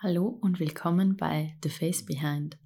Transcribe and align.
Hallo 0.00 0.28
und 0.28 0.60
willkommen 0.60 1.16
bei 1.16 1.58
The 1.64 1.70
Face 1.70 2.06
Behind. 2.06 2.56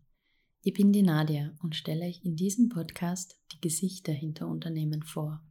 Ich 0.60 0.75
bin 0.75 0.92
die 0.92 1.00
Nadia 1.00 1.56
und 1.62 1.74
stelle 1.74 2.05
euch 2.05 2.23
in 2.23 2.36
diesem 2.36 2.69
Podcast 2.69 3.40
die 3.52 3.60
Gesichter 3.62 4.12
hinter 4.12 4.46
Unternehmen 4.48 5.03
vor. 5.03 5.43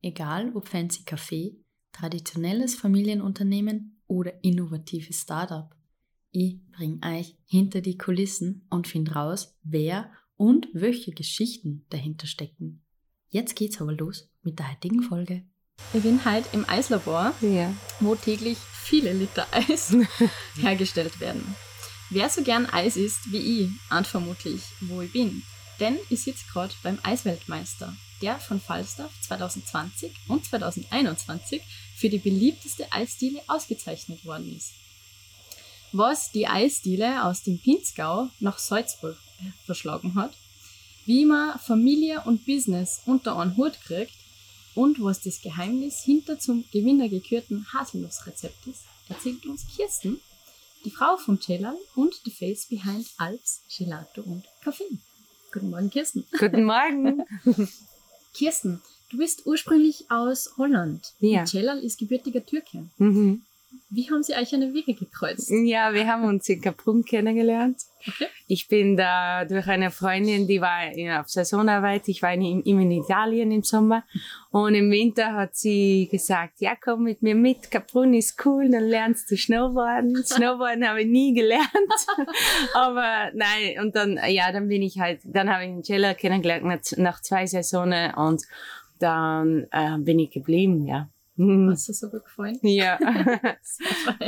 Egal 0.00 0.54
ob 0.54 0.68
Fancy 0.68 1.02
Café, 1.02 1.56
traditionelles 1.90 2.76
Familienunternehmen 2.76 4.00
oder 4.06 4.44
innovatives 4.44 5.22
Startup. 5.22 5.74
Ich 6.30 6.60
bringe 6.70 7.00
euch 7.04 7.36
hinter 7.46 7.80
die 7.80 7.98
Kulissen 7.98 8.64
und 8.70 8.86
finde 8.86 9.14
raus, 9.14 9.58
wer 9.64 10.08
und 10.36 10.68
welche 10.72 11.10
Geschichten 11.10 11.84
dahinter 11.90 12.28
stecken. 12.28 12.84
Jetzt 13.28 13.56
geht's 13.56 13.80
aber 13.80 13.92
los 13.92 14.30
mit 14.42 14.60
der 14.60 14.70
heutigen 14.70 15.02
Folge. 15.02 15.44
Ich 15.94 16.02
bin 16.02 16.24
heute 16.24 16.48
im 16.52 16.68
Eislabor, 16.68 17.34
Ja. 17.40 17.72
wo 18.00 18.14
täglich 18.14 18.58
viele 18.82 19.12
Liter 19.12 19.46
Eis 19.52 19.94
hergestellt 20.60 21.20
werden. 21.20 21.54
Wer 22.10 22.28
so 22.28 22.42
gern 22.42 22.66
Eis 22.66 22.96
isst 22.96 23.30
wie 23.32 23.62
ich, 23.64 23.70
ahnt 23.88 24.06
vermutlich, 24.06 24.62
wo 24.80 25.00
ich 25.00 25.12
bin. 25.12 25.42
Denn 25.80 25.98
ich 26.10 26.22
sitze 26.22 26.44
gerade 26.52 26.74
beim 26.82 26.98
Eisweltmeister, 27.02 27.96
der 28.20 28.38
von 28.38 28.60
Falstaff 28.60 29.10
2020 29.22 30.12
und 30.28 30.44
2021 30.44 31.62
für 31.96 32.08
die 32.10 32.18
beliebteste 32.18 32.90
Eisdiele 32.92 33.40
ausgezeichnet 33.46 34.24
worden 34.24 34.54
ist. 34.56 34.72
Was 35.92 36.30
die 36.32 36.46
Eisdiele 36.46 37.24
aus 37.24 37.42
dem 37.42 37.58
Pinzgau 37.58 38.28
nach 38.40 38.58
Salzburg 38.58 39.16
verschlagen 39.66 40.14
hat, 40.14 40.32
wie 41.06 41.24
man 41.24 41.58
Familie 41.58 42.22
und 42.24 42.46
Business 42.46 43.00
unter 43.06 43.36
einen 43.38 43.56
Hut 43.56 43.78
kriegt 43.84 44.12
und 44.74 45.02
was 45.02 45.20
das 45.20 45.40
Geheimnis 45.40 46.00
hinter 46.02 46.38
zum 46.38 46.64
Gewinner 46.72 47.08
gekürten 47.08 47.66
Haselnussrezept 47.72 48.66
ist, 48.66 48.82
erzählt 49.08 49.44
uns 49.46 49.66
Kirsten, 49.76 50.20
die 50.84 50.90
Frau 50.90 51.16
von 51.16 51.40
Celal 51.40 51.76
und 51.94 52.14
the 52.24 52.30
face 52.30 52.66
behind 52.66 53.06
Alps, 53.18 53.62
Gelato 53.76 54.22
und 54.22 54.44
Kaffee. 54.62 54.98
Guten 55.52 55.70
Morgen, 55.70 55.90
Kirsten. 55.90 56.24
Guten 56.38 56.64
Morgen. 56.64 57.24
Kirsten, 58.34 58.80
du 59.10 59.18
bist 59.18 59.46
ursprünglich 59.46 60.10
aus 60.10 60.54
Holland. 60.56 61.12
Ja. 61.20 61.40
Und 61.40 61.46
Celal 61.46 61.78
ist 61.78 61.98
gebürtiger 61.98 62.44
Türke. 62.44 62.88
Mhm. 62.96 63.42
Wie 63.94 64.10
haben 64.10 64.22
sie 64.22 64.32
euch 64.34 64.54
eine 64.54 64.72
Wege 64.72 64.94
gekreuzt? 64.94 65.50
Ja, 65.50 65.92
wir 65.92 66.06
haben 66.06 66.24
uns 66.24 66.48
in 66.48 66.62
Kaprun 66.62 67.04
kennengelernt. 67.04 67.76
Okay. 68.06 68.26
Ich 68.46 68.66
bin 68.66 68.96
da 68.96 69.44
durch 69.44 69.66
eine 69.68 69.90
Freundin, 69.90 70.46
die 70.46 70.60
war 70.60 70.90
auf 71.20 71.28
Saisonarbeit. 71.28 72.08
Ich 72.08 72.22
war 72.22 72.32
in, 72.32 72.62
in 72.62 72.90
Italien 72.90 73.50
im 73.50 73.62
Sommer. 73.62 74.04
Und 74.50 74.74
im 74.74 74.90
Winter 74.90 75.34
hat 75.34 75.56
sie 75.56 76.08
gesagt, 76.10 76.54
ja, 76.60 76.72
komm 76.74 77.04
mit 77.04 77.20
mir 77.20 77.34
mit. 77.34 77.70
Kaprun 77.70 78.14
ist 78.14 78.44
cool, 78.46 78.70
dann 78.70 78.84
lernst 78.84 79.30
du 79.30 79.36
Snowboarden. 79.36 80.16
Snowboarden 80.24 80.88
habe 80.88 81.02
ich 81.02 81.08
nie 81.08 81.34
gelernt. 81.34 81.68
Aber 82.74 83.30
nein, 83.34 83.78
und 83.80 83.94
dann, 83.94 84.18
ja, 84.28 84.52
dann 84.52 84.68
bin 84.68 84.80
ich 84.82 84.98
halt, 84.98 85.20
dann 85.24 85.50
habe 85.50 85.64
ich 85.64 85.70
einen 85.70 85.84
Cellar 85.84 86.14
kennengelernt 86.14 86.64
nach, 86.64 86.80
nach 86.96 87.20
zwei 87.20 87.46
Saisonen 87.46 88.14
und 88.14 88.42
dann 88.98 89.66
äh, 89.70 89.98
bin 89.98 90.18
ich 90.18 90.30
geblieben, 90.30 90.86
ja. 90.86 91.08
Mhm. 91.36 91.70
Hast 91.70 91.88
du 91.88 91.92
so 91.92 92.08
gut 92.10 92.24
gefallen? 92.24 92.58
Ja. 92.62 92.98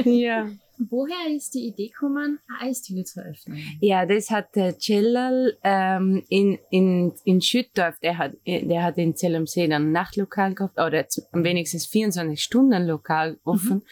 Ja. 0.04 0.48
Woher 0.90 1.32
ist 1.34 1.54
die 1.54 1.68
Idee 1.68 1.88
gekommen, 1.88 2.40
eine 2.48 2.70
Eisdiele 2.70 3.04
zu 3.04 3.20
öffnen? 3.20 3.58
Ja, 3.80 4.06
das 4.06 4.30
hat 4.30 4.56
der 4.56 4.76
Cellal 4.76 5.56
ähm, 5.62 6.24
in, 6.28 6.58
in, 6.70 7.12
in 7.24 7.40
Schüttorf, 7.40 7.96
der 8.00 8.18
hat, 8.18 8.32
der 8.44 8.82
hat 8.82 8.98
in 8.98 9.14
Zell 9.14 9.36
am 9.36 9.46
See 9.46 9.68
dann 9.68 9.84
ein 9.88 9.92
Nachtlokal 9.92 10.54
gehabt, 10.54 10.78
oder 10.80 11.06
am 11.30 11.44
wenigstens 11.44 11.86
24 11.86 12.42
Stunden 12.42 12.86
Lokal 12.86 13.38
offen. 13.44 13.82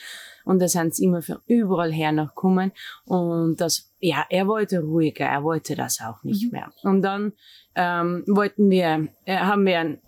Und 0.44 0.60
da 0.60 0.66
sind 0.66 0.94
sie 0.96 1.04
immer 1.04 1.22
von 1.22 1.36
überall 1.46 1.92
her 1.92 2.10
noch 2.10 2.28
gekommen. 2.34 2.72
Und 3.04 3.60
das, 3.60 3.92
ja, 4.00 4.26
er 4.28 4.48
wollte 4.48 4.80
ruhiger, 4.80 5.26
er 5.26 5.44
wollte 5.44 5.76
das 5.76 6.00
auch 6.00 6.24
nicht 6.24 6.46
Mhm. 6.46 6.50
mehr. 6.50 6.72
Und 6.82 7.02
dann 7.02 7.32
ähm, 7.76 8.24
wollten 8.26 8.68
wir, 8.70 9.06
äh, 9.24 9.36
haben 9.36 9.66
wir 9.66 9.78
ein, 9.78 9.98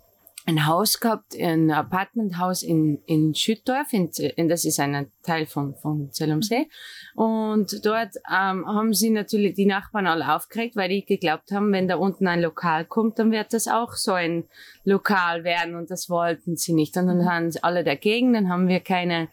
ein 0.47 0.67
Haus 0.67 0.99
gehabt, 0.99 1.35
ein 1.39 1.71
Apartmenthaus 1.71 2.61
in, 2.61 3.01
in 3.05 3.33
Schüttorf, 3.33 3.91
in, 3.93 4.09
in, 4.35 4.47
das 4.47 4.63
ist 4.63 4.79
ein 4.79 5.11
Teil 5.23 5.47
von, 5.47 5.75
von 5.75 6.11
Zell 6.11 6.31
am 6.31 6.43
See. 6.43 6.67
Und 7.15 7.83
dort 7.83 8.15
ähm, 8.29 8.65
haben 8.67 8.93
sie 8.93 9.09
natürlich 9.09 9.55
die 9.55 9.65
Nachbarn 9.65 10.05
alle 10.05 10.35
aufgeregt, 10.35 10.75
weil 10.75 10.89
die 10.89 11.03
geglaubt 11.03 11.51
haben, 11.51 11.71
wenn 11.71 11.87
da 11.87 11.95
unten 11.95 12.27
ein 12.27 12.41
Lokal 12.41 12.85
kommt, 12.85 13.17
dann 13.17 13.31
wird 13.31 13.53
das 13.53 13.67
auch 13.67 13.93
so 13.93 14.13
ein 14.13 14.45
Lokal 14.83 15.43
werden 15.43 15.75
und 15.75 15.89
das 15.89 16.09
wollten 16.09 16.57
sie 16.57 16.73
nicht. 16.73 16.95
Und 16.95 17.07
dann 17.07 17.25
haben 17.25 17.49
sie 17.49 17.63
alle 17.63 17.83
dagegen, 17.83 18.33
dann 18.33 18.49
haben 18.49 18.67
wir 18.67 18.81
keine 18.81 19.29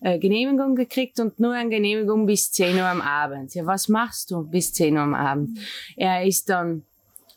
äh, 0.00 0.18
Genehmigung 0.18 0.74
gekriegt 0.74 1.20
und 1.20 1.38
nur 1.38 1.54
eine 1.54 1.70
Genehmigung 1.70 2.26
bis 2.26 2.50
10 2.50 2.76
Uhr 2.76 2.86
am 2.86 3.00
Abend. 3.00 3.54
Ja, 3.54 3.66
was 3.66 3.88
machst 3.88 4.32
du 4.32 4.42
bis 4.42 4.72
10 4.72 4.96
Uhr 4.96 5.02
am 5.02 5.14
Abend? 5.14 5.58
Er 5.96 6.24
ist 6.24 6.50
dann 6.50 6.82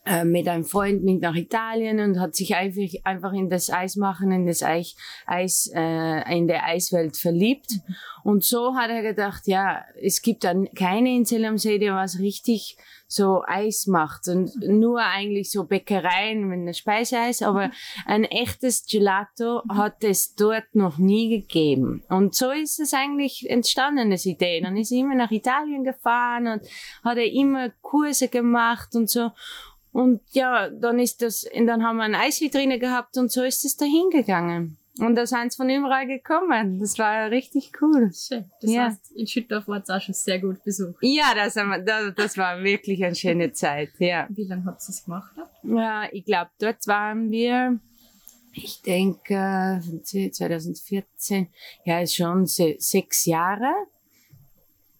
äh, 0.09 0.25
mit 0.25 0.47
einem 0.47 0.63
Freund 0.63 1.03
mit 1.03 1.21
nach 1.21 1.35
Italien 1.35 1.99
und 1.99 2.19
hat 2.19 2.33
sich 2.33 2.55
einfach, 2.55 2.81
einfach 3.03 3.31
in 3.31 3.47
das 3.47 3.69
Eismachen, 3.69 4.31
in 4.31 4.47
das 4.47 4.63
Eis, 4.63 4.95
Eis 5.27 5.71
äh, 5.71 6.35
in 6.35 6.47
der 6.47 6.65
Eiswelt 6.65 7.15
verliebt. 7.15 7.73
Und 8.23 8.43
so 8.43 8.73
hat 8.75 8.89
er 8.89 9.03
gedacht, 9.03 9.43
ja, 9.45 9.83
es 10.01 10.23
gibt 10.23 10.43
dann 10.45 10.67
keine 10.73 11.15
in 11.15 11.25
Zell 11.25 11.45
am 11.45 11.59
See, 11.59 11.77
die 11.77 11.91
was 11.91 12.17
richtig 12.17 12.75
so 13.11 13.43
Eis 13.47 13.87
macht 13.87 14.27
und 14.27 14.51
nur 14.61 15.01
eigentlich 15.01 15.51
so 15.51 15.63
Bäckereien 15.63 16.47
mit 16.47 16.59
einem 16.59 16.73
Speiseeis, 16.73 17.41
aber 17.41 17.71
ein 18.05 18.23
echtes 18.23 18.85
Gelato 18.85 19.63
hat 19.67 20.03
es 20.03 20.35
dort 20.35 20.75
noch 20.75 20.99
nie 20.99 21.29
gegeben. 21.29 22.03
Und 22.07 22.35
so 22.35 22.51
ist 22.51 22.79
es 22.79 22.93
eigentlich 22.93 23.49
entstanden, 23.49 24.11
das 24.11 24.25
Idee. 24.27 24.61
Dann 24.61 24.77
ist 24.77 24.91
er 24.91 24.99
immer 24.99 25.15
nach 25.15 25.31
Italien 25.31 25.83
gefahren 25.83 26.47
und 26.47 26.61
hat 27.03 27.17
er 27.17 27.31
immer 27.31 27.69
Kurse 27.81 28.27
gemacht 28.27 28.95
und 28.95 29.09
so. 29.09 29.31
Und 29.91 30.21
ja, 30.31 30.69
dann 30.69 30.99
ist 30.99 31.21
das, 31.21 31.45
und 31.55 31.65
dann 31.67 31.83
haben 31.83 31.97
wir 31.97 32.03
eine 32.03 32.19
Eisvitrine 32.19 32.77
gehabt 32.79 33.17
und 33.17 33.31
so 33.31 33.43
ist 33.43 33.65
es 33.65 33.75
dahin 33.75 34.09
gegangen. 34.11 34.77
Und 34.99 35.15
da 35.15 35.25
sind 35.25 35.51
sie 35.51 35.55
von 35.57 35.69
überall 35.69 36.05
gekommen. 36.07 36.77
Das 36.79 36.99
war 36.99 37.31
richtig 37.31 37.71
cool. 37.81 38.11
Schön. 38.13 38.51
Das 38.61 38.71
Ja. 38.71 38.85
heißt, 38.87 39.11
in 39.15 39.27
Schüttorf 39.27 39.67
war 39.69 39.81
es 39.81 39.89
auch 39.89 40.01
schon 40.01 40.13
sehr 40.13 40.39
gut 40.39 40.61
besucht. 40.63 40.97
Ja, 41.01 41.33
das, 41.33 41.55
wir, 41.55 41.79
das, 41.79 42.13
das 42.15 42.37
war 42.37 42.61
wirklich 42.63 43.03
eine 43.05 43.15
schöne 43.15 43.53
Zeit, 43.53 43.91
ja. 43.99 44.27
Wie 44.29 44.43
lange 44.43 44.65
habt 44.65 44.81
ihr 44.81 44.89
es 44.89 45.05
gemacht? 45.05 45.31
Ja, 45.63 46.03
ich 46.11 46.25
glaube, 46.25 46.49
dort 46.59 46.85
waren 46.87 47.31
wir, 47.31 47.79
ich 48.51 48.81
denke, 48.81 49.81
2014, 50.03 51.47
ja, 51.85 52.01
ist 52.01 52.15
schon 52.15 52.45
se 52.45 52.75
sechs 52.79 53.25
Jahre. 53.25 53.71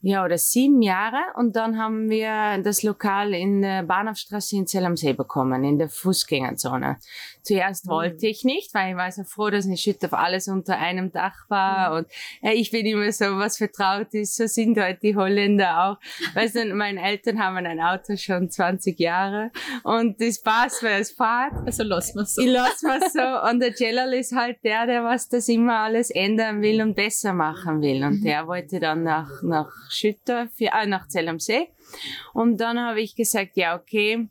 Ja, 0.02 0.24
oder 0.24 0.38
sieben 0.38 0.80
Jahre. 0.80 1.18
Und 1.36 1.56
dann 1.56 1.78
haben 1.78 2.08
wir 2.08 2.58
das 2.62 2.82
Lokal 2.82 3.34
in 3.34 3.60
der 3.60 3.82
Bahnhofstraße 3.82 4.56
in 4.56 4.66
Zell 4.66 4.86
am 4.86 4.96
See 4.96 5.12
bekommen, 5.12 5.62
in 5.62 5.78
der 5.78 5.90
Fußgängerzone. 5.90 6.96
Zuerst 7.42 7.84
Mhm. 7.86 7.90
wollte 7.90 8.26
ich 8.26 8.44
nicht, 8.44 8.72
weil 8.72 8.92
ich 8.92 8.96
war 8.96 9.12
so 9.12 9.24
froh, 9.24 9.50
dass 9.50 9.66
in 9.66 9.76
Schüttorf 9.76 10.14
alles 10.14 10.48
unter 10.48 10.78
einem 10.78 11.12
Dach 11.12 11.36
war. 11.48 11.94
Und 11.94 12.06
ja, 12.40 12.52
ich 12.52 12.70
bin 12.70 12.86
immer 12.86 13.12
so, 13.12 13.24
was 13.36 13.58
vertraut 13.58 14.14
ist, 14.14 14.36
so 14.36 14.46
sind 14.46 14.78
halt 14.78 15.02
die 15.02 15.16
Holländer 15.16 15.84
auch. 15.84 15.98
Weißt 16.34 16.54
du, 16.54 16.74
meine 16.74 17.02
Eltern 17.02 17.38
haben 17.38 17.58
ein 17.58 17.80
Auto 17.80 18.16
schon 18.16 18.48
20 18.50 18.98
Jahre 18.98 19.50
und 19.82 20.18
das 20.20 20.40
passt, 20.40 20.82
weil 20.82 21.02
es 21.02 21.10
fährt. 21.10 21.52
Also 21.66 21.84
wir 21.84 21.96
es 22.22 22.34
so. 22.34 22.42
Ich 22.42 22.48
lass 22.48 22.82
mal 22.82 23.00
so. 23.00 23.50
Und 23.50 23.60
der 23.60 23.74
Celal 23.74 24.14
ist 24.14 24.32
halt 24.34 24.64
der, 24.64 24.86
der 24.86 25.04
was 25.04 25.28
das 25.28 25.46
immer 25.48 25.80
alles 25.80 26.10
ändern 26.10 26.62
will 26.62 26.80
und 26.80 26.94
besser 26.94 27.34
machen 27.34 27.82
will. 27.82 28.02
Und 28.02 28.22
der 28.24 28.46
wollte 28.46 28.80
dann 28.80 29.02
nach, 29.02 29.42
nach 29.42 29.70
Schüttorf, 29.90 30.48
ja, 30.58 30.82
äh, 30.82 30.86
nach 30.86 31.08
Zell 31.08 31.28
am 31.28 31.38
See. 31.40 31.68
Und 32.32 32.58
dann 32.58 32.78
habe 32.78 33.00
ich 33.00 33.16
gesagt, 33.16 33.56
ja, 33.56 33.76
okay. 33.76 34.28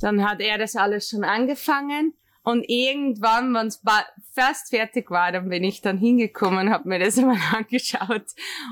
Dann 0.00 0.28
hat 0.28 0.40
er 0.40 0.58
das 0.58 0.76
alles 0.76 1.08
schon 1.08 1.24
angefangen. 1.24 2.14
Und 2.42 2.62
irgendwann, 2.68 3.52
wenn 3.54 3.66
es 3.66 3.82
fast 4.32 4.70
fertig 4.70 5.10
war, 5.10 5.32
dann 5.32 5.48
bin 5.48 5.64
ich 5.64 5.80
dann 5.80 5.98
hingekommen 5.98 6.68
und 6.68 6.72
habe 6.72 6.88
mir 6.88 7.00
das 7.00 7.18
einmal 7.18 7.38
angeschaut. 7.52 8.26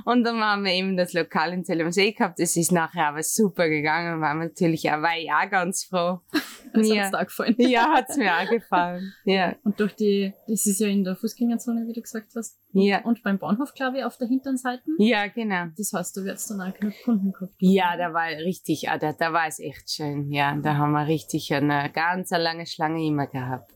Und 0.05 0.23
dann 0.23 0.41
haben 0.41 0.65
wir 0.65 0.71
eben 0.73 0.97
das 0.97 1.13
Lokal 1.13 1.53
in 1.53 1.65
Zell 1.65 1.81
am 1.81 1.91
See 1.91 2.13
gehabt. 2.13 2.39
Es 2.39 2.57
ist 2.57 2.71
nachher 2.71 3.09
aber 3.09 3.25
super 3.25 3.69
gegangen. 3.69 4.21
War 4.21 4.35
natürlich 4.35 4.89
auch, 4.93 5.03
war 5.03 5.19
ich 5.19 5.33
auch 5.33 5.51
ganz 5.51 5.85
froh. 5.85 6.21
Das 6.73 6.89
Ja. 6.89 7.03
hat's 7.03 7.11
da 7.13 7.23
gefallen. 7.23 7.55
Ja, 7.59 7.93
hat's 7.95 8.17
mir 8.17 8.33
auch 8.37 8.49
gefallen. 8.51 9.13
Ja. 9.25 9.55
Und 9.63 9.79
durch 9.79 9.95
die, 9.95 10.33
das 10.49 10.67
ist 10.67 10.81
ja 10.81 10.89
in 10.89 11.05
der 11.05 11.15
Fußgängerzone, 11.15 11.87
wie 11.87 11.93
du 11.93 12.01
gesagt 12.03 12.29
hast. 12.35 12.59
Und, 12.75 12.83
Ja. 12.83 13.03
und 13.05 13.23
beim 13.23 13.39
Bahnhof, 13.39 13.73
glaube 13.75 13.99
ich, 13.99 14.05
auf 14.05 14.19
der 14.19 14.29
hinteren 14.29 14.57
Seite. 14.57 14.83
Ja, 14.99 15.27
genau. 15.29 15.67
Das 15.79 15.93
heißt, 15.93 16.17
du 16.17 16.25
wirst 16.25 16.51
dann 16.51 16.61
auch 16.61 16.75
genug 16.75 16.95
Kunden 17.05 17.33
gehabt. 17.33 17.55
Ja, 17.59 17.97
da 17.97 18.13
war 18.13 18.27
richtig, 18.27 18.89
ah, 18.91 18.99
da, 18.99 19.13
da 19.13 19.33
war 19.33 19.47
es 19.47 19.59
echt 19.61 19.91
schön. 19.91 20.31
Ja, 20.31 20.57
da 20.57 20.77
haben 20.77 20.93
wir 20.93 21.07
richtig 21.07 21.53
eine 21.55 21.91
ganz 21.93 22.31
lange 22.31 22.67
Schlange 22.67 23.05
immer 23.07 23.27
gehabt. 23.29 23.73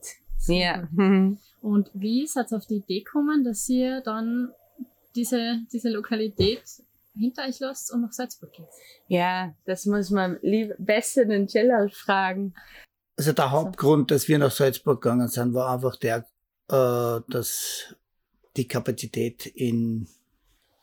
Ja. 0.47 0.89
Und 1.61 1.91
wie 1.95 2.27
seid 2.27 2.53
ihr 2.53 2.59
auf 2.59 2.67
die 2.67 2.77
Idee 2.77 3.01
gekommen, 3.03 3.45
dass 3.45 3.69
ihr 3.69 4.01
dann 4.03 4.51
diese, 5.17 5.61
diese 5.73 5.91
Lokalität 5.91 6.63
hinter 7.17 7.43
euch 7.49 7.59
lasst 7.59 7.93
und 7.93 8.03
nach 8.03 8.13
Salzburg 8.13 8.53
geht? 8.53 8.67
Ja, 9.09 9.55
das 9.65 9.85
muss 9.87 10.11
man 10.11 10.39
lieber 10.43 10.75
besser 10.79 11.25
den 11.25 11.49
Celal 11.49 11.89
fragen. 11.91 12.55
Also 13.17 13.33
der 13.33 13.51
Hauptgrund, 13.51 14.13
dass 14.13 14.29
wir 14.29 14.39
nach 14.39 14.53
Salzburg 14.53 15.03
gegangen 15.03 15.27
sind, 15.27 15.53
war 15.55 15.75
einfach 15.75 15.97
der, 15.97 16.19
äh, 16.71 17.21
dass 17.29 17.97
die 18.57 18.69
Kapazität 18.69 19.47
in 19.47 20.09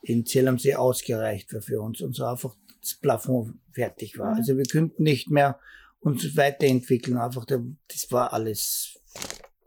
in 0.06 0.24
Zell 0.24 0.46
am 0.46 0.58
See 0.58 0.74
ausgereicht 0.74 1.52
war 1.52 1.60
für 1.60 1.80
uns 1.80 2.00
und 2.00 2.14
so 2.14 2.24
einfach 2.24 2.54
das 2.80 2.94
Plafond 2.94 3.54
fertig 3.72 4.18
war. 4.18 4.32
Mhm. 4.32 4.36
Also 4.36 4.56
wir 4.56 4.64
könnten 4.64 5.02
nicht 5.02 5.30
mehr 5.30 5.58
uns 5.98 6.36
weiterentwickeln, 6.36 7.16
einfach 7.16 7.44
da, 7.44 7.60
das 7.88 8.12
war 8.12 8.32
alles 8.32 9.00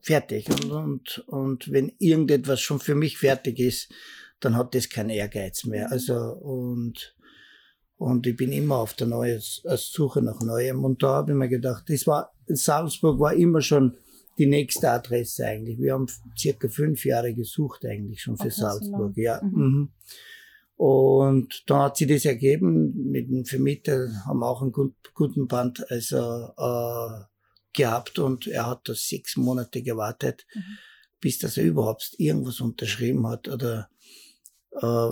fertig 0.02 0.50
und, 0.50 0.72
und, 0.72 1.24
und 1.28 1.72
wenn 1.72 1.92
irgendetwas 2.00 2.62
schon 2.62 2.80
für 2.80 2.96
mich 2.96 3.18
fertig 3.18 3.60
ist, 3.60 3.92
dann 4.40 4.56
hat 4.56 4.74
das 4.74 4.90
keinen 4.90 5.10
Ehrgeiz 5.10 5.66
mehr. 5.66 5.92
Also 5.92 6.16
und 6.16 7.16
und 7.98 8.26
ich 8.26 8.38
bin 8.38 8.54
immer 8.54 8.78
auf 8.78 8.94
der 8.94 9.08
neuen 9.08 9.42
auf 9.66 9.80
Suche 9.82 10.22
nach 10.22 10.40
Neuem. 10.40 10.86
Und 10.86 11.04
da 11.04 11.16
habe 11.16 11.34
ich 11.34 11.38
mir 11.38 11.50
gedacht, 11.50 11.84
das 11.90 12.08
war 12.08 12.34
Salzburg 12.48 13.20
war 13.20 13.34
immer 13.34 13.60
schon 13.60 13.98
die 14.40 14.48
nächste 14.48 14.90
Adresse 14.90 15.46
eigentlich. 15.46 15.78
Wir 15.80 15.94
haben 15.94 16.08
circa 16.38 16.68
fünf 16.70 17.06
Jahre 17.06 17.34
gesucht 17.36 17.86
eigentlich 17.86 18.22
schon 18.22 18.38
für 18.38 18.44
Okay, 18.44 18.52
so 18.52 18.62
Salzburg. 18.62 19.16
lang. 19.16 19.24
Ja. 19.24 19.42
Mhm. 19.44 19.62
Mhm. 19.62 19.90
Und 20.78 21.64
dann 21.70 21.82
hat 21.82 21.98
sich 21.98 22.08
das 22.08 22.24
ergeben. 22.26 23.12
Mit 23.12 23.30
dem 23.30 23.46
Vermieter 23.46 24.10
haben 24.26 24.40
wir 24.40 24.48
auch 24.48 24.62
einen 24.62 24.72
gut, 24.72 24.96
guten 25.14 25.48
Band 25.48 25.86
also, 25.92 26.18
äh, 26.58 27.24
gehabt 27.74 28.18
und 28.18 28.48
er 28.48 28.66
hat 28.66 28.88
da 28.90 28.94
sechs 28.96 29.36
Monate 29.38 29.84
gewartet, 29.84 30.48
Mhm. 30.56 30.62
bis 31.20 31.38
dass 31.38 31.58
er 31.58 31.66
überhaupt 31.66 32.16
irgendwas 32.18 32.62
unterschrieben 32.62 33.28
hat 33.28 33.48
oder 33.50 33.90
äh, 34.82 35.10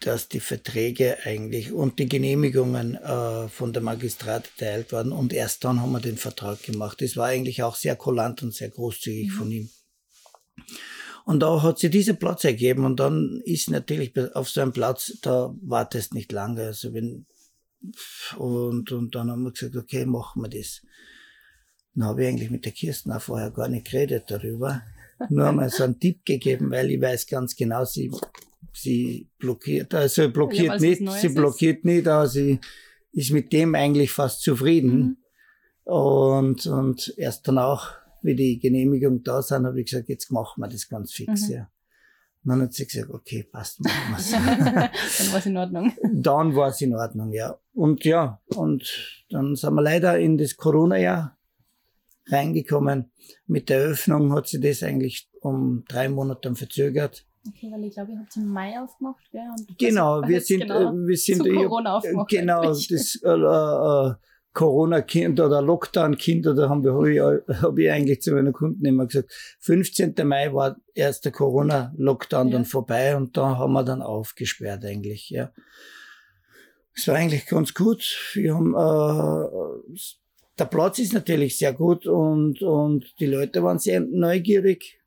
dass 0.00 0.28
die 0.28 0.40
Verträge 0.40 1.18
eigentlich 1.24 1.72
und 1.72 1.98
die 1.98 2.08
Genehmigungen 2.08 2.94
äh, 2.94 3.48
von 3.48 3.72
der 3.72 3.82
Magistrat 3.82 4.48
erteilt 4.58 4.92
waren 4.92 5.12
und 5.12 5.32
erst 5.32 5.64
dann 5.64 5.80
haben 5.80 5.92
wir 5.92 6.00
den 6.00 6.16
Vertrag 6.16 6.62
gemacht. 6.62 7.00
Das 7.00 7.16
war 7.16 7.26
eigentlich 7.26 7.62
auch 7.62 7.74
sehr 7.74 7.96
kulant 7.96 8.42
und 8.42 8.54
sehr 8.54 8.70
großzügig 8.70 9.28
Mhm. 9.28 9.32
von 9.32 9.50
ihm. 9.50 9.70
Und 11.24 11.40
da 11.40 11.62
hat 11.62 11.78
sich 11.78 11.90
dieser 11.90 12.14
Platz 12.14 12.44
ergeben 12.44 12.84
und 12.84 13.00
dann 13.00 13.42
ist 13.44 13.68
natürlich 13.70 14.12
auf 14.34 14.48
so 14.48 14.62
einem 14.62 14.72
Platz, 14.72 15.18
da 15.20 15.54
wartest 15.60 16.14
nicht 16.14 16.32
lange. 16.32 16.62
Also 16.62 16.94
wenn, 16.94 17.26
und, 18.38 18.90
und 18.92 19.14
dann 19.14 19.30
haben 19.30 19.42
wir 19.42 19.52
gesagt, 19.52 19.76
okay, 19.76 20.06
machen 20.06 20.42
wir 20.42 20.48
das. 20.48 20.80
Dann 21.94 22.04
habe 22.04 22.22
ich 22.22 22.28
eigentlich 22.28 22.50
mit 22.50 22.64
der 22.64 22.72
Kirsten 22.72 23.12
auch 23.12 23.20
vorher 23.20 23.50
gar 23.50 23.68
nicht 23.68 23.90
geredet 23.90 24.24
darüber. 24.28 24.82
Nur 25.28 25.52
mal 25.52 25.68
so 25.70 25.84
einen 25.84 25.98
Tipp 25.98 26.24
gegeben, 26.24 26.70
weil 26.70 26.90
ich 26.90 27.00
weiß 27.00 27.26
ganz 27.26 27.56
genau, 27.56 27.84
sie, 27.84 28.10
sie 28.72 29.28
blockiert, 29.38 29.94
also 29.94 30.30
blockiert 30.30 30.80
nicht, 30.80 30.98
sie 31.20 31.26
ist. 31.26 31.34
blockiert 31.34 31.84
nicht, 31.84 32.06
aber 32.06 32.28
sie 32.28 32.60
ist 33.12 33.32
mit 33.32 33.52
dem 33.52 33.74
eigentlich 33.74 34.10
fast 34.12 34.42
zufrieden. 34.42 34.98
Mhm. 34.98 35.16
Und, 35.92 36.66
und 36.66 37.14
erst 37.16 37.48
danach, 37.48 37.96
wie 38.22 38.34
die 38.34 38.58
Genehmigung 38.58 39.22
da 39.22 39.40
sind, 39.42 39.66
habe 39.66 39.80
ich 39.80 39.90
gesagt, 39.90 40.08
jetzt 40.08 40.30
machen 40.30 40.60
wir 40.60 40.68
das 40.68 40.88
ganz 40.88 41.12
fix, 41.12 41.48
Mhm. 41.48 41.54
ja. 41.54 41.70
Und 42.44 42.50
dann 42.50 42.62
hat 42.62 42.72
sie 42.74 42.86
gesagt, 42.86 43.10
okay, 43.10 43.42
passt, 43.42 43.80
machen 43.80 44.12
wir's. 44.12 44.30
Dann 45.18 45.32
war 45.32 45.38
es 45.38 45.46
in 45.46 45.56
Ordnung. 45.56 45.92
dann 46.12 46.54
war 46.54 46.68
es 46.68 46.80
in 46.80 46.94
Ordnung, 46.94 47.32
ja. 47.32 47.58
Und 47.74 48.04
ja, 48.04 48.40
und 48.54 49.24
dann 49.30 49.56
sind 49.56 49.74
wir 49.74 49.82
leider 49.82 50.18
in 50.18 50.38
das 50.38 50.56
Corona-Jahr 50.56 51.36
reingekommen. 52.30 53.10
Mit 53.46 53.68
der 53.68 53.80
Eröffnung 53.82 54.32
hat 54.34 54.48
sie 54.48 54.60
das 54.60 54.82
eigentlich 54.82 55.28
um 55.40 55.84
drei 55.88 56.08
Monate 56.08 56.54
verzögert. 56.54 57.24
Okay, 57.46 57.70
weil 57.72 57.84
ich 57.84 57.94
glaube, 57.94 58.12
ihr 58.12 58.18
habt 58.18 58.30
es 58.30 58.36
im 58.36 58.48
Mai 58.48 58.78
aufgemacht, 58.78 59.24
gell? 59.30 59.40
Und 59.56 59.78
Genau, 59.78 60.22
wir 60.26 60.40
sind, 60.40 60.60
genau 60.62 60.92
äh, 60.92 61.06
wir 61.06 61.16
sind, 61.16 61.42
zu 61.44 61.50
hab- 61.54 61.62
Corona 61.64 61.96
aufgemacht. 61.96 62.28
Genau, 62.30 62.60
eigentlich. 62.60 62.88
das 62.88 63.20
äh, 63.22 63.28
äh, 63.30 64.14
Corona-Kind 64.54 65.38
oder 65.40 65.62
Lockdown-Kind, 65.62 66.46
oder 66.48 66.68
haben 66.68 66.82
wir, 66.82 66.92
habe 66.94 67.12
ich, 67.14 67.62
hab 67.62 67.78
ich 67.78 67.90
eigentlich 67.90 68.20
zu 68.22 68.32
meinen 68.32 68.52
Kunden 68.52 68.84
immer 68.84 69.06
gesagt, 69.06 69.30
15. 69.60 70.14
Mai 70.24 70.52
war 70.52 70.76
erst 70.94 71.24
der 71.26 71.32
Corona-Lockdown 71.32 72.48
Ja. 72.48 72.52
dann 72.54 72.64
vorbei 72.64 73.16
und 73.16 73.36
da 73.36 73.56
haben 73.56 73.72
wir 73.72 73.84
dann 73.84 74.02
aufgesperrt 74.02 74.84
eigentlich, 74.84 75.30
ja. 75.30 75.52
Es 76.94 77.06
war 77.06 77.14
eigentlich 77.14 77.46
ganz 77.46 77.72
gut. 77.74 78.02
Wir 78.34 78.54
haben, 78.56 78.74
äh, 78.74 79.94
der 80.58 80.64
Platz 80.66 80.98
ist 80.98 81.12
natürlich 81.12 81.56
sehr 81.58 81.72
gut 81.72 82.06
und, 82.06 82.62
und 82.62 83.14
die 83.20 83.26
Leute 83.26 83.62
waren 83.62 83.78
sehr 83.78 84.00
neugierig. 84.00 85.00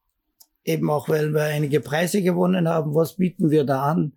Eben 0.64 0.90
auch, 0.90 1.10
weil 1.10 1.34
wir 1.34 1.44
einige 1.44 1.80
Preise 1.80 2.22
gewonnen 2.22 2.68
haben. 2.68 2.94
Was 2.94 3.16
bieten 3.16 3.50
wir 3.50 3.64
da 3.64 3.84
an? 3.84 4.14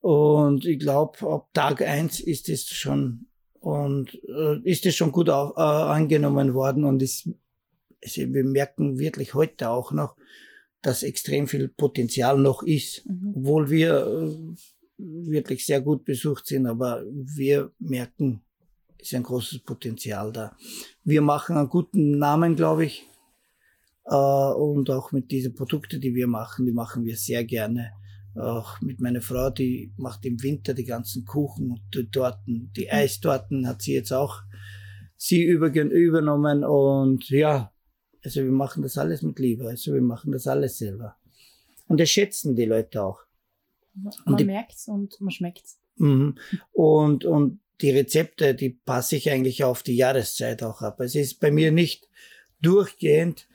Und 0.00 0.64
ich 0.64 0.78
glaube, 0.78 1.18
ab 1.30 1.48
Tag 1.52 1.82
eins 1.82 2.18
ist 2.18 2.48
es 2.48 2.66
schon 2.66 3.26
und 3.60 4.18
äh, 4.28 4.58
ist 4.64 4.84
es 4.86 4.96
schon 4.96 5.12
gut 5.12 5.30
auf, 5.30 5.56
äh, 5.56 5.60
angenommen 5.60 6.54
worden 6.54 6.84
und 6.84 7.00
es, 7.00 7.28
also 8.02 8.22
wir 8.34 8.42
merken 8.42 8.98
wirklich 8.98 9.34
heute 9.34 9.70
auch 9.70 9.92
noch, 9.92 10.16
dass 10.80 11.04
extrem 11.04 11.46
viel 11.46 11.68
Potenzial 11.68 12.38
noch 12.38 12.64
ist, 12.64 13.06
Mhm. 13.06 13.34
obwohl 13.36 13.70
wir 13.70 14.04
äh, 14.04 14.54
wirklich 14.98 15.64
sehr 15.64 15.80
gut 15.80 16.04
besucht 16.04 16.46
sind, 16.46 16.66
aber 16.66 17.04
wir 17.08 17.70
merken, 17.78 18.42
ist 19.02 19.14
ein 19.14 19.22
großes 19.22 19.60
Potenzial 19.60 20.32
da. 20.32 20.56
Wir 21.04 21.22
machen 21.22 21.56
einen 21.56 21.68
guten 21.68 22.18
Namen, 22.18 22.56
glaube 22.56 22.84
ich, 22.86 23.06
äh, 24.06 24.14
und 24.14 24.90
auch 24.90 25.12
mit 25.12 25.30
diesen 25.30 25.54
Produkten, 25.54 26.00
die 26.00 26.14
wir 26.14 26.26
machen, 26.26 26.66
die 26.66 26.72
machen 26.72 27.04
wir 27.04 27.16
sehr 27.16 27.44
gerne 27.44 27.92
auch 28.34 28.80
mit 28.80 28.98
meiner 28.98 29.20
Frau, 29.20 29.50
die 29.50 29.92
macht 29.98 30.24
im 30.24 30.42
Winter 30.42 30.72
die 30.72 30.86
ganzen 30.86 31.26
Kuchen 31.26 31.70
und 31.72 31.82
die 31.94 32.08
Torten, 32.10 32.72
die 32.74 32.90
Eistorten 32.90 33.66
hat 33.68 33.82
sie 33.82 33.92
jetzt 33.92 34.10
auch 34.10 34.40
sie 35.16 35.44
übergen- 35.44 35.90
übernommen 35.90 36.64
und 36.64 37.28
ja, 37.28 37.70
also 38.24 38.42
wir 38.42 38.50
machen 38.52 38.82
das 38.82 38.96
alles 38.96 39.20
mit 39.20 39.38
Liebe, 39.38 39.68
also 39.68 39.92
wir 39.92 40.00
machen 40.00 40.32
das 40.32 40.46
alles 40.46 40.78
selber. 40.78 41.16
Und 41.88 42.00
das 42.00 42.08
schätzen 42.08 42.56
die 42.56 42.64
Leute 42.64 43.02
auch. 43.02 43.20
Man 44.24 44.38
die- 44.38 44.44
merkt's 44.44 44.88
und 44.88 45.20
man 45.20 45.30
schmeckt's. 45.30 45.78
Mhm. 45.96 46.36
Und, 46.72 47.26
und 47.26 47.60
die 47.82 47.90
Rezepte, 47.90 48.54
die 48.54 48.70
passe 48.70 49.16
ich 49.16 49.30
eigentlich 49.30 49.64
auf 49.64 49.82
die 49.82 49.96
Jahreszeit 49.96 50.62
auch 50.62 50.80
ab. 50.82 51.00
Es 51.00 51.14
ist 51.14 51.40
bei 51.40 51.50
mir 51.50 51.72
nicht 51.72 52.08
durchgehend 52.60 53.48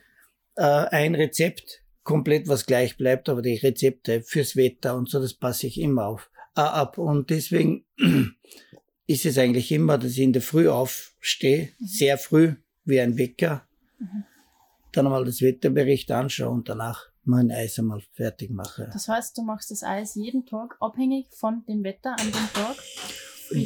äh, 0.56 0.62
ein 0.62 1.14
Rezept 1.14 1.82
komplett 2.02 2.48
was 2.48 2.66
gleich 2.66 2.96
bleibt, 2.96 3.28
aber 3.28 3.42
die 3.42 3.56
Rezepte 3.56 4.22
fürs 4.22 4.56
Wetter 4.56 4.96
und 4.96 5.08
so, 5.10 5.20
das 5.20 5.34
passe 5.34 5.66
ich 5.66 5.80
immer 5.80 6.06
auf, 6.06 6.30
äh, 6.56 6.60
ab. 6.60 6.98
Und 6.98 7.30
deswegen 7.30 7.84
ist 9.06 9.26
es 9.26 9.38
eigentlich 9.38 9.72
immer, 9.72 9.98
dass 9.98 10.12
ich 10.12 10.20
in 10.20 10.32
der 10.32 10.42
Früh 10.42 10.68
aufstehe, 10.68 11.70
sehr 11.80 12.18
früh, 12.18 12.54
wie 12.84 13.00
ein 13.00 13.18
Wecker, 13.18 13.64
Mhm. 14.00 14.24
dann 14.92 15.06
einmal 15.06 15.24
das 15.24 15.42
Wetterbericht 15.42 16.10
anschaue 16.12 16.50
und 16.50 16.68
danach 16.68 17.06
mein 17.24 17.50
Eis 17.50 17.80
einmal 17.80 18.00
fertig 18.12 18.50
mache. 18.50 18.88
Das 18.92 19.08
heißt, 19.08 19.36
du 19.36 19.42
machst 19.42 19.72
das 19.72 19.82
Eis 19.82 20.14
jeden 20.14 20.46
Tag 20.46 20.76
abhängig 20.78 21.26
von 21.34 21.64
dem 21.66 21.82
Wetter 21.82 22.12
an 22.12 22.26
dem 22.26 22.48
Tag. 22.54 22.76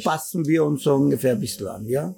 Passen 0.03 0.45
wir 0.45 0.65
uns 0.65 0.83
so 0.83 0.95
ungefähr 0.95 1.33
ein 1.33 1.39
bisschen 1.39 1.67
an, 1.67 1.85
ja? 1.85 2.13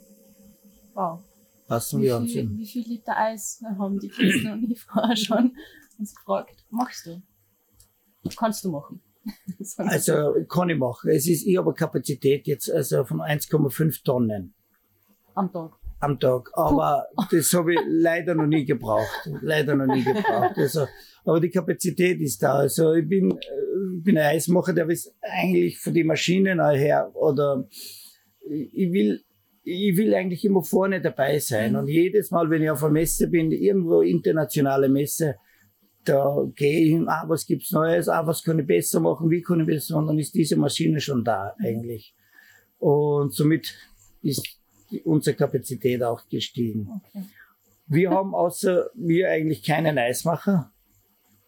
Wow. 0.93 1.19
Passen 1.67 1.99
Wie 2.01 2.05
wir 2.05 2.17
uns 2.17 2.35
an. 2.35 2.57
wie 2.57 2.65
viel 2.65 2.87
Liter 2.87 3.17
Eis 3.17 3.61
haben 3.77 3.99
die 3.99 4.09
Kirsten 4.09 4.51
und 4.51 4.71
ich 4.71 4.81
vorher 4.81 5.15
schon 5.15 5.55
uns 5.97 6.13
gefragt? 6.15 6.65
Machst 6.69 7.05
du? 7.07 7.21
Kannst 8.37 8.63
du 8.63 8.71
machen. 8.71 9.01
Also 9.77 10.35
kann 10.47 10.69
ich 10.69 10.77
machen. 10.77 11.09
Es 11.09 11.27
ist, 11.27 11.47
ich 11.47 11.57
habe 11.57 11.69
eine 11.69 11.75
Kapazität 11.75 12.45
jetzt 12.45 12.69
also 12.69 13.03
von 13.05 13.21
1,5 13.21 14.03
Tonnen 14.03 14.53
am 15.33 15.51
Tag. 15.51 15.71
Am 16.05 16.19
Tag. 16.19 16.49
Aber 16.53 17.07
das 17.31 17.53
habe 17.53 17.73
ich 17.73 17.79
leider 17.87 18.35
noch 18.35 18.47
nie 18.47 18.65
gebraucht. 18.65 19.29
Leider 19.41 19.75
noch 19.75 19.93
nie 19.93 20.03
gebraucht. 20.03 20.57
Also, 20.57 20.85
aber 21.25 21.39
die 21.39 21.49
Kapazität 21.49 22.21
ist 22.21 22.41
da. 22.41 22.55
Also 22.55 22.93
ich 22.93 23.07
bin, 23.07 23.31
ich 23.31 24.03
bin 24.03 24.17
ein 24.17 24.35
Eismacher, 24.35 24.73
der 24.73 24.87
ist 24.89 25.13
eigentlich 25.21 25.79
von 25.79 25.93
den 25.93 26.07
Maschinen 26.07 26.63
her 26.69 27.11
oder 27.15 27.67
ich 28.47 28.91
will, 28.91 29.21
ich 29.63 29.97
will 29.97 30.13
eigentlich 30.13 30.45
immer 30.45 30.63
vorne 30.63 31.01
dabei 31.01 31.39
sein. 31.39 31.75
Und 31.75 31.87
jedes 31.87 32.29
Mal, 32.29 32.49
wenn 32.49 32.61
ich 32.61 32.69
auf 32.69 32.83
einer 32.83 32.93
Messe 32.93 33.27
bin, 33.27 33.51
irgendwo 33.51 34.01
internationale 34.01 34.87
Messe, 34.87 35.35
da 36.03 36.45
gehe 36.55 36.81
ich 36.81 36.89
hin, 36.91 37.07
ah, 37.07 37.25
was 37.27 37.47
gibt's 37.47 37.71
Neues, 37.71 38.07
ah, 38.07 38.27
was 38.27 38.43
kann 38.43 38.59
ich 38.59 38.67
besser 38.67 38.99
machen, 38.99 39.31
wie 39.31 39.41
kann 39.41 39.61
ich 39.61 39.65
besser 39.65 39.95
machen, 39.95 40.07
dann 40.07 40.19
ist 40.19 40.35
diese 40.35 40.55
Maschine 40.55 40.99
schon 40.99 41.23
da 41.23 41.55
eigentlich. 41.57 42.13
Und 42.77 43.33
somit 43.33 43.73
ist 44.21 44.59
unsere 45.03 45.35
Kapazität 45.35 46.03
auch 46.03 46.27
gestiegen. 46.29 47.01
Okay. 47.07 47.25
Wir 47.87 48.09
haben 48.09 48.33
außer 48.33 48.89
mir 48.95 49.29
eigentlich 49.29 49.63
keinen 49.63 49.97
Eismacher. 49.97 50.71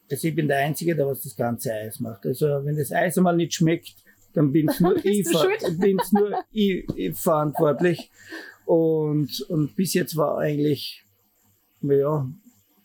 Also 0.09 0.27
ich 0.27 0.35
bin 0.35 0.47
der 0.47 0.59
Einzige, 0.59 0.95
der 0.95 1.07
was 1.07 1.23
das 1.23 1.35
ganze 1.35 1.73
Eis 1.73 1.99
macht. 1.99 2.25
Also 2.25 2.45
wenn 2.63 2.77
das 2.77 2.91
Eis 2.91 3.17
einmal 3.17 3.35
nicht 3.35 3.53
schmeckt, 3.53 3.95
dann 4.33 4.51
nur 4.79 4.93
Bist 4.95 5.05
ich, 5.05 5.27
ver 5.27 5.39
schuld? 5.39 5.79
bin's 5.79 6.11
nur 6.11 6.39
ich, 6.51 6.85
ich 6.95 7.15
verantwortlich. 7.17 8.11
Und, 8.65 9.41
und 9.49 9.75
bis 9.75 9.93
jetzt 9.93 10.15
war 10.15 10.37
eigentlich, 10.37 11.05
ja, 11.81 12.29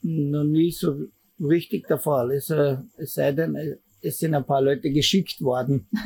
noch 0.03 0.45
nie 0.45 0.71
so 0.71 1.07
richtig 1.41 1.87
der 1.89 1.99
Fall. 1.99 2.31
Also, 2.31 2.79
es 2.97 3.15
sei 3.15 3.33
denn, 3.33 3.57
es 4.03 4.19
sind 4.19 4.35
ein 4.35 4.45
paar 4.45 4.61
Leute 4.61 4.91
geschickt 4.91 5.41
worden. 5.41 5.87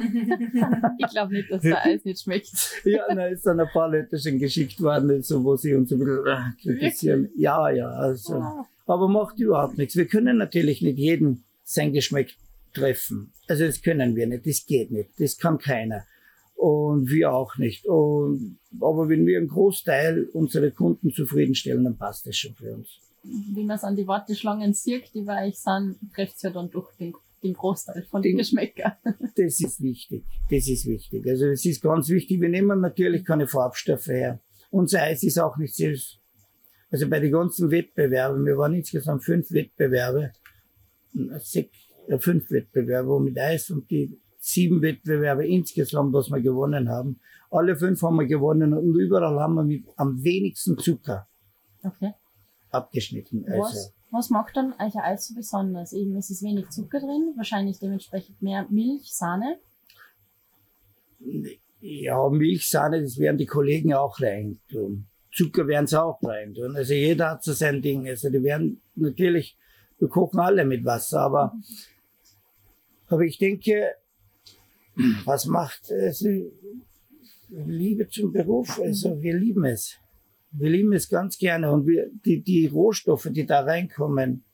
Ich 0.98 1.08
glaube 1.10 1.34
nicht, 1.34 1.50
dass 1.50 1.62
der 1.62 1.84
Eis 1.84 2.04
nicht 2.04 2.22
schmeckt. 2.22 2.50
Ja, 2.84 3.02
nein, 3.14 3.34
es 3.34 3.42
sind 3.42 3.60
ein 3.60 3.68
paar 3.72 3.88
Leute 3.88 4.18
schon 4.18 4.38
geschickt 4.38 4.80
worden, 4.80 5.22
so, 5.22 5.42
wo 5.44 5.56
sie 5.56 5.74
uns 5.74 5.92
ein 5.92 5.98
bisschen 5.98 6.26
äh, 6.26 6.62
kritisieren. 6.62 7.30
Ja, 7.36 7.70
ja, 7.70 7.88
also. 7.88 8.34
Ah, 8.34 8.66
Aber 8.86 9.08
macht 9.08 9.38
überhaupt 9.38 9.78
nichts. 9.78 9.96
Wir 9.96 10.06
können 10.06 10.38
natürlich 10.38 10.82
nicht 10.82 10.98
jedem 10.98 11.44
sein 11.64 11.92
Geschmack 11.92 12.28
treffen. 12.72 13.32
Also 13.48 13.64
das 13.64 13.82
können 13.82 14.14
wir 14.14 14.26
nicht, 14.26 14.46
das 14.46 14.66
geht 14.66 14.90
nicht, 14.90 15.10
das 15.18 15.36
kann 15.38 15.58
keiner. 15.58 16.04
Und 16.54 17.10
wir 17.10 17.32
auch 17.32 17.56
nicht. 17.58 17.86
Und, 17.86 18.58
aber 18.80 19.08
wenn 19.08 19.26
wir 19.26 19.38
einen 19.38 19.48
Großteil 19.48 20.24
unserer 20.32 20.70
Kunden 20.70 21.12
zufriedenstellen, 21.12 21.84
dann 21.84 21.96
passt 21.96 22.26
das 22.26 22.36
schon 22.36 22.54
für 22.54 22.74
uns. 22.74 22.88
Wie 23.22 23.64
man 23.64 23.76
es 23.76 23.84
an 23.84 23.96
die 23.96 24.06
Warteschlangen 24.06 24.72
sieht, 24.72 25.12
die 25.12 25.22
bei 25.22 25.48
euch 25.48 25.58
sind, 25.58 25.96
trifft 26.14 26.36
es 26.36 26.42
ja 26.42 26.50
dann 26.50 26.70
durch 26.70 26.94
den, 26.96 27.12
den 27.42 27.54
Großteil 27.54 28.06
von 28.10 28.22
den 28.22 28.38
Geschmäckern. 28.38 28.92
Das 29.36 29.60
ist 29.60 29.82
wichtig. 29.82 30.24
Das 30.50 30.66
ist 30.68 30.86
wichtig. 30.86 31.26
Also 31.28 31.46
es 31.46 31.64
ist 31.64 31.82
ganz 31.82 32.08
wichtig. 32.08 32.40
Wir 32.40 32.48
nehmen 32.48 32.80
natürlich 32.80 33.24
keine 33.24 33.46
Farbstoffe 33.46 34.06
her. 34.06 34.40
Unser 34.70 35.02
Eis 35.02 35.22
ist 35.22 35.38
auch 35.38 35.56
nicht 35.58 35.74
süß. 35.74 36.18
Also 36.90 37.08
bei 37.08 37.20
den 37.20 37.32
ganzen 37.32 37.70
Wettbewerben, 37.70 38.44
wir 38.46 38.56
waren 38.56 38.74
insgesamt 38.74 39.24
fünf 39.24 39.50
Wettbewerbe, 39.50 40.32
sechs, 41.38 41.76
äh, 42.08 42.18
fünf 42.18 42.50
Wettbewerbe 42.50 43.20
mit 43.20 43.38
Eis 43.38 43.70
und 43.70 43.90
die 43.90 44.18
sieben 44.38 44.80
Wettbewerbe 44.80 45.46
insgesamt, 45.46 46.14
was 46.14 46.30
wir 46.30 46.40
gewonnen 46.40 46.88
haben. 46.88 47.20
Alle 47.50 47.76
fünf 47.76 48.00
haben 48.02 48.16
wir 48.16 48.26
gewonnen 48.26 48.72
und 48.72 48.98
überall 48.98 49.38
haben 49.38 49.54
wir 49.54 49.64
mit 49.64 49.84
am 49.96 50.22
wenigsten 50.22 50.78
Zucker 50.78 51.28
Okay. 51.86 52.14
Abgeschnitten. 52.76 53.44
Was, 53.48 53.76
Also, 53.76 53.90
was 54.10 54.30
macht 54.30 54.56
dann 54.56 54.74
euer 54.78 55.02
Eis 55.02 55.28
so 55.28 55.34
besonders? 55.34 55.92
Eben, 55.92 56.16
es 56.16 56.30
ist 56.30 56.42
wenig 56.42 56.68
Zucker 56.70 57.00
drin, 57.00 57.32
wahrscheinlich 57.36 57.78
dementsprechend 57.78 58.40
mehr 58.40 58.66
Milch, 58.70 59.12
Sahne. 59.12 59.58
ja, 61.80 62.28
Milchsahne, 62.28 63.02
das 63.02 63.18
werden 63.18 63.38
die 63.38 63.46
Kollegen 63.46 63.94
auch 63.94 64.20
rein 64.20 64.58
tun. 64.70 65.06
Zucker 65.32 65.66
werden 65.66 65.86
sie 65.86 66.02
auch 66.02 66.22
rein 66.22 66.54
tun. 66.54 66.76
Also 66.76 66.94
jeder 66.94 67.32
hat 67.32 67.44
so 67.44 67.52
sein 67.52 67.82
Ding. 67.82 68.08
Also 68.08 68.30
die 68.30 68.42
werden 68.42 68.80
natürlich, 68.94 69.56
wir 69.98 70.08
kochen 70.08 70.40
alle 70.40 70.64
mit 70.64 70.84
Wasser, 70.84 71.20
aber, 71.20 71.54
aber 73.08 73.22
ich 73.22 73.38
denke, 73.38 73.94
was 75.24 75.44
macht 75.46 75.92
also, 75.92 76.28
Liebe 77.48 78.08
zum 78.08 78.32
Beruf? 78.32 78.80
Also 78.80 79.20
wir 79.20 79.36
lieben 79.36 79.64
es. 79.66 79.96
Wir 80.58 80.70
lieben 80.70 80.92
es 80.92 81.08
ganz 81.08 81.38
gerne 81.38 81.70
und 81.70 81.86
wir, 81.86 82.10
die, 82.24 82.42
die 82.42 82.66
Rohstoffe, 82.66 83.28
die 83.30 83.44
da 83.46 83.60
reinkommen, 83.60 84.44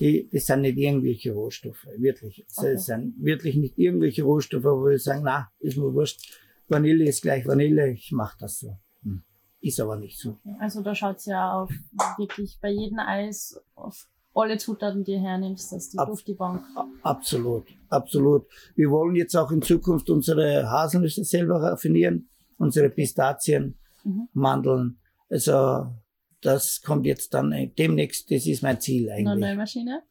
die, 0.00 0.28
das 0.32 0.46
sind 0.46 0.62
nicht 0.62 0.76
irgendwelche 0.78 1.32
Rohstoffe, 1.32 1.86
wirklich. 1.98 2.44
Das 2.48 2.58
Okay. 2.58 2.76
sind 2.76 3.14
wirklich 3.24 3.56
nicht 3.56 3.78
irgendwelche 3.78 4.24
Rohstoffe, 4.24 4.64
wo 4.64 4.84
wir 4.86 4.98
sagen, 4.98 5.22
na, 5.24 5.48
ist 5.60 5.76
mir 5.76 5.92
wurscht. 5.92 6.20
Vanille 6.68 7.04
ist 7.04 7.22
gleich 7.22 7.46
Vanille, 7.46 7.90
ich 7.90 8.10
mach 8.12 8.36
das 8.38 8.58
so. 8.58 8.76
Hm. 9.02 9.22
Ist 9.60 9.80
aber 9.80 9.96
nicht 9.96 10.18
so. 10.18 10.38
Also 10.58 10.82
da 10.82 10.94
schaut's 10.94 11.26
ja 11.26 11.52
auf 11.52 11.70
wirklich 12.18 12.58
bei 12.60 12.70
jedem 12.70 12.98
Eis 12.98 13.60
auf 13.74 14.08
alle 14.34 14.58
Zutaten, 14.58 15.04
die 15.04 15.12
du 15.12 15.20
hernimmst, 15.20 15.70
dass 15.72 15.90
die 15.90 15.98
Ab- 15.98 16.08
auf 16.08 16.22
die 16.22 16.34
Bank. 16.34 16.64
Absolut, 17.02 17.66
absolut. 17.88 18.46
Wir 18.74 18.90
wollen 18.90 19.14
jetzt 19.14 19.36
auch 19.36 19.52
in 19.52 19.62
Zukunft 19.62 20.10
unsere 20.10 20.68
Haselnüsse 20.68 21.22
selber 21.24 21.62
raffinieren, 21.62 22.28
unsere 22.58 22.90
Pistazien, 22.90 23.76
Mhm. 24.06 24.28
Mandeln. 24.34 24.98
Also 25.28 25.86
das 26.40 26.82
kommt 26.82 27.06
jetzt 27.06 27.34
dann 27.34 27.52
äh, 27.52 27.68
demnächst, 27.68 28.30
das 28.30 28.46
ist 28.46 28.62
mein 28.62 28.80
Ziel 28.80 29.10
Eine 29.10 29.24
neue 29.24 29.32
eigentlich. 29.34 29.56
Maschine. 29.56 30.02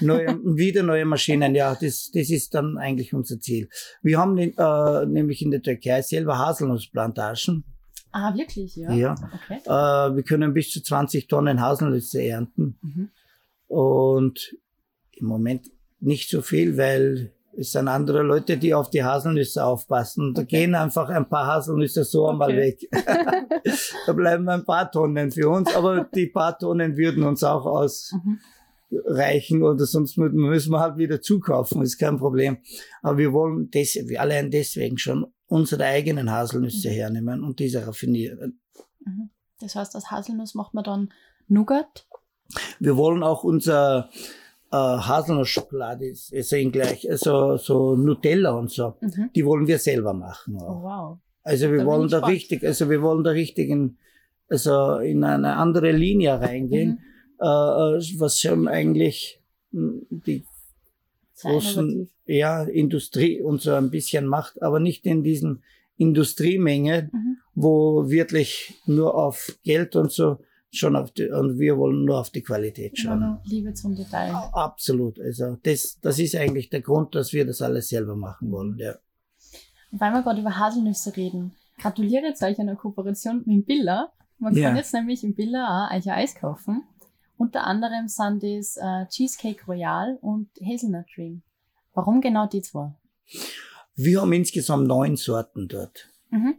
Neue, 0.00 0.38
wieder 0.56 0.82
neue 0.82 1.04
Maschinen, 1.04 1.54
ja, 1.54 1.74
das, 1.74 2.10
das 2.12 2.30
ist 2.30 2.54
dann 2.54 2.78
eigentlich 2.78 3.12
unser 3.12 3.40
Ziel. 3.40 3.68
Wir 4.02 4.18
haben 4.18 4.38
äh, 4.38 5.06
nämlich 5.06 5.42
in 5.42 5.50
der 5.50 5.62
Türkei 5.62 6.02
selber 6.02 6.38
Haselnussplantagen. 6.38 7.64
Ah, 8.12 8.34
wirklich, 8.36 8.76
ja. 8.76 8.92
Ja. 8.92 9.14
Okay. 9.14 9.60
Äh, 9.64 10.16
wir 10.16 10.22
können 10.22 10.52
bis 10.54 10.70
zu 10.70 10.82
20 10.82 11.28
Tonnen 11.28 11.60
Haselnüsse 11.60 12.22
ernten. 12.22 12.78
Mhm. 12.82 13.10
Und 13.68 14.56
im 15.12 15.26
Moment 15.26 15.70
nicht 16.00 16.28
so 16.28 16.42
viel, 16.42 16.76
weil 16.76 17.32
es 17.56 17.72
sind 17.72 17.88
andere 17.88 18.22
Leute, 18.22 18.56
die 18.56 18.72
auf 18.74 18.90
die 18.90 19.02
Haselnüsse 19.02 19.64
aufpassen. 19.64 20.32
Da 20.34 20.42
Okay. 20.42 20.60
gehen 20.60 20.74
einfach 20.74 21.08
ein 21.08 21.28
paar 21.28 21.46
Haselnüsse 21.46 22.04
so 22.04 22.28
einmal 22.28 22.50
Okay. 22.50 22.76
weg. 22.80 22.88
da 24.06 24.12
bleiben 24.12 24.48
ein 24.48 24.64
paar 24.64 24.90
Tonnen 24.90 25.30
für 25.30 25.48
uns, 25.48 25.74
aber 25.74 26.04
die 26.14 26.28
paar 26.28 26.58
Tonnen 26.58 26.96
würden 26.96 27.22
uns 27.24 27.42
auch 27.44 27.66
ausreichen 27.66 29.58
Mhm. 29.58 29.64
oder 29.64 29.84
sonst 29.86 30.16
mü- 30.16 30.30
müssen 30.30 30.72
wir 30.72 30.80
halt 30.80 30.96
wieder 30.96 31.20
zukaufen, 31.20 31.82
ist 31.82 31.98
kein 31.98 32.18
Problem. 32.18 32.58
Aber 33.02 33.18
wir 33.18 33.32
wollen 33.32 33.70
des, 33.70 33.98
allein 34.18 34.50
deswegen 34.50 34.98
schon 34.98 35.26
unsere 35.46 35.84
eigenen 35.84 36.30
Haselnüsse 36.30 36.88
Mhm. 36.88 36.92
hernehmen 36.94 37.42
und 37.44 37.58
diese 37.58 37.86
raffinieren. 37.86 38.60
Mhm. 39.04 39.30
Das 39.60 39.74
heißt, 39.74 39.94
aus 39.96 40.10
Haselnuss 40.10 40.54
macht 40.54 40.72
man 40.74 40.84
dann 40.84 41.08
Nougat. 41.48 42.06
Wir 42.78 42.96
wollen 42.96 43.22
auch 43.22 43.44
unser 43.44 44.08
äh, 44.72 44.76
Haselnussschokolade, 44.76 46.06
ist, 46.06 46.32
ist 46.32 46.50
gleich, 46.72 47.08
also 47.10 47.56
so 47.56 47.96
Nutella 47.96 48.50
und 48.52 48.70
so, 48.70 48.94
Mhm. 49.00 49.30
die 49.34 49.44
wollen 49.44 49.66
wir 49.66 49.78
selber 49.78 50.12
machen. 50.12 50.56
Oh, 50.60 50.82
wow. 50.82 51.18
Also 51.42 51.70
wir 51.70 51.78
Da 51.78 51.86
wollen 51.86 52.08
da 52.08 52.18
gespannt. 52.18 52.32
richtig, 52.34 52.64
also 52.64 52.88
wir 52.90 53.02
wollen 53.02 53.24
da 53.24 53.30
richtig 53.30 53.68
in, 53.70 53.96
also 54.48 54.96
in 54.98 55.24
eine 55.24 55.56
andere 55.56 55.90
Linie 55.92 56.40
reingehen, 56.40 56.90
Mhm. 56.90 56.98
äh, 57.40 57.44
äh, 57.98 58.20
was 58.20 58.40
schon 58.40 58.68
eigentlich 58.68 59.40
mh, 59.72 60.02
die 60.10 60.44
Sehr 61.32 61.52
großen 61.52 61.88
innovativ. 61.90 62.08
ja, 62.26 62.62
Industrie 62.64 63.40
und 63.40 63.62
so 63.62 63.72
ein 63.74 63.90
bisschen 63.90 64.26
macht, 64.26 64.62
aber 64.62 64.78
nicht 64.80 65.06
in 65.06 65.22
diesen 65.22 65.62
Industriemenge, 65.96 67.08
Mhm. 67.12 67.36
wo 67.54 68.08
wirklich 68.10 68.74
nur 68.86 69.14
auf 69.14 69.56
Geld 69.64 69.96
und 69.96 70.10
so 70.12 70.38
schon 70.72 70.96
auf 70.96 71.10
die, 71.12 71.28
und 71.28 71.58
wir 71.58 71.76
wollen 71.76 72.04
nur 72.04 72.18
auf 72.20 72.30
die 72.30 72.42
Qualität 72.42 72.98
schauen. 72.98 73.20
noch 73.20 73.40
Liebe 73.44 73.74
zum 73.74 73.94
Detail. 73.96 74.32
Absolut. 74.52 75.18
Also 75.20 75.56
das, 75.62 75.98
das 76.00 76.18
ist 76.18 76.34
eigentlich 76.36 76.70
der 76.70 76.80
Grund, 76.80 77.14
dass 77.14 77.32
wir 77.32 77.44
das 77.46 77.60
alles 77.62 77.88
selber 77.88 78.16
machen 78.16 78.50
wollen. 78.52 78.76
Ja. 78.78 78.94
Weil 79.90 80.12
wir 80.12 80.22
gerade 80.22 80.40
über 80.40 80.56
Haselnüsse 80.56 81.16
reden, 81.16 81.52
gratuliere 81.78 82.26
jetzt 82.26 82.42
euch 82.42 82.58
einer 82.58 82.76
Kooperation 82.76 83.42
mit 83.46 83.66
Billa. 83.66 84.12
Man 84.38 84.54
Ja. 84.56 84.68
kann 84.68 84.76
jetzt 84.76 84.94
nämlich 84.94 85.24
im 85.24 85.34
Billa 85.34 85.88
auch 85.88 85.96
euch 85.96 86.10
Eis 86.10 86.34
kaufen. 86.34 86.84
Unter 87.36 87.66
anderem 87.66 88.06
sind 88.06 88.42
das 88.42 88.76
äh, 88.76 89.06
Cheesecake 89.08 89.64
Royal 89.66 90.18
und 90.20 90.48
Hazelnut 90.62 91.06
Dream. 91.16 91.42
Warum 91.94 92.20
genau 92.20 92.46
die 92.46 92.62
zwei? 92.62 92.94
Wir 93.96 94.20
haben 94.20 94.32
insgesamt 94.32 94.86
neun 94.86 95.16
Sorten 95.16 95.66
dort. 95.68 96.08
Mhm. 96.30 96.54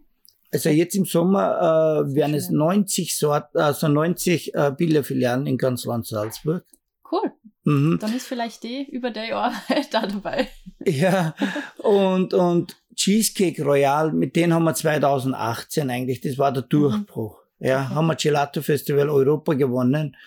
Also 0.53 0.69
jetzt 0.69 0.95
im 0.95 1.05
Sommer 1.05 2.03
äh, 2.09 2.15
werden 2.15 2.35
es 2.35 2.47
schön. 2.47 2.57
90 2.57 3.17
Sorten, 3.17 3.57
also 3.57 3.87
90 3.87 4.53
äh, 4.53 4.71
Billa-Filialen 4.77 5.47
in 5.47 5.57
ganz 5.57 5.85
Land 5.85 6.07
Salzburg. 6.07 6.65
Cool. 7.09 7.31
Mhm. 7.63 7.99
Dann 7.99 8.15
ist 8.15 8.27
vielleicht 8.27 8.63
die 8.63 8.83
über 8.89 9.11
die 9.11 9.31
Arbeit 9.31 9.87
da 9.93 10.05
dabei. 10.07 10.47
Ja, 10.85 11.35
und, 11.77 12.33
und 12.33 12.75
Cheesecake 12.95 13.63
Royal, 13.63 14.11
mit 14.11 14.35
denen 14.35 14.53
haben 14.53 14.65
wir 14.65 14.73
2018 14.73 15.89
eigentlich, 15.89 16.21
das 16.21 16.37
war 16.37 16.51
der 16.51 16.63
Durchbruch. 16.63 17.39
Ja, 17.59 17.85
Okay. 17.85 17.95
haben 17.95 18.07
wir 18.07 18.15
Gelato 18.15 18.61
Festival 18.61 19.07
Europa 19.09 19.53
gewonnen 19.53 20.17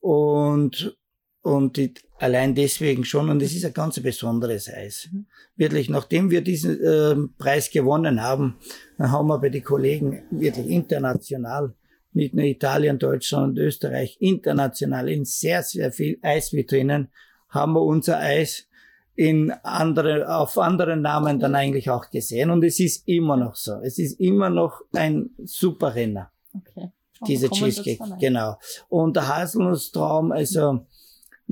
und, 0.00 0.96
und 1.42 1.76
die, 1.76 1.94
allein 2.18 2.54
deswegen 2.54 3.04
schon. 3.04 3.28
Und 3.28 3.42
es 3.42 3.54
ist 3.54 3.64
ein 3.64 3.74
ganz 3.74 4.00
besonderes 4.00 4.68
Eis. 4.68 5.08
Mhm. 5.12 5.26
Wirklich, 5.56 5.90
nachdem 5.90 6.30
wir 6.30 6.40
diesen 6.40 6.78
ähm, 6.84 7.34
Preis 7.36 7.70
gewonnen 7.70 8.22
haben, 8.22 8.58
haben 8.98 9.28
wir 9.28 9.38
bei 9.38 9.48
den 9.48 9.64
Kollegen 9.64 10.22
wirklich 10.30 10.68
international, 10.68 11.74
nicht 12.12 12.34
nur 12.34 12.44
Italien, 12.44 12.98
Deutschland 12.98 13.50
und 13.50 13.58
Österreich, 13.58 14.16
international 14.20 15.08
in 15.08 15.24
sehr, 15.24 15.62
sehr 15.62 15.92
viel 15.92 16.18
Eisvitrinen, 16.22 17.08
haben 17.48 17.74
wir 17.74 17.82
unser 17.82 18.18
Eis 18.18 18.68
in 19.14 19.50
andere, 19.62 20.34
auf 20.34 20.56
anderen 20.56 21.02
Namen 21.02 21.38
dann 21.38 21.54
eigentlich 21.54 21.90
auch 21.90 22.08
gesehen. 22.10 22.50
Und 22.50 22.64
es 22.64 22.80
ist 22.80 23.06
immer 23.06 23.36
noch 23.36 23.56
so. 23.56 23.80
Es 23.82 23.98
ist 23.98 24.18
immer 24.20 24.48
noch 24.48 24.80
ein 24.94 25.30
super 25.44 25.94
Renner, 25.94 26.30
Okay. 26.54 26.92
Dazu 27.20 27.48
Cheesecake. 27.50 28.16
Genau. 28.18 28.56
Und 28.88 29.16
der 29.16 29.28
Haselnusstraum, 29.28 30.32
also, 30.32 30.86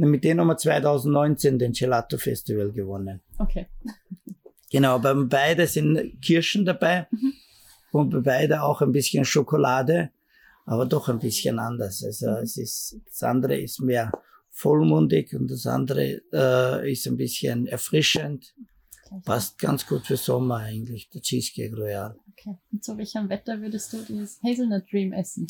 mit 0.09 0.25
denen 0.25 0.41
haben 0.41 0.49
wir 0.49 0.57
2019 0.57 1.59
den 1.59 1.73
Gelato 1.73 2.17
Festival 2.19 2.73
gewonnen. 2.73 3.21
Okay. 3.39 3.67
Genau, 4.71 4.99
bei 4.99 5.13
beide 5.15 5.67
sind 5.67 6.21
Kirschen 6.23 6.65
dabei 6.65 7.07
Mhm. 7.11 7.33
und 7.93 8.11
bei 8.11 8.21
beide 8.21 8.63
auch 8.63 8.81
ein 8.83 8.93
bisschen 8.93 9.25
Schokolade, 9.25 10.11
aber 10.65 10.87
doch 10.87 11.09
ein 11.09 11.19
bisschen 11.19 11.59
anders. 11.59 12.05
Also 12.05 12.31
Mhm. 12.31 12.37
es 12.43 12.57
ist, 12.57 12.97
das 13.07 13.23
andere 13.23 13.59
ist 13.59 13.81
mehr 13.81 14.13
vollmundig 14.51 15.35
und 15.35 15.51
das 15.51 15.67
andere 15.67 16.21
äh, 16.33 16.93
ist 16.93 17.07
ein 17.07 17.17
bisschen 17.17 17.67
erfrischend. 17.67 18.55
Gleich. 19.09 19.25
Passt 19.25 19.59
ganz 19.59 19.87
gut 19.87 20.07
für 20.07 20.17
Sommer 20.17 20.59
eigentlich, 20.59 21.09
der 21.11 21.21
Cheesecake 21.21 21.75
Royal. 21.77 22.17
Okay. 22.33 22.57
Und 22.71 22.85
zu 22.85 22.97
welchem 22.97 23.29
Wetter 23.29 23.61
würdest 23.61 23.93
du 23.93 23.99
das 24.21 24.39
Hazelnut 24.43 24.85
Dream 24.93 25.13
essen? 25.13 25.47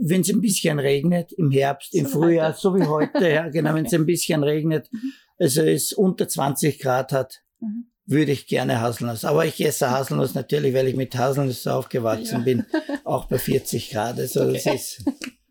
Wenn 0.00 0.20
es 0.20 0.30
ein 0.30 0.40
bisschen 0.40 0.78
regnet 0.78 1.32
im 1.32 1.50
Herbst, 1.50 1.94
im 1.94 2.06
So 2.06 2.20
Frühjahr, 2.20 2.48
heute. 2.50 2.58
so 2.60 2.74
wie 2.76 2.84
heute, 2.84 3.28
ja 3.28 3.48
genau, 3.48 3.74
wenn 3.74 3.86
es 3.86 3.92
ein 3.92 4.06
bisschen 4.06 4.42
regnet, 4.44 4.88
Mhm. 4.92 5.12
also 5.38 5.62
es 5.62 5.92
unter 5.92 6.28
20 6.28 6.78
Grad 6.78 7.12
hat, 7.12 7.42
Mhm. 7.60 7.86
würde 8.06 8.32
ich 8.32 8.46
gerne 8.46 8.80
Haselnuss. 8.80 9.24
Aber 9.24 9.44
ich 9.44 9.60
esse 9.64 9.90
Haselnuss 9.90 10.34
natürlich, 10.34 10.72
weil 10.74 10.86
ich 10.88 10.96
mit 10.96 11.16
Haselnuss 11.16 11.66
aufgewachsen 11.66 12.38
Ja. 12.38 12.44
bin, 12.44 12.64
auch 13.04 13.26
bei 13.26 13.38
40 13.38 13.90
Grad. 13.90 14.18
Also 14.18 14.50
das 14.52 14.66
Okay. 14.66 14.76
ist 14.76 15.04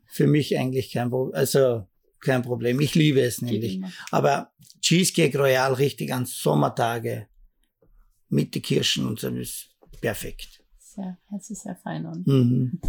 für 0.06 0.26
mich 0.26 0.56
eigentlich 0.58 0.92
kein 0.92 1.10
Problem. 1.10 1.34
Also 1.38 1.86
kein 2.20 2.42
Problem. 2.42 2.80
Ich 2.80 2.94
liebe 2.94 3.20
es 3.20 3.42
nämlich. 3.42 3.80
Aber 4.10 4.50
Cheesecake 4.80 5.36
Royal 5.38 5.74
richtig 5.74 6.12
an 6.12 6.24
Sommertage 6.26 7.28
mit 8.28 8.54
den 8.54 8.62
Kirschen 8.62 9.06
und 9.06 9.20
so, 9.20 9.30
das 9.30 9.38
ist 9.40 9.68
perfekt. 10.00 10.62
Sehr, 10.78 11.18
hört 11.30 11.44
sich 11.44 11.58
sehr 11.58 11.76
fein 11.76 12.06
an. 12.06 12.22
Mhm. 12.26 12.80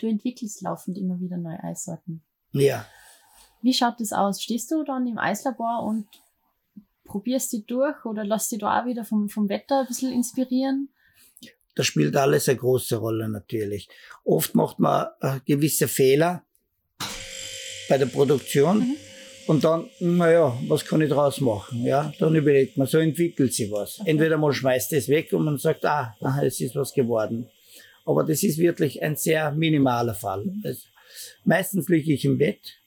Du 0.00 0.06
entwickelst 0.08 0.62
laufend 0.62 0.96
immer 0.98 1.20
wieder 1.20 1.36
neue 1.36 1.62
Eissorten. 1.62 2.22
Ja, 2.52 2.86
Wie 3.62 3.74
schaut 3.74 4.00
das 4.00 4.12
aus? 4.12 4.42
Stehst 4.42 4.70
du 4.70 4.82
dann 4.84 5.06
im 5.06 5.18
Eislabor 5.18 5.84
und 5.84 6.06
probierst 7.04 7.52
die 7.52 7.64
durch 7.66 8.04
oder 8.04 8.24
lässt 8.24 8.50
dich 8.52 8.60
da 8.60 8.80
auch 8.80 8.86
wieder 8.86 9.04
vom, 9.04 9.28
vom 9.28 9.48
Wetter 9.48 9.80
ein 9.80 9.86
bisschen 9.86 10.12
inspirieren? 10.12 10.88
da 11.76 11.84
spielt 11.84 12.14
alles 12.16 12.48
eine 12.48 12.58
große 12.58 12.96
Rolle 12.96 13.28
natürlich. 13.28 13.88
Oft 14.24 14.54
macht 14.54 14.78
man 14.80 15.06
äh, 15.20 15.38
gewisse 15.46 15.88
Fehler 15.88 16.42
bei 17.88 17.96
der 17.96 18.06
Produktion 18.06 18.78
Mhm. 18.80 18.96
und 19.46 19.64
dann, 19.64 19.88
naja, 20.00 20.58
was 20.68 20.84
kann 20.84 21.00
ich 21.00 21.08
draus 21.10 21.40
machen? 21.40 21.82
Ja, 21.84 22.12
dann 22.18 22.34
überlegt 22.34 22.76
man, 22.76 22.86
so 22.86 22.98
entwickelt 22.98 23.54
sich 23.54 23.70
was. 23.70 24.00
Entweder 24.04 24.36
man 24.36 24.52
schmeißt 24.52 24.92
es 24.92 25.08
weg 25.08 25.32
und 25.32 25.44
man 25.44 25.56
sagt, 25.58 25.84
ah, 25.86 26.14
es 26.42 26.60
ist 26.60 26.74
was 26.76 26.92
geworden. 26.92 27.48
Aber 28.04 28.24
das 28.24 28.42
ist 28.42 28.58
wirklich 28.58 29.02
ein 29.02 29.16
sehr 29.16 29.52
minimaler 29.52 30.14
Fall. 30.14 30.44
Es, 30.64 30.86
meistens 31.44 31.88
liege 31.88 32.12
ich 32.12 32.24
im 32.24 32.38
Bett 32.38 32.78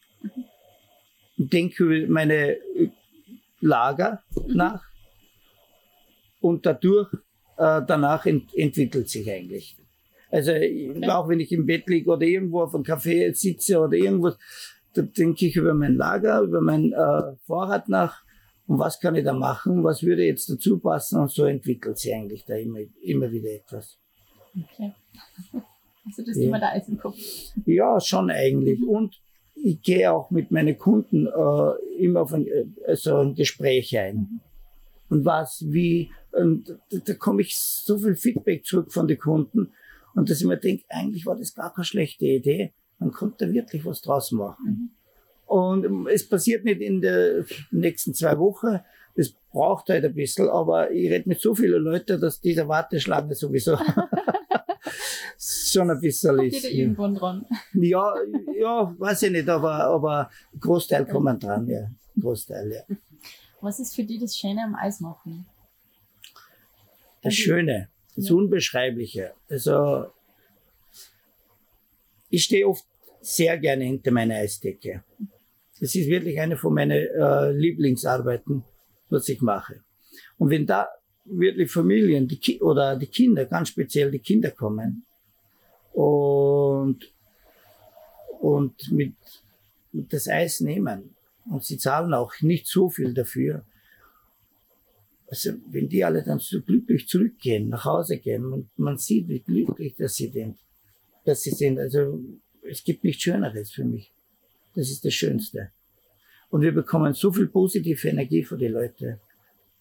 und 1.38 1.52
denke 1.52 1.84
über 1.84 2.12
meine 2.12 2.56
äh, 2.56 2.90
Lager 3.62 4.22
nach 4.48 4.84
und 6.42 6.66
dadurch 6.66 7.14
äh, 7.58 7.82
danach 7.88 8.26
ent 8.26 8.54
entwickelt 8.56 9.10
sich 9.10 9.30
eigentlich. 9.32 9.78
Also 10.30 10.52
auch 11.10 11.30
wenn 11.30 11.40
ich 11.40 11.52
im 11.52 11.66
Bett 11.66 11.88
liege 11.88 12.10
oder 12.10 12.26
irgendwo 12.26 12.64
auf 12.64 12.74
einem 12.74 12.84
Café 12.84 13.34
sitze 13.36 13.80
oder 13.80 13.94
irgendwas, 13.94 14.38
da 14.94 15.04
denke 15.04 15.46
ich 15.46 15.56
über 15.56 15.74
mein 15.74 15.96
Lager, 15.96 16.42
über 16.42 16.60
mein 16.60 16.92
äh, 16.92 17.36
Vorrat 17.46 17.88
nach 17.88 18.24
und 18.66 18.80
was 18.80 19.00
kann 19.00 19.16
ich 19.16 19.24
da 19.24 19.34
machen, 19.34 19.84
was 19.84 20.04
würde 20.04 20.26
jetzt 20.26 20.50
dazu 20.50 20.80
passen 20.80 21.20
und 21.20 21.32
so 21.32 21.46
entwickelt 21.46 22.00
sich 22.00 22.14
eigentlich 22.14 22.46
da 22.46 22.56
immer, 22.56 22.80
immer 23.02 23.32
wieder 23.32 23.52
etwas. 23.52 24.00
Okay. 24.56 24.94
Also 26.06 26.22
das 26.24 26.36
ist 26.36 26.38
Ja. 26.42 26.48
immer 26.48 26.60
da 26.60 26.70
Eis 26.72 26.88
im 26.90 26.98
Kopf. 26.98 27.18
Ja, 27.66 28.00
schon 28.00 28.30
eigentlich. 28.30 28.80
Und 28.86 29.20
ich 29.56 29.82
gehe 29.82 30.12
auch 30.12 30.32
mit 30.32 30.52
meinen 30.52 30.78
Kunden 30.78 31.28
äh, 31.28 32.02
immer 32.04 32.22
auf 32.22 32.34
ein, 32.34 32.46
äh, 32.48 32.96
so 32.96 33.18
ein 33.18 33.36
Gespräch 33.36 33.98
ein. 33.98 34.42
Und 35.10 35.26
was, 35.26 35.64
wie, 35.68 36.12
und 36.32 36.70
da, 36.90 36.98
da 37.06 37.14
komme 37.14 37.42
ich 37.42 37.56
so 37.58 37.98
viel 37.98 38.16
Feedback 38.16 38.66
zurück 38.66 38.92
von 38.92 39.08
den 39.08 39.18
Kunden 39.20 39.72
und 40.16 40.30
dass 40.30 40.42
ich 40.42 40.48
mir 40.48 40.58
denke, 40.58 40.84
eigentlich 40.90 41.26
war 41.26 41.36
das 41.36 41.54
gar 41.54 41.74
keine 41.74 41.86
schlechte 41.86 42.26
Idee. 42.26 42.74
Man 43.00 43.12
konnte 43.12 43.48
da 43.48 43.54
wirklich 43.54 43.86
was 43.86 44.02
draus 44.02 44.32
machen. 44.32 44.96
Und 45.46 45.86
ähm, 45.86 46.08
es 46.12 46.28
passiert 46.28 46.66
nicht 46.66 46.82
in 46.82 47.02
den 47.02 47.46
nächsten 47.72 48.14
zwei 48.14 48.38
Wochen. 48.40 48.80
Das 49.16 49.34
braucht 49.52 49.90
halt 49.90 50.04
ein 50.04 50.16
bisschen, 50.16 50.50
aber 50.50 50.90
ich 50.92 51.12
rede 51.12 51.30
mit 51.30 51.40
so 51.40 51.54
vielen 51.54 51.84
Leuten, 51.84 52.20
dass 52.20 52.42
diese 52.42 52.68
Warteschlange 52.68 53.36
sowieso 53.36 53.78
schon 55.74 55.90
ein 55.90 56.00
bisschen 56.00 56.36
Kommt 56.38 56.48
ist. 56.54 56.64
jeder 56.64 56.70
Ja. 56.74 56.82
irgendwann 56.82 57.16
dran. 57.16 57.46
Ja, 57.74 58.14
ja, 58.56 58.96
weiß 58.98 59.24
ich 59.24 59.32
nicht, 59.32 59.50
aber, 59.50 59.74
aber 59.86 60.30
Großteil 60.60 61.06
kommen 61.06 61.40
dran, 61.40 61.68
ja. 61.68 61.90
Großteil, 62.20 62.72
ja. 62.72 62.96
Was 63.62 63.80
ist 63.80 63.96
für 63.96 64.04
dich 64.04 64.20
das 64.22 64.38
Schöne 64.38 64.64
am 64.64 64.76
Eismachen? 64.76 65.46
Das 67.22 67.34
Schöne, 67.34 67.90
das 68.16 68.30
Ja. 68.30 68.36
Unbeschreibliche. 68.36 69.34
Also, 69.50 70.08
ich 72.30 72.44
stehe 72.44 72.68
oft 72.68 72.86
sehr 73.22 73.58
gerne 73.58 73.86
hinter 73.86 74.12
meiner 74.12 74.36
Eisdecke. 74.36 75.04
Das 75.80 75.96
ist 75.96 76.08
wirklich 76.08 76.40
eine 76.40 76.58
von 76.58 76.74
meinen 76.74 76.92
äh, 76.92 77.52
Lieblingsarbeiten, 77.52 78.64
was 79.10 79.30
ich 79.30 79.42
mache. 79.42 79.82
Und 80.38 80.50
wenn 80.50 80.66
da 80.66 80.88
wirklich 81.26 81.72
Familien 81.72 82.28
die 82.28 82.38
Ki 82.38 82.62
oder 82.62 82.98
die 82.98 83.08
Kinder, 83.08 83.46
ganz 83.46 83.70
speziell 83.70 84.12
die 84.12 84.20
Kinder 84.20 84.52
kommen 84.52 85.06
und, 85.94 87.12
und 88.42 88.92
mit, 88.92 89.16
mit 89.92 90.12
das 90.12 90.28
Eis 90.28 90.60
nehmen 90.60 91.16
und 91.50 91.64
sie 91.64 91.78
zahlen 91.78 92.14
auch 92.14 92.34
nicht 92.42 92.68
so 92.68 92.90
viel 92.90 93.14
dafür, 93.14 93.66
also 95.28 95.54
wenn 95.72 95.90
die 95.90 96.04
alle 96.04 96.24
dann 96.24 96.40
so 96.40 96.62
glücklich 96.62 97.08
zurückgehen, 97.08 97.70
nach 97.70 97.86
Hause 97.86 98.18
gehen 98.18 98.46
und 98.46 98.70
man 98.78 98.98
sieht, 98.98 99.28
wie 99.28 99.40
glücklich 99.40 99.96
dass 99.96 100.16
sie 100.16 100.28
sind, 100.28 100.60
dass 101.26 101.42
sie 101.42 101.52
sind, 101.52 101.80
also 101.80 102.20
es 102.62 102.84
gibt 102.84 103.04
nichts 103.04 103.24
Schöneres 103.24 103.72
für 103.72 103.84
mich. 103.84 104.12
Das 104.76 104.90
ist 104.90 105.04
das 105.06 105.14
Schönste. 105.14 105.72
Und 106.50 106.62
wir 106.62 106.72
bekommen 106.72 107.14
so 107.14 107.32
viel 107.32 107.48
positive 107.48 108.08
Energie 108.08 108.44
von 108.44 108.60
den 108.60 108.74
Leuten, 108.74 109.20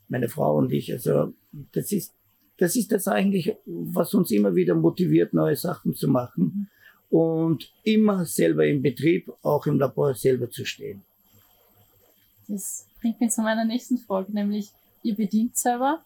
meine 0.08 0.28
Frau 0.28 0.56
und 0.56 0.72
ich. 0.72 0.90
Also 0.92 1.34
das 1.72 1.92
ist 1.92 2.14
das 2.62 2.76
ist 2.76 2.92
das 2.92 3.08
eigentlich, 3.08 3.56
was 3.66 4.14
uns 4.14 4.30
immer 4.30 4.54
wieder 4.54 4.76
motiviert, 4.76 5.32
neue 5.32 5.56
Sachen 5.56 5.96
zu 5.96 6.06
machen 6.06 6.70
und 7.10 7.68
immer 7.82 8.24
selber 8.24 8.64
im 8.64 8.82
Betrieb, 8.82 9.32
auch 9.42 9.66
im 9.66 9.80
Labor 9.80 10.14
selber 10.14 10.48
zu 10.48 10.64
stehen. 10.64 11.02
Das 12.46 12.86
bringt 13.00 13.20
mich 13.20 13.32
zu 13.32 13.42
meiner 13.42 13.64
nächsten 13.64 13.98
Frage, 13.98 14.30
nämlich 14.30 14.70
ihr 15.02 15.16
bedient 15.16 15.56
selber, 15.56 16.04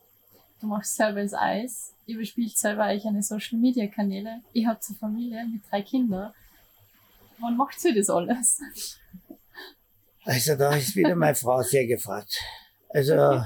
du 0.62 0.66
machst 0.68 0.96
selber 0.96 1.22
das 1.22 1.34
Eis, 1.34 1.92
ihr 2.06 2.16
bespielt 2.16 2.56
selber 2.56 2.86
euch 2.86 3.04
eine 3.04 3.22
Social 3.22 3.58
Media 3.58 3.86
Kanäle, 3.86 4.40
ihr 4.54 4.66
habt 4.66 4.82
eine 4.88 4.96
Familie 4.96 5.46
mit 5.46 5.60
drei 5.70 5.82
Kindern. 5.82 6.32
Wann 7.38 7.58
macht 7.58 7.84
ihr 7.84 7.94
das 7.94 8.08
alles? 8.08 8.62
Also 10.24 10.56
da 10.56 10.74
ist 10.74 10.96
wieder 10.96 11.14
meine 11.16 11.34
Frau 11.34 11.60
sehr 11.60 11.86
gefragt. 11.86 12.40
Also 12.88 13.44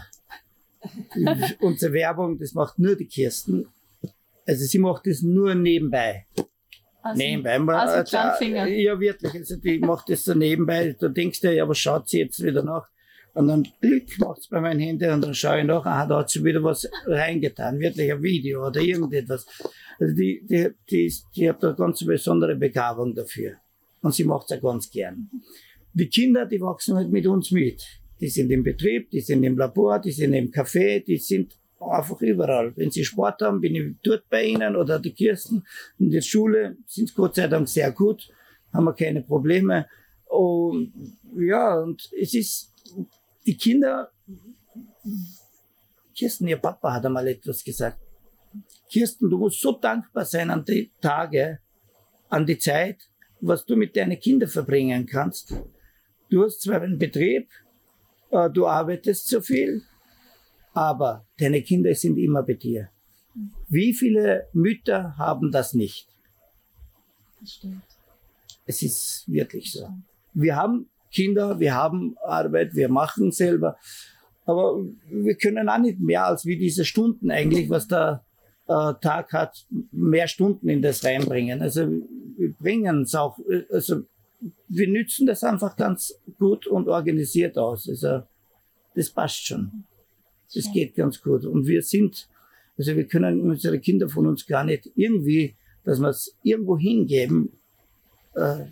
unsere 1.60 1.92
Werbung, 1.92 2.38
das 2.38 2.54
macht 2.54 2.78
nur 2.78 2.96
die 2.96 3.06
Kirsten. 3.06 3.66
Also 4.46 4.64
sie 4.64 4.78
macht 4.78 5.06
das 5.06 5.22
nur 5.22 5.54
nebenbei. 5.54 6.26
Also, 7.02 7.18
nebenbei. 7.18 7.58
Man, 7.58 7.76
also 7.76 8.02
Zahnfinger. 8.10 8.66
ja, 8.66 8.98
wirklich. 8.98 9.34
Also 9.34 9.56
die 9.56 9.78
macht 9.78 10.08
das 10.08 10.24
so 10.24 10.34
nebenbei. 10.34 10.96
Da 10.98 11.08
denkst 11.08 11.40
du, 11.40 11.54
ja, 11.54 11.68
was 11.68 11.78
schaut 11.78 12.08
sie 12.08 12.20
jetzt 12.20 12.42
wieder 12.42 12.62
nach? 12.62 12.88
Und 13.32 13.46
dann 13.46 13.66
Klick 13.80 14.18
macht's 14.18 14.48
bei 14.48 14.60
meinem 14.60 14.80
Handy 14.80 15.06
und 15.06 15.20
dann 15.22 15.34
schaue 15.34 15.60
ich 15.60 15.64
nach, 15.64 15.86
aha, 15.86 16.06
da 16.06 16.18
hat 16.18 16.30
sie 16.30 16.44
wieder 16.44 16.62
was 16.62 16.88
reingetan, 17.06 17.78
wirklich 17.78 18.12
ein 18.12 18.22
Video 18.22 18.66
oder 18.66 18.80
irgendetwas. 18.80 19.46
Also 20.00 20.14
die, 20.14 20.44
die, 20.48 20.70
die, 20.90 21.14
die 21.36 21.48
hat 21.48 21.62
eine 21.64 21.74
ganz 21.74 22.04
besondere 22.04 22.56
Begabung 22.56 23.14
dafür. 23.14 23.52
Und 24.02 24.14
sie 24.14 24.24
macht's 24.24 24.52
auch 24.52 24.60
ganz 24.60 24.90
gern. 24.90 25.30
Die 25.92 26.08
Kinder, 26.08 26.46
die 26.46 26.60
wachsen 26.60 26.96
halt 26.96 27.10
mit 27.10 27.26
uns 27.26 27.50
mit. 27.50 27.99
Die 28.20 28.28
sind 28.28 28.50
im 28.50 28.62
Betrieb, 28.62 29.10
die 29.10 29.20
sind 29.20 29.42
im 29.44 29.56
Labor, 29.56 29.98
die 29.98 30.12
sind 30.12 30.34
im 30.34 30.50
Café, 30.50 31.02
die 31.04 31.16
sind 31.16 31.56
einfach 31.80 32.20
überall. 32.20 32.76
Wenn 32.76 32.90
sie 32.90 33.04
Sport 33.04 33.40
haben, 33.42 33.60
bin 33.60 33.74
ich 33.74 33.96
dort 34.02 34.28
bei 34.28 34.44
ihnen 34.44 34.76
oder 34.76 34.98
die 34.98 35.12
Kirsten. 35.12 35.64
In 35.98 36.10
der 36.10 36.20
Schule 36.20 36.76
sind 36.86 37.14
Gott 37.14 37.36
sei 37.36 37.48
Dank 37.48 37.68
sehr 37.68 37.90
gut, 37.92 38.28
haben 38.72 38.84
wir 38.84 38.94
keine 38.94 39.22
Probleme. 39.22 39.86
Und 40.26 40.92
ja, 41.36 41.80
und 41.80 42.10
es 42.20 42.34
ist, 42.34 42.74
die 43.46 43.56
Kinder, 43.56 44.10
Kirsten, 46.14 46.46
ihr 46.48 46.58
Papa 46.58 46.92
hat 46.92 47.06
einmal 47.06 47.26
etwas 47.28 47.64
gesagt. 47.64 47.98
Kirsten, 48.90 49.30
du 49.30 49.38
musst 49.38 49.60
so 49.60 49.72
dankbar 49.72 50.24
sein 50.24 50.50
an 50.50 50.64
die 50.64 50.90
Tage, 51.00 51.60
an 52.28 52.44
die 52.44 52.58
Zeit, 52.58 52.98
was 53.40 53.64
du 53.64 53.76
mit 53.76 53.96
deinen 53.96 54.20
Kindern 54.20 54.48
verbringen 54.48 55.06
kannst. 55.06 55.54
Du 56.28 56.44
hast 56.44 56.60
zwar 56.60 56.82
einen 56.82 56.98
Betrieb, 56.98 57.48
du 58.30 58.66
arbeitest 58.66 59.28
so 59.28 59.40
viel, 59.40 59.82
aber 60.72 61.26
deine 61.38 61.62
Kinder 61.62 61.94
sind 61.94 62.16
immer 62.16 62.42
bei 62.42 62.54
dir. 62.54 62.90
Wie 63.68 63.92
viele 63.92 64.48
Mütter 64.52 65.16
haben 65.18 65.50
das 65.52 65.74
nicht? 65.74 66.08
Das 67.40 67.52
stimmt. 67.52 67.82
Es 68.66 68.82
ist 68.82 69.24
wirklich 69.26 69.72
so. 69.72 69.88
Wir 70.34 70.56
haben 70.56 70.88
Kinder, 71.10 71.58
wir 71.58 71.74
haben 71.74 72.16
Arbeit, 72.24 72.74
wir 72.74 72.88
machen 72.88 73.32
selber, 73.32 73.76
aber 74.44 74.84
wir 75.08 75.34
können 75.36 75.68
auch 75.68 75.78
nicht 75.78 76.00
mehr 76.00 76.26
als 76.26 76.44
wie 76.44 76.56
diese 76.56 76.84
Stunden 76.84 77.30
eigentlich, 77.30 77.68
was 77.68 77.88
der 77.88 78.24
äh, 78.68 78.94
Tag 79.00 79.32
hat, 79.32 79.66
mehr 79.90 80.28
Stunden 80.28 80.68
in 80.68 80.82
das 80.82 81.04
reinbringen. 81.04 81.62
Also 81.62 81.88
wir 82.36 82.52
bringen 82.54 83.02
es 83.02 83.14
auch, 83.14 83.38
äh, 83.50 83.64
also 83.72 84.02
wir 84.68 84.88
nützen 84.88 85.26
das 85.26 85.44
einfach 85.44 85.76
ganz 85.76 86.14
gut 86.38 86.66
und 86.66 86.88
organisiert 86.88 87.58
aus. 87.58 87.88
Also 87.88 88.22
das 88.94 89.10
passt 89.10 89.46
schon. 89.46 89.84
Das 90.54 90.70
geht 90.72 90.94
ganz 90.94 91.20
gut. 91.20 91.44
Und 91.44 91.66
wir 91.66 91.82
sind, 91.82 92.28
also 92.76 92.96
wir 92.96 93.06
können 93.06 93.40
unsere 93.40 93.78
Kinder 93.78 94.08
von 94.08 94.26
uns 94.26 94.46
gar 94.46 94.64
nicht 94.64 94.90
irgendwie, 94.94 95.54
dass 95.84 96.00
wir 96.00 96.08
es 96.08 96.36
irgendwo 96.42 96.76
hingeben, 96.78 97.52
äh, 98.34 98.66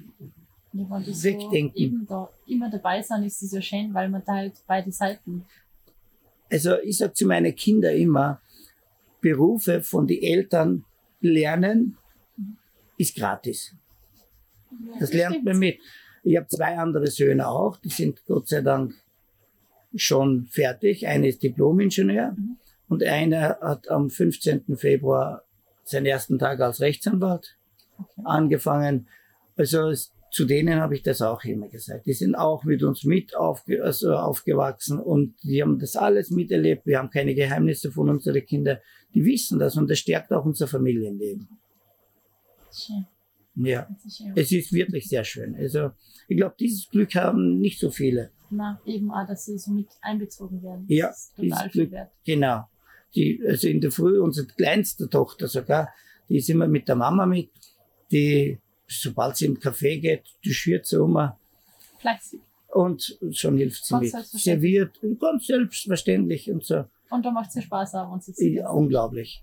so 0.72 1.24
Wegdenken. 1.24 1.76
eben 1.76 2.06
da 2.06 2.28
immer 2.46 2.70
dabei 2.70 3.02
sind, 3.02 3.24
ist 3.24 3.42
das 3.42 3.52
ja 3.52 3.62
schön, 3.62 3.92
weil 3.94 4.08
man 4.08 4.24
teilt 4.24 4.54
beide 4.66 4.92
Seiten. 4.92 5.44
Also 6.50 6.78
ich 6.82 6.98
sage 6.98 7.12
zu 7.14 7.26
meinen 7.26 7.54
Kindern 7.54 7.96
immer, 7.96 8.40
Berufe 9.20 9.82
von 9.82 10.06
den 10.06 10.22
Eltern 10.22 10.84
lernen 11.20 11.96
ist 12.96 13.16
gratis. 13.16 13.74
Das 15.00 15.12
lernt 15.12 15.44
man 15.44 15.58
mit. 15.58 15.78
Ich 16.24 16.36
habe 16.36 16.46
zwei 16.48 16.76
andere 16.76 17.06
Söhne 17.06 17.48
auch, 17.48 17.76
die 17.78 17.88
sind 17.88 18.24
Gott 18.26 18.48
sei 18.48 18.60
Dank 18.60 18.94
schon 19.94 20.46
fertig. 20.50 21.06
Eine 21.06 21.28
ist 21.28 21.42
Diplom-Ingenieur 21.42 22.32
Mhm. 22.36 22.56
und 22.88 23.02
einer 23.02 23.58
hat 23.60 23.88
am 23.88 24.10
15. 24.10 24.76
Februar 24.76 25.42
seinen 25.84 26.06
ersten 26.06 26.38
Tag 26.38 26.60
als 26.60 26.80
Rechtsanwalt 26.80 27.56
Okay. 27.98 28.22
angefangen. 28.24 29.08
Also 29.56 29.92
zu 30.30 30.44
denen 30.44 30.78
habe 30.80 30.94
ich 30.94 31.02
das 31.02 31.22
auch 31.22 31.42
immer 31.44 31.68
gesagt. 31.68 32.04
Die 32.06 32.12
sind 32.12 32.34
auch 32.34 32.64
mit 32.64 32.82
uns 32.82 33.04
mit 33.04 33.34
aufge, 33.34 33.82
also 33.82 34.14
aufgewachsen 34.14 34.98
und 35.00 35.34
die 35.42 35.62
haben 35.62 35.78
das 35.78 35.96
alles 35.96 36.30
miterlebt. 36.30 36.84
Wir 36.86 36.98
haben 36.98 37.08
keine 37.10 37.34
Geheimnisse 37.34 37.90
von 37.90 38.10
unseren 38.10 38.44
Kindern. 38.44 38.78
Die 39.14 39.24
wissen 39.24 39.58
das 39.58 39.76
und 39.76 39.88
das 39.88 39.98
stärkt 40.00 40.30
auch 40.32 40.44
unser 40.44 40.68
Familienleben. 40.68 41.48
Schön. 42.70 43.06
Ja, 43.60 43.88
es 44.34 44.52
ist 44.52 44.72
wirklich 44.72 45.08
sehr 45.08 45.24
schön. 45.24 45.54
Also 45.56 45.90
ich 46.28 46.36
glaube, 46.36 46.54
dieses 46.58 46.88
Glück 46.88 47.14
haben 47.14 47.58
nicht 47.58 47.80
so 47.80 47.90
viele. 47.90 48.30
Na, 48.50 48.80
eben 48.86 49.10
auch, 49.10 49.26
dass 49.26 49.44
sie 49.46 49.58
so 49.58 49.72
mit 49.72 49.88
einbezogen 50.00 50.62
werden. 50.62 50.84
Ja, 50.88 51.08
Das 51.08 51.32
ist 51.36 51.36
total 51.36 51.68
Glück. 51.70 51.90
wert. 51.90 52.12
Genau. 52.24 52.64
Die, 53.14 53.42
also 53.46 53.68
in 53.68 53.80
der 53.80 53.90
Früh, 53.90 54.18
unsere 54.20 54.46
kleinste 54.46 55.08
Tochter 55.08 55.48
sogar, 55.48 55.88
die 56.28 56.36
ist 56.38 56.48
immer 56.50 56.68
mit 56.68 56.88
der 56.88 56.96
Mama 56.96 57.26
mit. 57.26 57.50
Die, 58.10 58.58
sobald 58.86 59.36
sie 59.36 59.46
im 59.46 59.58
Café 59.58 60.00
geht, 60.00 60.24
die 60.44 60.52
schürt 60.52 60.86
sie 60.86 61.00
um 61.00 61.18
Fleißig. 61.98 62.40
und 62.68 63.18
schon 63.32 63.56
hilft 63.58 63.84
sie 63.84 63.96
mit. 63.98 64.12
Serviert, 64.12 64.98
ganz 65.20 65.46
selbstverständlich 65.46 66.50
und 66.50 66.64
so. 66.64 66.84
Und 67.10 67.24
da 67.24 67.30
macht 67.30 67.50
es 67.54 67.64
Spaß 67.64 67.94
auch, 67.96 68.12
wenn 68.12 68.20
sie. 68.20 68.54
Ja, 68.54 68.70
unglaublich, 68.70 69.42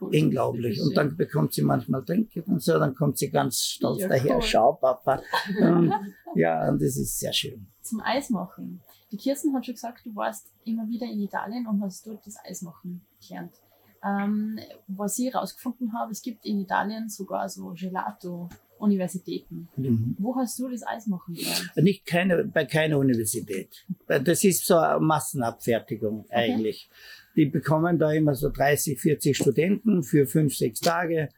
cool. 0.00 0.10
unglaublich. 0.14 0.80
Und 0.80 0.96
dann 0.96 1.16
bekommt 1.16 1.52
sie 1.52 1.62
manchmal 1.62 2.04
Trinken 2.04 2.42
und 2.44 2.62
so, 2.62 2.78
dann 2.78 2.94
kommt 2.94 3.18
sie 3.18 3.30
ganz 3.30 3.62
stolz 3.64 4.00
Ja, 4.02 4.08
daher, 4.08 4.36
cool. 4.36 4.42
schau 4.42 4.72
Papa. 4.74 5.22
Und, 5.60 5.92
ja, 6.34 6.68
und 6.68 6.80
das 6.80 6.96
ist 6.96 7.18
sehr 7.18 7.32
schön. 7.32 7.66
Zum 7.82 8.00
Eismachen. 8.00 8.80
Die 9.10 9.16
Kirsten 9.16 9.54
hat 9.54 9.66
schon 9.66 9.74
gesagt, 9.74 10.06
du 10.06 10.14
warst 10.14 10.46
immer 10.64 10.86
wieder 10.88 11.06
in 11.06 11.20
Italien 11.20 11.66
und 11.66 11.82
hast 11.82 12.06
dort 12.06 12.24
das 12.24 12.36
Eismachen 12.44 13.00
gelernt. 13.26 13.52
Ähm, 14.04 14.58
was 14.86 15.18
ich 15.18 15.34
herausgefunden 15.34 15.92
habe, 15.92 16.12
es 16.12 16.22
gibt 16.22 16.46
in 16.46 16.60
Italien 16.60 17.08
sogar 17.08 17.48
so 17.48 17.74
Gelato-Universitäten. 17.74 19.68
Mhm. 19.76 20.16
Wo 20.18 20.36
hast 20.36 20.58
du 20.58 20.68
das 20.68 20.86
Eismachen 20.86 21.34
gelernt? 21.34 21.70
Nicht 21.76 22.06
keine, 22.06 22.44
bei 22.44 22.64
keiner 22.64 22.98
Universität. 22.98 23.84
Weil 24.06 24.22
Das 24.22 24.42
ist 24.44 24.64
so 24.64 24.76
eine 24.76 25.00
Massenabfertigung 25.00 26.26
eigentlich. 26.30 26.88
Die 27.36 27.46
bekommen 27.46 27.98
da 27.98 28.12
immer 28.12 28.34
so 28.34 28.50
30, 28.50 29.00
40 29.00 29.36
Studenten 29.36 30.02
für 30.02 30.26
fünf, 30.26 30.56
sechs 30.56 30.80
Tage, 30.80 31.28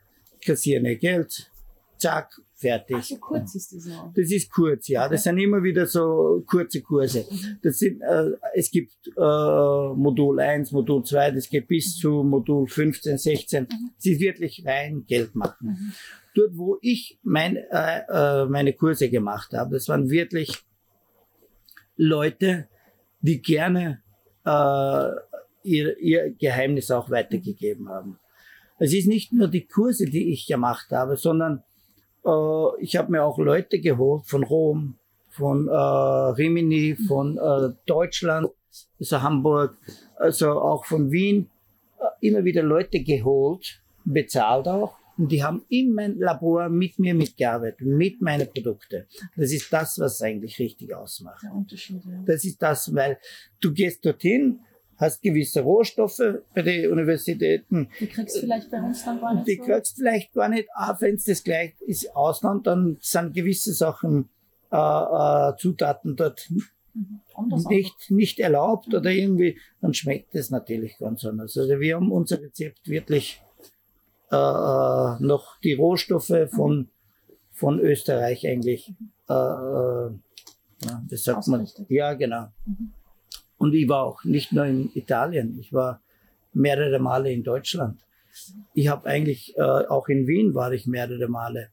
kassieren 0.44 0.84
ihr 0.86 0.96
Geld, 0.96 1.50
zack, 1.98 2.40
fertig. 2.54 2.96
Ach, 2.98 3.02
so 3.04 3.16
kurz 3.16 3.54
ist 3.54 3.72
das 3.72 3.86
noch. 3.86 4.12
Das 4.14 4.30
ist 4.30 4.50
kurz, 4.50 4.88
ja. 4.88 5.08
Das 5.08 5.22
sind 5.22 5.38
immer 5.38 5.62
wieder 5.62 5.86
so 5.86 6.42
kurze 6.46 6.80
Kurse. 6.80 7.24
Das 7.62 7.78
sind, 7.78 8.00
äh, 8.00 8.30
es 8.54 8.70
gibt 8.70 8.92
äh, 9.16 9.94
Modul 9.94 10.40
1, 10.40 10.72
Modul 10.72 11.04
2, 11.04 11.32
das 11.32 11.48
geht 11.48 11.68
bis 11.68 11.96
zu 11.96 12.22
Modul 12.22 12.66
15, 12.66 13.18
16. 13.18 13.68
Es 13.98 14.06
ist 14.06 14.20
wirklich 14.20 14.64
rein 14.66 15.04
Geld 15.06 15.34
machen. 15.34 15.68
Mhm. 15.68 15.92
Dort, 16.34 16.56
wo 16.56 16.78
ich 16.80 17.18
mein, 17.22 17.56
äh, 17.56 18.00
äh, 18.08 18.46
meine 18.46 18.72
Kurse 18.72 19.10
gemacht 19.10 19.52
habe, 19.52 19.74
das 19.74 19.88
waren 19.88 20.08
wirklich 20.08 20.64
Leute, 21.96 22.68
die 23.20 23.42
gerne 23.42 24.02
äh, 24.44 25.08
ihr, 25.62 25.98
ihr 25.98 26.30
Geheimnis 26.30 26.90
auch 26.90 27.10
weitergegeben 27.10 27.88
haben. 27.88 28.18
Es 28.78 28.92
ist 28.92 29.06
nicht 29.06 29.32
nur 29.32 29.48
die 29.48 29.66
Kurse, 29.66 30.06
die 30.06 30.32
ich 30.32 30.46
gemacht 30.46 30.90
habe, 30.90 31.16
sondern 31.16 31.62
äh, 32.24 32.82
ich 32.82 32.96
habe 32.96 33.12
mir 33.12 33.22
auch 33.22 33.38
Leute 33.38 33.80
geholt 33.80 34.26
von 34.26 34.42
Rom, 34.42 34.98
von 35.28 35.68
äh, 35.68 35.72
Rimini, 35.72 36.96
von 36.96 37.38
äh, 37.38 37.74
Deutschland, 37.86 38.48
also 38.98 39.22
Hamburg, 39.22 39.76
also 40.16 40.50
auch 40.52 40.84
von 40.84 41.10
Wien, 41.10 41.50
äh, 41.98 42.26
immer 42.28 42.44
wieder 42.44 42.62
Leute 42.62 43.02
geholt, 43.02 43.80
bezahlt 44.04 44.68
auch. 44.68 44.96
Und 45.18 45.30
die 45.30 45.42
haben 45.42 45.62
in 45.68 45.92
mein 45.92 46.18
Labor 46.18 46.68
mit 46.68 46.98
mir 46.98 47.14
mitgearbeitet, 47.14 47.80
mit 47.82 48.20
meinen 48.22 48.48
Produkten. 48.48 49.06
Das 49.36 49.52
ist 49.52 49.72
das, 49.72 49.98
was 49.98 50.22
eigentlich 50.22 50.58
richtig 50.58 50.94
ausmacht. 50.94 51.42
Der 51.42 51.54
Unterschied. 51.54 52.02
Ja. 52.04 52.22
Das 52.24 52.44
ist 52.44 52.60
das, 52.60 52.94
weil 52.94 53.18
du 53.60 53.72
gehst 53.72 54.04
dorthin, 54.04 54.60
hast 54.96 55.22
gewisse 55.22 55.62
Rohstoffe 55.62 56.20
bei 56.54 56.62
den 56.62 56.92
Universitäten, 56.92 57.88
Die 57.98 58.06
kriegst 58.06 58.36
du 58.36 58.40
vielleicht 58.40 58.70
bei 58.70 58.80
uns 58.80 59.04
dann 59.04 59.20
gar 59.20 59.34
nicht 59.34 59.48
die 59.48 59.56
so. 59.56 59.62
kriegst 59.64 59.96
vielleicht 59.96 60.32
gar 60.32 60.48
nicht, 60.48 60.68
auch 60.76 61.00
wenn 61.00 61.14
es 61.16 61.24
das 61.24 61.42
gleich 61.42 61.74
ist, 61.80 62.14
Ausland, 62.14 62.66
dann 62.66 62.98
sind 63.00 63.34
gewisse 63.34 63.72
Sachen, 63.72 64.28
äh, 64.70 64.76
äh, 64.76 65.56
Zutaten 65.56 66.16
dort 66.16 66.48
Mhm. 66.94 67.20
Nicht, 67.68 68.10
nicht 68.10 68.38
erlaubt 68.38 68.92
oder 68.94 69.10
irgendwie, 69.10 69.58
dann 69.80 69.94
schmeckt 69.94 70.34
es 70.34 70.50
natürlich 70.50 70.98
ganz 70.98 71.24
anders. 71.24 71.56
Also 71.56 71.80
wir 71.80 71.96
haben 71.96 72.12
unser 72.12 72.40
Rezept 72.40 72.86
wirklich 72.88 73.42
äh, 74.30 74.36
äh, 74.36 75.16
noch 75.20 75.58
die 75.60 75.72
Rohstoffe 75.72 76.48
von, 76.50 76.88
von 77.52 77.80
Österreich 77.80 78.46
eigentlich, 78.46 78.94
äh, 79.28 79.32
äh, 79.32 80.10
ja, 80.84 81.02
das 81.08 81.24
sagt 81.24 81.46
man, 81.48 81.66
ja 81.88 82.14
genau. 82.14 82.48
Mhm. 82.66 82.92
Und 83.62 83.74
ich 83.74 83.88
war 83.88 84.02
auch 84.06 84.24
nicht 84.24 84.50
nur 84.52 84.64
in 84.64 84.90
Italien, 84.92 85.56
ich 85.60 85.72
war 85.72 86.02
mehrere 86.52 86.98
Male 86.98 87.32
in 87.32 87.44
Deutschland. 87.44 88.00
Ich 88.74 88.88
habe 88.88 89.06
eigentlich, 89.08 89.56
äh, 89.56 89.62
auch 89.62 90.08
in 90.08 90.26
Wien 90.26 90.52
war 90.52 90.72
ich 90.72 90.88
mehrere 90.88 91.28
Male. 91.28 91.68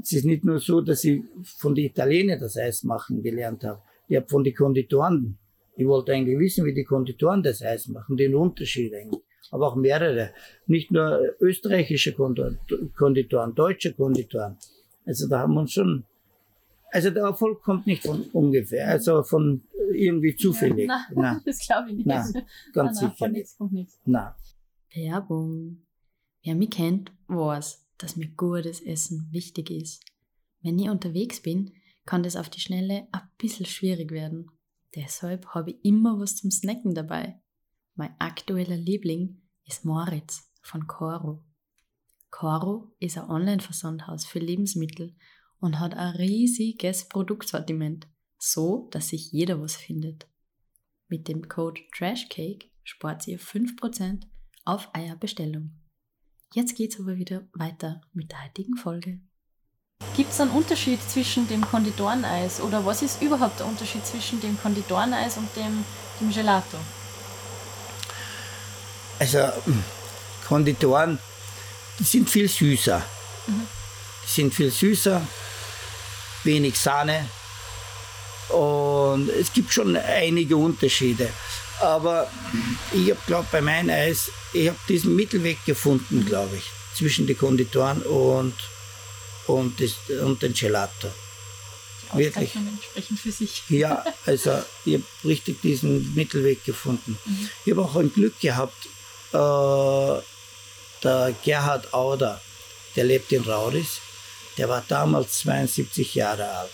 Es 0.00 0.12
ist 0.12 0.24
nicht 0.24 0.44
nur 0.44 0.60
so, 0.60 0.80
dass 0.80 1.02
ich 1.02 1.20
von 1.58 1.74
den 1.74 1.86
Italienern 1.86 2.38
das 2.38 2.56
Eis 2.56 2.84
machen 2.84 3.24
gelernt 3.24 3.64
habe. 3.64 3.82
Ich 4.06 4.16
habe 4.18 4.28
von 4.28 4.44
den 4.44 4.54
Konditoren. 4.54 5.36
Ich 5.74 5.84
wollte 5.84 6.12
eigentlich 6.12 6.38
wissen, 6.38 6.64
wie 6.64 6.74
die 6.74 6.84
Konditoren 6.84 7.42
das 7.42 7.60
Eis 7.60 7.88
machen, 7.88 8.16
den 8.16 8.36
Unterschied 8.36 8.94
eigentlich. 8.94 9.24
Aber 9.50 9.66
auch 9.66 9.74
mehrere. 9.74 10.30
Nicht 10.68 10.92
nur 10.92 11.34
österreichische 11.40 12.12
Konditoren, 12.12 13.54
deutsche 13.56 13.94
Konditoren. 13.94 14.58
Also 15.04 15.28
da 15.28 15.40
haben 15.40 15.54
wir 15.54 15.62
uns 15.62 15.72
schon, 15.72 16.04
also 16.92 17.10
der 17.10 17.24
Erfolg 17.24 17.62
kommt 17.62 17.88
nicht 17.88 18.06
von 18.06 18.26
ungefähr, 18.32 18.86
also 18.86 19.24
von 19.24 19.62
irgendwie 19.94 20.34
zufällig. 20.36 20.88
Ja, 20.88 21.06
Na, 21.14 21.40
das 21.44 21.58
glaube 21.66 21.90
ich 21.90 21.96
nicht. 21.96 22.06
Nein, 22.06 22.32
ganz 22.72 23.00
nein, 23.00 23.10
sicher 23.10 23.16
Von 23.18 23.32
nicht. 23.32 23.60
nichts. 23.72 24.00
Na, 24.04 24.36
Werbung. 24.94 25.82
Wer 26.42 26.54
mich 26.54 26.70
kennt, 26.70 27.12
weiß, 27.28 27.86
dass 27.98 28.16
mir 28.16 28.28
gutes 28.28 28.80
Essen 28.80 29.28
wichtig 29.30 29.70
ist. 29.70 30.04
Wenn 30.60 30.78
ich 30.78 30.88
unterwegs 30.90 31.40
bin, 31.40 31.72
kann 32.04 32.22
das 32.22 32.36
auf 32.36 32.48
die 32.50 32.60
Schnelle 32.60 33.06
ein 33.12 33.22
bisschen 33.38 33.66
schwierig 33.66 34.10
werden. 34.10 34.50
Deshalb 34.94 35.46
habe 35.48 35.70
ich 35.70 35.84
immer 35.84 36.18
was 36.18 36.36
zum 36.36 36.50
Snacken 36.50 36.94
dabei. 36.94 37.40
Mein 37.94 38.14
aktueller 38.18 38.76
Liebling 38.76 39.40
ist 39.64 39.84
Moritz 39.84 40.50
von 40.62 40.86
Coro. 40.86 41.44
Coro 42.30 42.92
ist 42.98 43.18
ein 43.18 43.28
Online-Versandhaus 43.28 44.24
für 44.24 44.38
Lebensmittel 44.38 45.14
und 45.60 45.78
hat 45.78 45.94
ein 45.94 46.16
riesiges 46.16 47.08
Produktsortiment, 47.08 48.08
so 48.42 48.88
dass 48.90 49.08
sich 49.08 49.30
jeder 49.30 49.60
was 49.60 49.76
findet. 49.76 50.26
Mit 51.08 51.28
dem 51.28 51.48
Code 51.48 51.80
TRASHCAKE 51.96 52.70
spart 52.82 53.28
ihr 53.28 53.38
5% 53.38 54.22
auf 54.64 54.88
eurer 54.96 55.16
Bestellung. 55.16 55.78
Jetzt 56.52 56.74
geht's 56.76 56.98
aber 56.98 57.16
wieder 57.16 57.46
weiter 57.52 58.00
mit 58.12 58.32
der 58.32 58.44
heutigen 58.44 58.76
Folge. 58.76 59.20
Gibt 60.16 60.32
es 60.32 60.40
einen 60.40 60.50
Unterschied 60.50 61.00
zwischen 61.08 61.46
dem 61.46 61.62
Konditoreneis 61.62 62.60
oder 62.60 62.84
was 62.84 63.02
ist 63.02 63.22
überhaupt 63.22 63.60
der 63.60 63.66
Unterschied 63.66 64.04
zwischen 64.04 64.40
dem 64.40 64.58
Konditoreneis 64.58 65.36
und 65.36 65.48
dem, 65.54 65.84
dem 66.20 66.32
Gelato? 66.32 66.78
also 69.20 69.52
Konditoren, 70.48 71.16
die 71.98 72.04
sind 72.04 72.28
viel 72.28 72.48
süßer. 72.48 73.00
Mhm. 73.46 73.66
Die 74.24 74.30
sind 74.30 74.52
viel 74.52 74.70
süßer, 74.70 75.22
wenig 76.42 76.76
Sahne 76.76 77.28
und 78.52 79.28
es 79.28 79.52
gibt 79.52 79.72
schon 79.72 79.96
einige 79.96 80.56
Unterschiede. 80.56 81.28
Aber 81.80 82.30
ich 82.92 83.10
habe, 83.10 83.20
glaube 83.26 83.48
bei 83.50 83.60
meinem 83.60 83.90
Eis, 83.90 84.30
ich 84.52 84.68
habe 84.68 84.78
diesen 84.88 85.16
Mittelweg 85.16 85.64
gefunden, 85.64 86.24
glaube 86.24 86.56
ich, 86.56 86.64
zwischen 86.96 87.26
den 87.26 87.36
Konditoren 87.36 88.02
und, 88.02 88.54
und, 89.46 89.80
das, 89.80 89.96
und 90.20 90.42
den 90.42 90.54
Gelato. 90.54 91.08
Die 92.12 92.18
Wirklich? 92.18 92.52
Sprechen 92.90 93.16
für 93.16 93.32
sich. 93.32 93.62
Ja, 93.68 94.04
also 94.26 94.62
ich 94.84 94.94
habe 94.94 95.04
richtig 95.24 95.60
diesen 95.62 96.14
Mittelweg 96.14 96.64
gefunden. 96.64 97.18
Mhm. 97.24 97.50
Ich 97.64 97.72
habe 97.72 97.82
auch 97.82 97.96
ein 97.96 98.12
Glück 98.12 98.38
gehabt, 98.38 98.86
äh, 99.32 100.22
der 101.02 101.34
Gerhard 101.42 101.92
Auder, 101.92 102.40
der 102.94 103.04
lebt 103.04 103.32
in 103.32 103.42
Rauris, 103.42 104.00
der 104.58 104.68
war 104.68 104.84
damals 104.86 105.38
72 105.38 106.14
Jahre 106.14 106.48
alt. 106.48 106.70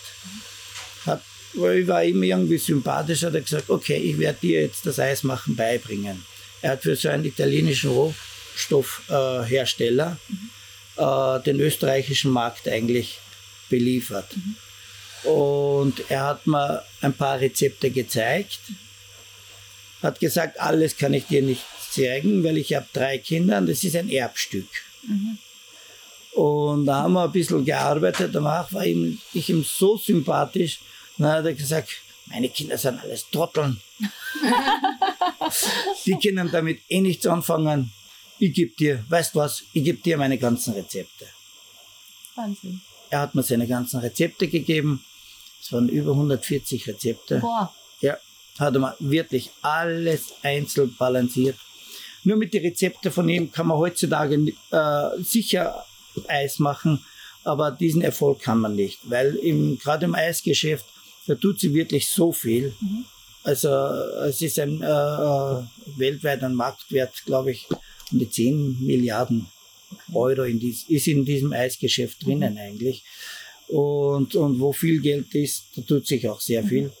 Hat, 1.05 1.23
weil 1.61 1.79
ich 1.79 1.87
war 1.87 2.03
ihm 2.03 2.21
irgendwie 2.23 2.57
sympathisch, 2.57 3.23
hat 3.23 3.35
er 3.35 3.41
gesagt, 3.41 3.69
okay, 3.69 3.97
ich 3.97 4.17
werde 4.17 4.39
dir 4.41 4.61
jetzt 4.61 4.85
das 4.85 4.99
Eismachen 4.99 5.55
beibringen. 5.55 6.25
Er 6.61 6.71
hat 6.71 6.83
für 6.83 6.95
so 6.95 7.09
einen 7.09 7.25
italienischen 7.25 7.91
Rohstoffhersteller 7.91 10.17
äh, 10.97 11.01
äh, 11.01 11.43
den 11.43 11.59
österreichischen 11.59 12.31
Markt 12.31 12.67
eigentlich 12.67 13.19
beliefert. 13.69 14.35
Und 15.23 16.03
er 16.09 16.25
hat 16.25 16.47
mir 16.47 16.83
ein 17.01 17.13
paar 17.13 17.39
Rezepte 17.39 17.91
gezeigt. 17.91 18.59
hat 20.01 20.19
gesagt, 20.19 20.59
alles 20.59 20.97
kann 20.97 21.13
ich 21.13 21.25
dir 21.25 21.41
nicht 21.41 21.63
zeigen, 21.91 22.43
weil 22.43 22.57
ich 22.57 22.73
habe 22.73 22.87
drei 22.93 23.17
Kinder 23.17 23.57
und 23.57 23.67
das 23.67 23.83
ist 23.83 23.95
ein 23.95 24.09
Erbstück. 24.09 24.67
Und 26.33 26.85
da 26.85 27.03
haben 27.03 27.13
wir 27.13 27.23
ein 27.23 27.31
bisschen 27.31 27.65
gearbeitet, 27.65 28.33
danach 28.33 28.71
war 28.71 28.85
ich 28.85 29.49
ihm 29.49 29.63
so 29.63 29.97
sympathisch, 29.97 30.79
dann 31.25 31.31
hat 31.31 31.45
er 31.45 31.53
gesagt, 31.53 31.89
meine 32.27 32.49
Kinder 32.49 32.77
sind 32.77 33.01
alles 33.01 33.29
Trotteln. 33.29 33.81
Die 36.05 36.15
können 36.15 36.49
damit 36.51 36.81
eh 36.89 37.01
nichts 37.01 37.25
anfangen. 37.25 37.91
Ich 38.37 38.53
gebe 38.53 38.75
dir, 38.75 39.03
weißt 39.09 39.35
was, 39.35 39.63
ich 39.73 39.83
gebe 39.83 40.01
dir 40.01 40.17
meine 40.17 40.37
ganzen 40.37 40.73
Rezepte. 40.73 41.27
Wahnsinn. 42.35 42.81
Er 43.09 43.21
hat 43.21 43.35
mir 43.35 43.43
seine 43.43 43.67
ganzen 43.67 43.99
Rezepte 43.99 44.47
gegeben. 44.47 45.03
Es 45.61 45.73
waren 45.73 45.89
über 45.89 46.11
140 46.11 46.87
Rezepte. 46.87 47.39
Boah. 47.39 47.73
Ja, 48.01 48.17
hat 48.59 48.75
er 48.75 48.79
mir 48.79 48.95
wirklich 48.99 49.49
alles 49.61 50.33
einzeln 50.43 50.95
balanciert. 50.97 51.57
Nur 52.23 52.37
mit 52.37 52.53
den 52.53 52.63
Rezepten 52.63 53.11
von 53.11 53.27
ihm 53.27 53.51
kann 53.51 53.67
man 53.67 53.77
heutzutage 53.77 54.53
äh, 54.71 55.23
sicher 55.23 55.85
Eis 56.27 56.59
machen, 56.59 57.03
aber 57.43 57.71
diesen 57.71 58.01
Erfolg 58.01 58.41
kann 58.41 58.59
man 58.59 58.75
nicht, 58.75 58.99
weil 59.03 59.35
im, 59.35 59.79
gerade 59.79 60.05
im 60.05 60.15
Eisgeschäft, 60.15 60.85
da 61.29 61.35
tut 61.35 61.59
sie 61.59 61.73
wirklich 61.75 62.07
so 62.07 62.31
viel. 62.31 62.73
Also 63.43 63.69
es 64.27 64.41
ist 64.41 64.57
ein 64.59 64.81
äh, 64.81 64.87
äh, 64.87 65.63
weltweit 65.97 66.43
ein 66.43 66.55
Marktwert, 66.55 67.23
glaube 67.25 67.51
ich, 67.51 67.67
um 68.11 68.17
die 68.17 68.29
10 68.29 68.83
Milliarden 68.83 69.45
Euro 70.11 70.43
in 70.43 70.59
dies, 70.59 70.85
ist 70.89 71.07
in 71.07 71.25
diesem 71.25 71.53
Eisgeschäft 71.53 72.25
drinnen 72.25 72.57
eigentlich. 72.57 73.03
Und, 73.67 74.35
und 74.35 74.59
wo 74.59 74.73
viel 74.73 74.99
Geld 75.01 75.35
ist, 75.35 75.65
da 75.75 75.83
tut 75.83 76.07
sich 76.07 76.27
auch 76.27 76.41
sehr 76.41 76.63
viel. 76.63 76.91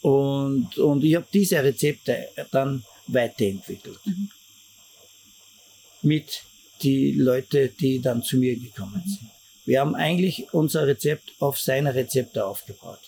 Und, 0.00 0.76
und 0.76 1.04
ich 1.04 1.14
habe 1.14 1.26
diese 1.32 1.62
Rezepte 1.62 2.30
dann 2.50 2.84
weiterentwickelt. 3.06 4.00
Mit 6.02 6.42
die 6.82 7.12
Leute, 7.12 7.68
die 7.68 8.00
dann 8.00 8.24
zu 8.24 8.38
mir 8.38 8.56
gekommen 8.56 9.04
sind. 9.06 9.30
Wir 9.64 9.80
haben 9.80 9.94
eigentlich 9.94 10.52
unser 10.52 10.86
Rezept 10.86 11.32
auf 11.40 11.58
seine 11.58 11.94
Rezepte 11.94 12.44
aufgebaut. 12.44 12.98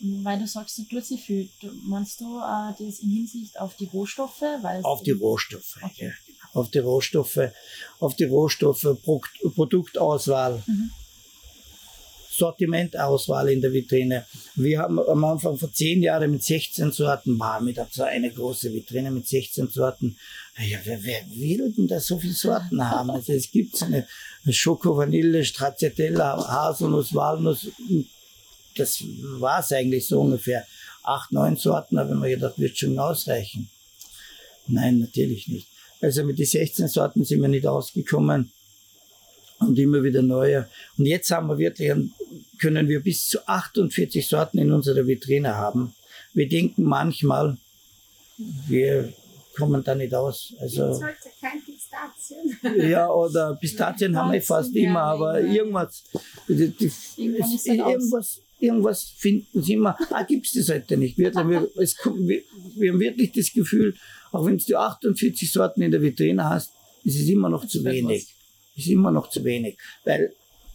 Weil 0.00 0.38
du 0.38 0.46
sagst, 0.46 0.78
du 0.78 0.84
tut 0.84 1.04
sich 1.04 1.22
viel. 1.22 1.48
Meinst 1.82 2.20
du 2.20 2.38
äh, 2.38 2.72
das 2.78 3.00
in 3.00 3.10
Hinsicht 3.10 3.58
auf 3.58 3.74
die 3.76 3.86
Rohstoffe? 3.92 4.42
Auf 4.82 5.02
die 5.02 5.10
Rohstoffe. 5.10 5.76
Okay. 5.82 6.06
Ja. 6.28 6.34
Auf 6.52 6.70
die 6.70 6.78
Rohstoffe, 6.78 7.50
auf 7.98 8.14
die 8.14 8.24
Rohstoffe, 8.24 8.86
Pro 9.02 9.20
Produktauswahl, 9.54 10.62
Mhm. 10.66 10.90
Sortimentauswahl 12.38 13.48
in 13.50 13.60
der 13.60 13.72
Vitrine. 13.72 14.24
Wir 14.54 14.80
haben 14.80 14.98
am 15.00 15.24
Anfang 15.24 15.56
vor 15.56 15.72
zehn 15.72 16.02
Jahren 16.02 16.30
mit 16.30 16.42
16 16.42 16.92
Sorten, 16.92 17.38
war 17.38 17.60
mit 17.60 17.78
so 17.90 18.04
eine 18.04 18.30
große 18.30 18.72
Vitrine 18.72 19.10
mit 19.10 19.26
16 19.26 19.68
Sorten. 19.68 20.16
Ja, 20.56 20.78
wer, 20.84 21.02
wer 21.02 21.22
will 21.34 21.72
denn 21.72 21.88
da 21.88 22.00
so 22.00 22.18
viele 22.18 22.32
Sorten 22.32 22.88
haben? 22.88 23.10
Also 23.10 23.32
es 23.32 23.50
gibt 23.50 23.82
eine 23.82 24.06
Schoko, 24.50 24.96
Vanille, 24.96 25.44
Stracciatella, 25.44 26.48
Haselnuss, 26.48 27.14
Walnuss. 27.14 27.68
Das 28.76 29.02
war's 29.38 29.72
eigentlich 29.72 30.06
so 30.06 30.20
ungefähr. 30.20 30.64
Acht, 31.02 31.32
neun 31.32 31.56
Sorten, 31.56 31.98
habe 31.98 32.10
ich 32.10 32.18
mir 32.18 32.30
gedacht, 32.30 32.58
wird 32.58 32.78
schon 32.78 32.98
ausreichen. 32.98 33.68
Nein, 34.66 34.98
natürlich 34.98 35.48
nicht. 35.48 35.66
Also 36.00 36.22
mit 36.22 36.38
den 36.38 36.46
16 36.46 36.86
Sorten 36.86 37.24
sind 37.24 37.40
wir 37.40 37.48
nicht 37.48 37.66
ausgekommen 37.66 38.52
und 39.60 39.78
immer 39.78 40.02
wieder 40.02 40.22
neue. 40.22 40.68
Und 40.96 41.06
jetzt 41.06 41.30
haben 41.30 41.48
wir 41.48 41.58
wirklich, 41.58 41.92
können 42.58 42.88
wir 42.88 43.00
bis 43.00 43.28
zu 43.28 43.46
48 43.46 44.26
Sorten 44.26 44.58
in 44.58 44.72
unserer 44.72 45.06
Vitrine 45.06 45.54
haben. 45.56 45.94
Wir 46.34 46.48
denken 46.48 46.84
manchmal, 46.84 47.56
wir 48.68 49.12
kommen 49.56 49.82
da 49.82 49.94
nicht 49.94 50.14
aus. 50.14 50.54
Also, 50.60 51.00
kein 51.40 51.60
Pistazien. 51.64 52.56
ja, 52.90 53.10
oder 53.10 53.56
Pistazien 53.56 54.16
haben 54.16 54.32
wir 54.32 54.42
fast 54.42 54.74
Ja, 54.74 54.88
immer, 54.88 55.00
aber 55.02 55.40
ja. 55.40 55.52
irgendwas, 55.54 56.04
die, 56.48 56.68
die, 56.68 56.86
es, 56.86 57.66
irgendwas, 57.66 58.40
irgendwas 58.60 59.02
finden 59.16 59.62
sie 59.62 59.72
immer, 59.72 59.96
ah, 60.10 60.22
gibt's 60.22 60.52
das 60.52 60.68
heute 60.68 60.96
nicht. 60.96 61.18
Wirklich, 61.18 61.48
wir, 61.48 61.68
es, 61.76 61.96
kommt- 61.96 62.28
wir, 62.28 62.42
wir 62.76 62.92
haben 62.92 63.00
wirklich 63.00 63.32
das 63.32 63.52
Gefühl, 63.52 63.94
auch 64.30 64.46
wenn 64.46 64.58
du 64.58 64.76
48 64.76 65.50
Sorten 65.50 65.82
in 65.82 65.90
der 65.90 66.02
Vitrine 66.02 66.44
hast, 66.44 66.70
ist 67.02 67.16
es 67.20 67.28
immer 67.28 67.48
noch 67.48 67.66
zu 67.66 67.82
fehlt 67.82 67.94
wenig. 67.96 68.28
Ist 68.78 68.86
immer 68.86 69.10
noch 69.10 69.28
zu 69.28 69.44
wenig. 69.44 69.76
Weil 70.04 70.32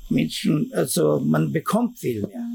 Menschen, 0.10 0.72
also 0.74 1.20
man 1.20 1.52
bekommt 1.52 1.98
viel 1.98 2.22
mehr. 2.28 2.46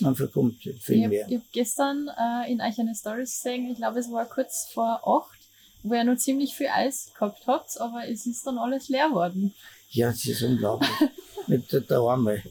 Man 0.00 0.14
bekommt 0.14 0.62
viel 0.62 0.96
Ich 0.96 1.04
habe 1.04 1.08
mehr. 1.08 1.26
hab 1.26 1.52
gestern 1.52 2.08
äh, 2.08 2.52
in 2.52 2.60
euch 2.60 2.78
eine 2.78 2.94
Story 2.94 3.20
gesehen, 3.20 3.70
ich 3.70 3.76
glaube, 3.78 3.98
es 3.98 4.10
war 4.10 4.24
kurz 4.26 4.68
vor 4.72 5.00
acht, 5.06 5.38
wo 5.82 5.94
ihr 5.94 6.04
noch 6.04 6.16
ziemlich 6.16 6.54
viel 6.54 6.68
Eis 6.68 7.12
gehabt 7.14 7.46
habt, 7.46 7.80
aber 7.80 8.08
es 8.08 8.26
ist 8.26 8.46
dann 8.46 8.58
alles 8.58 8.88
leer 8.88 9.10
worden. 9.12 9.54
Ja, 9.90 10.10
es 10.10 10.26
ist 10.26 10.42
unglaublich. 10.42 10.90
Mit 11.48 11.72
der, 11.72 11.80
der 11.80 11.98
Arme. 11.98 12.42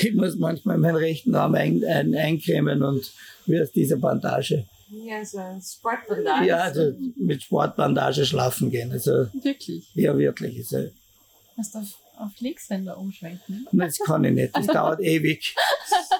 ich 0.00 0.14
muss 0.14 0.36
manchmal 0.36 0.78
meinen 0.78 0.94
rechten 0.94 1.34
Arm 1.34 1.56
ein, 1.56 1.82
ein, 1.84 2.14
eincremen 2.14 2.80
und 2.82 3.12
wie 3.46 3.60
aus 3.60 3.72
dieser 3.72 3.96
Bandage. 3.96 4.66
Ja, 4.90 5.24
so 5.24 5.40
Sportbandage. 5.60 6.46
Ja, 6.46 6.58
also 6.58 6.92
mit 7.16 7.42
Sportbandage 7.42 8.24
schlafen 8.24 8.70
gehen. 8.70 8.92
Also, 8.92 9.26
Wirklich. 9.42 9.88
ja, 9.94 10.16
wirklich. 10.16 10.58
Also, 10.58 10.90
Hast 11.56 11.74
du 11.74 11.78
auf, 11.80 11.88
auf 12.18 12.30
Linkshänder 12.38 12.96
umschwenken? 12.96 13.66
das 13.72 13.98
kann 13.98 14.22
ich 14.24 14.32
nicht. 14.32 14.56
Das 14.56 14.66
dauert 14.66 15.00
ewig. 15.02 15.56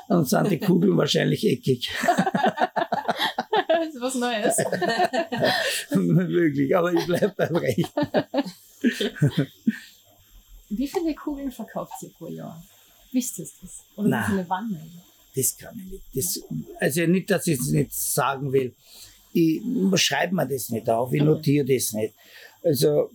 Und 0.09 0.29
sind 0.29 0.51
die 0.51 0.59
Kugeln 0.59 0.97
wahrscheinlich 0.97 1.47
eckig. 1.47 1.91
das 2.07 3.95
ist 3.95 4.01
was 4.01 4.15
Neues. 4.17 4.57
Wirklich. 5.91 6.77
Aber 6.77 6.93
ich 6.93 7.07
bleibe 7.07 7.35
beim 7.37 7.57
Recht. 7.57 7.93
Wie 10.69 10.89
viele 10.89 11.15
Kugeln 11.15 11.53
verkauft 11.53 12.03
ihr 12.03 12.11
pro 12.11 12.29
Jahr? 12.29 12.63
Wisst 13.13 13.39
ihr 13.39 13.47
das? 13.63 13.85
Oder 13.97 14.09
Nein. 14.09 14.23
wie 14.23 14.31
viele 14.31 14.49
Wannen? 14.49 15.03
Das 15.35 15.57
kann 15.57 15.79
ich 15.79 15.93
nicht. 15.93 16.05
Das, 16.15 16.41
also 16.81 17.07
nicht, 17.07 17.31
dass 17.31 17.47
ich 17.47 17.61
es 17.61 17.69
nicht 17.69 17.93
sagen 17.93 18.53
will. 18.53 18.75
Ich 19.33 19.63
schreibe 19.97 20.35
mir 20.35 20.49
das 20.49 20.71
nicht 20.71 20.89
auf, 20.89 21.13
ich 21.13 21.23
notiere 21.23 21.67
das 21.67 21.93
nicht. 21.93 22.15
Also 22.63 23.11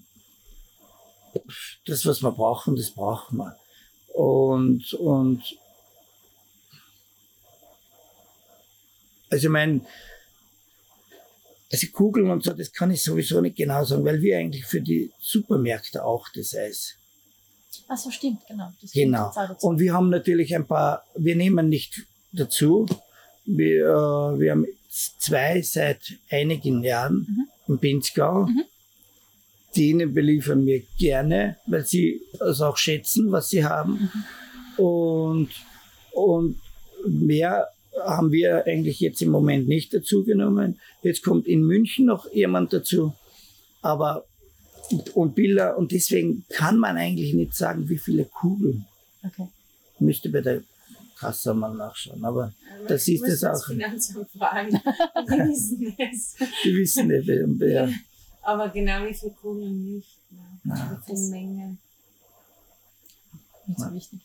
das, 1.86 2.05
was 2.05 2.21
wir 2.21 2.31
brauchen, 2.31 2.75
das 2.75 2.91
brauchen 2.91 3.38
wir. 3.38 3.57
Und, 4.13 4.93
und 4.93 5.41
also 9.29 9.47
ich 9.47 9.51
meine, 9.51 9.81
also 11.71 11.88
Kugeln 11.93 12.29
und 12.29 12.43
so, 12.43 12.53
das 12.53 12.71
kann 12.71 12.91
ich 12.91 13.01
sowieso 13.01 13.41
nicht 13.41 13.55
genau 13.55 13.84
sagen, 13.84 14.03
weil 14.03 14.21
wir 14.21 14.38
eigentlich 14.38 14.65
für 14.65 14.81
die 14.81 15.12
Supermärkte 15.19 16.03
auch 16.03 16.27
das 16.36 16.55
Eis 16.55 16.95
Ach 17.88 17.97
so, 17.97 18.10
stimmt, 18.10 18.39
genau. 18.47 18.71
Das 18.81 18.91
Genau. 18.91 19.31
Und 19.62 19.79
wir 19.79 19.93
haben 19.93 20.10
natürlich 20.10 20.55
ein 20.55 20.65
paar, 20.65 21.03
wir 21.15 21.36
nehmen 21.36 21.67
nicht 21.69 22.05
dazu. 22.31 22.86
Wir, 23.45 23.86
äh, 23.86 24.39
wir 24.39 24.51
haben 24.51 24.65
zwei 24.89 25.62
seit 25.62 25.99
einigen 26.29 26.84
Jahren 26.84 27.25
Mhm. 27.27 27.47
im 27.67 27.79
Pinzgau. 27.79 28.45
Mhm. 28.45 28.63
Denen 29.75 30.13
beliefern 30.13 30.65
wir 30.65 30.84
gerne, 30.99 31.57
weil 31.65 31.86
sie 31.86 32.21
es 32.39 32.62
auch 32.62 32.77
schätzen, 32.77 33.31
was 33.31 33.49
sie 33.49 33.63
haben. 33.65 34.10
Mhm. 34.77 34.84
Und, 34.84 35.49
und 36.13 36.60
mehr 37.05 37.67
haben 38.05 38.31
wir 38.31 38.65
eigentlich 38.65 38.99
jetzt 38.99 39.21
im 39.21 39.29
Moment 39.29 39.67
nicht 39.67 39.93
dazu 39.93 40.23
genommen. 40.23 40.79
Jetzt 41.03 41.23
kommt 41.23 41.47
in 41.47 41.63
München 41.63 42.05
noch 42.05 42.31
jemand 42.33 42.73
dazu. 42.73 43.13
Aber 43.81 44.25
und 45.13 45.35
Bilder 45.35 45.77
und 45.77 45.91
deswegen 45.91 46.45
kann 46.49 46.77
man 46.77 46.97
eigentlich 46.97 47.33
nicht 47.33 47.55
sagen, 47.55 47.87
wie 47.89 47.97
viele 47.97 48.25
Kugeln. 48.25 48.85
Okay. 49.25 49.47
Müsste 49.99 50.29
bei 50.29 50.41
der 50.41 50.63
Kasse 51.17 51.53
mal 51.53 51.73
nachschauen. 51.73 52.23
Aber 52.25 52.53
Aber 52.79 52.87
das 52.87 53.07
ist 53.07 53.23
das 53.27 53.43
auch. 53.43 53.65
Finanzamt 53.67 54.29
fragen. 54.31 54.71
Die 54.71 55.31
wissen 55.49 55.95
es. 55.97 56.35
die 56.63 56.75
wissen 56.75 57.07
nicht, 57.07 57.27
wer, 57.27 57.45
wer. 57.47 57.93
Aber 58.41 58.69
genau 58.69 59.05
wie 59.05 59.13
viele 59.13 59.31
Kugeln 59.33 59.83
nicht. 59.95 60.17
Ne? 60.31 60.39
Nein. 60.63 60.97
Wie 61.05 61.15
viele 61.15 61.29
Mengen. 61.29 61.79
Nicht 63.67 63.79
so 63.79 63.93
wichtig. 63.93 64.19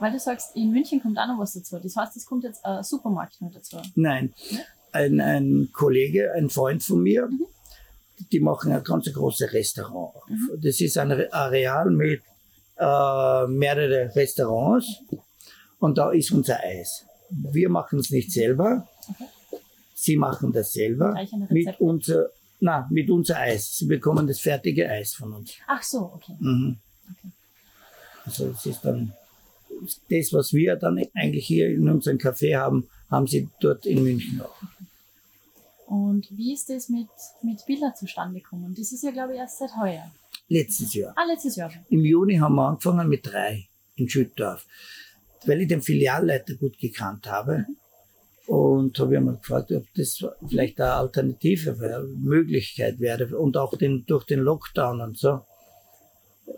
Weil 0.00 0.12
du 0.12 0.18
sagst, 0.18 0.54
in 0.56 0.70
München 0.70 1.00
kommt 1.02 1.18
auch 1.18 1.26
noch 1.26 1.38
was 1.38 1.54
dazu. 1.54 1.78
Das 1.78 1.96
heißt, 1.96 2.16
es 2.16 2.24
kommt 2.26 2.44
jetzt 2.44 2.64
ein 2.64 2.82
Supermarkt 2.84 3.40
noch 3.40 3.52
dazu. 3.52 3.78
Nein, 3.96 4.32
ein, 4.92 5.20
ein 5.20 5.68
Kollege, 5.72 6.32
ein 6.34 6.50
Freund 6.50 6.82
von 6.82 7.02
mir, 7.02 7.26
Mhm. 7.26 7.46
die 8.32 8.40
machen 8.40 8.72
ein 8.72 8.82
ganz 8.84 9.12
großes 9.12 9.52
Restaurant. 9.52 10.14
auf. 10.14 10.22
Das 10.62 10.80
ist 10.80 10.96
ein 10.98 11.10
Re- 11.12 11.32
Areal 11.32 11.90
mit 11.90 12.22
äh, 12.76 13.46
mehrere 13.48 14.14
Restaurants 14.14 14.86
und 15.80 15.98
da 15.98 16.10
ist 16.12 16.30
unser 16.32 16.60
Eis. 16.60 17.04
Wir 17.30 17.68
machen 17.68 17.98
es 17.98 18.10
nicht 18.10 18.30
selber, 18.32 18.88
sie 19.94 20.16
machen 20.16 20.52
das 20.52 20.72
selber 20.72 21.14
mit 21.50 21.78
unser, 21.80 22.28
na, 22.60 22.86
mit 22.90 23.10
unser 23.10 23.36
Eis. 23.38 23.76
Sie 23.78 23.86
bekommen 23.86 24.26
das 24.26 24.40
fertige 24.40 24.88
Eis 24.88 25.14
von 25.14 25.32
uns. 25.34 25.52
Ach 25.66 25.82
so, 25.82 26.12
okay. 26.14 26.34
Mhm. 26.38 26.78
Okay. 27.10 27.32
Also 28.24 28.46
es 28.48 28.64
ist 28.66 28.84
dann 28.84 29.12
das, 30.10 30.32
was 30.32 30.52
wir 30.52 30.76
dann 30.76 31.02
eigentlich 31.14 31.46
hier 31.46 31.68
in 31.70 31.88
unserem 31.88 32.18
Café 32.18 32.56
haben, 32.56 32.88
haben 33.10 33.26
sie 33.26 33.48
dort 33.60 33.86
in 33.86 34.02
München 34.02 34.40
auch. 34.40 34.62
Und 35.86 36.28
wie 36.30 36.52
ist 36.52 36.68
das 36.68 36.90
mit, 36.90 37.08
mit 37.42 37.64
Billa 37.66 37.94
zustande 37.94 38.40
gekommen? 38.40 38.74
Das 38.76 38.92
ist 38.92 39.02
ja, 39.02 39.10
glaube 39.10 39.32
ich, 39.32 39.38
erst 39.38 39.58
seit 39.58 39.74
heuer. 39.76 40.10
Letztes 40.48 40.92
Jahr. 40.94 41.14
Ah, 41.16 41.24
letztes 41.26 41.56
Jahr 41.56 41.70
schon. 41.70 41.82
Im 41.88 42.04
Juni 42.04 42.36
haben 42.36 42.56
wir 42.56 42.68
angefangen 42.68 43.08
mit 43.08 43.26
drei 43.26 43.68
in 43.96 44.08
Schüttdorf, 44.08 44.66
weil 45.46 45.62
ich 45.62 45.68
den 45.68 45.82
Filialleiter 45.82 46.54
gut 46.54 46.78
gekannt 46.78 47.30
habe. 47.30 47.66
Und 48.46 48.98
habe 48.98 49.14
ich 49.14 49.20
mir 49.20 49.36
gefragt, 49.36 49.72
ob 49.72 49.84
das 49.94 50.24
vielleicht 50.46 50.80
eine 50.80 50.92
Alternative 50.92 51.78
wäre, 51.80 52.04
Möglichkeit 52.04 52.98
wäre 52.98 53.36
und 53.38 53.58
auch 53.58 53.76
den, 53.76 54.06
durch 54.06 54.24
den 54.24 54.40
Lockdown 54.40 55.02
und 55.02 55.18
so. 55.18 55.40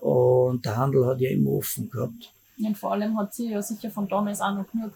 Und 0.00 0.64
der 0.64 0.76
Handel 0.76 1.06
hat 1.06 1.20
ja 1.20 1.30
immer 1.30 1.50
offen 1.50 1.90
gehabt. 1.90 2.32
Und 2.66 2.76
vor 2.78 2.92
allem 2.92 3.18
hat 3.18 3.34
sie 3.34 3.50
ja 3.50 3.62
sicher 3.62 3.90
von 3.90 4.08
damals 4.08 4.40
auch 4.40 4.54
noch 4.54 4.70
genug 4.70 4.92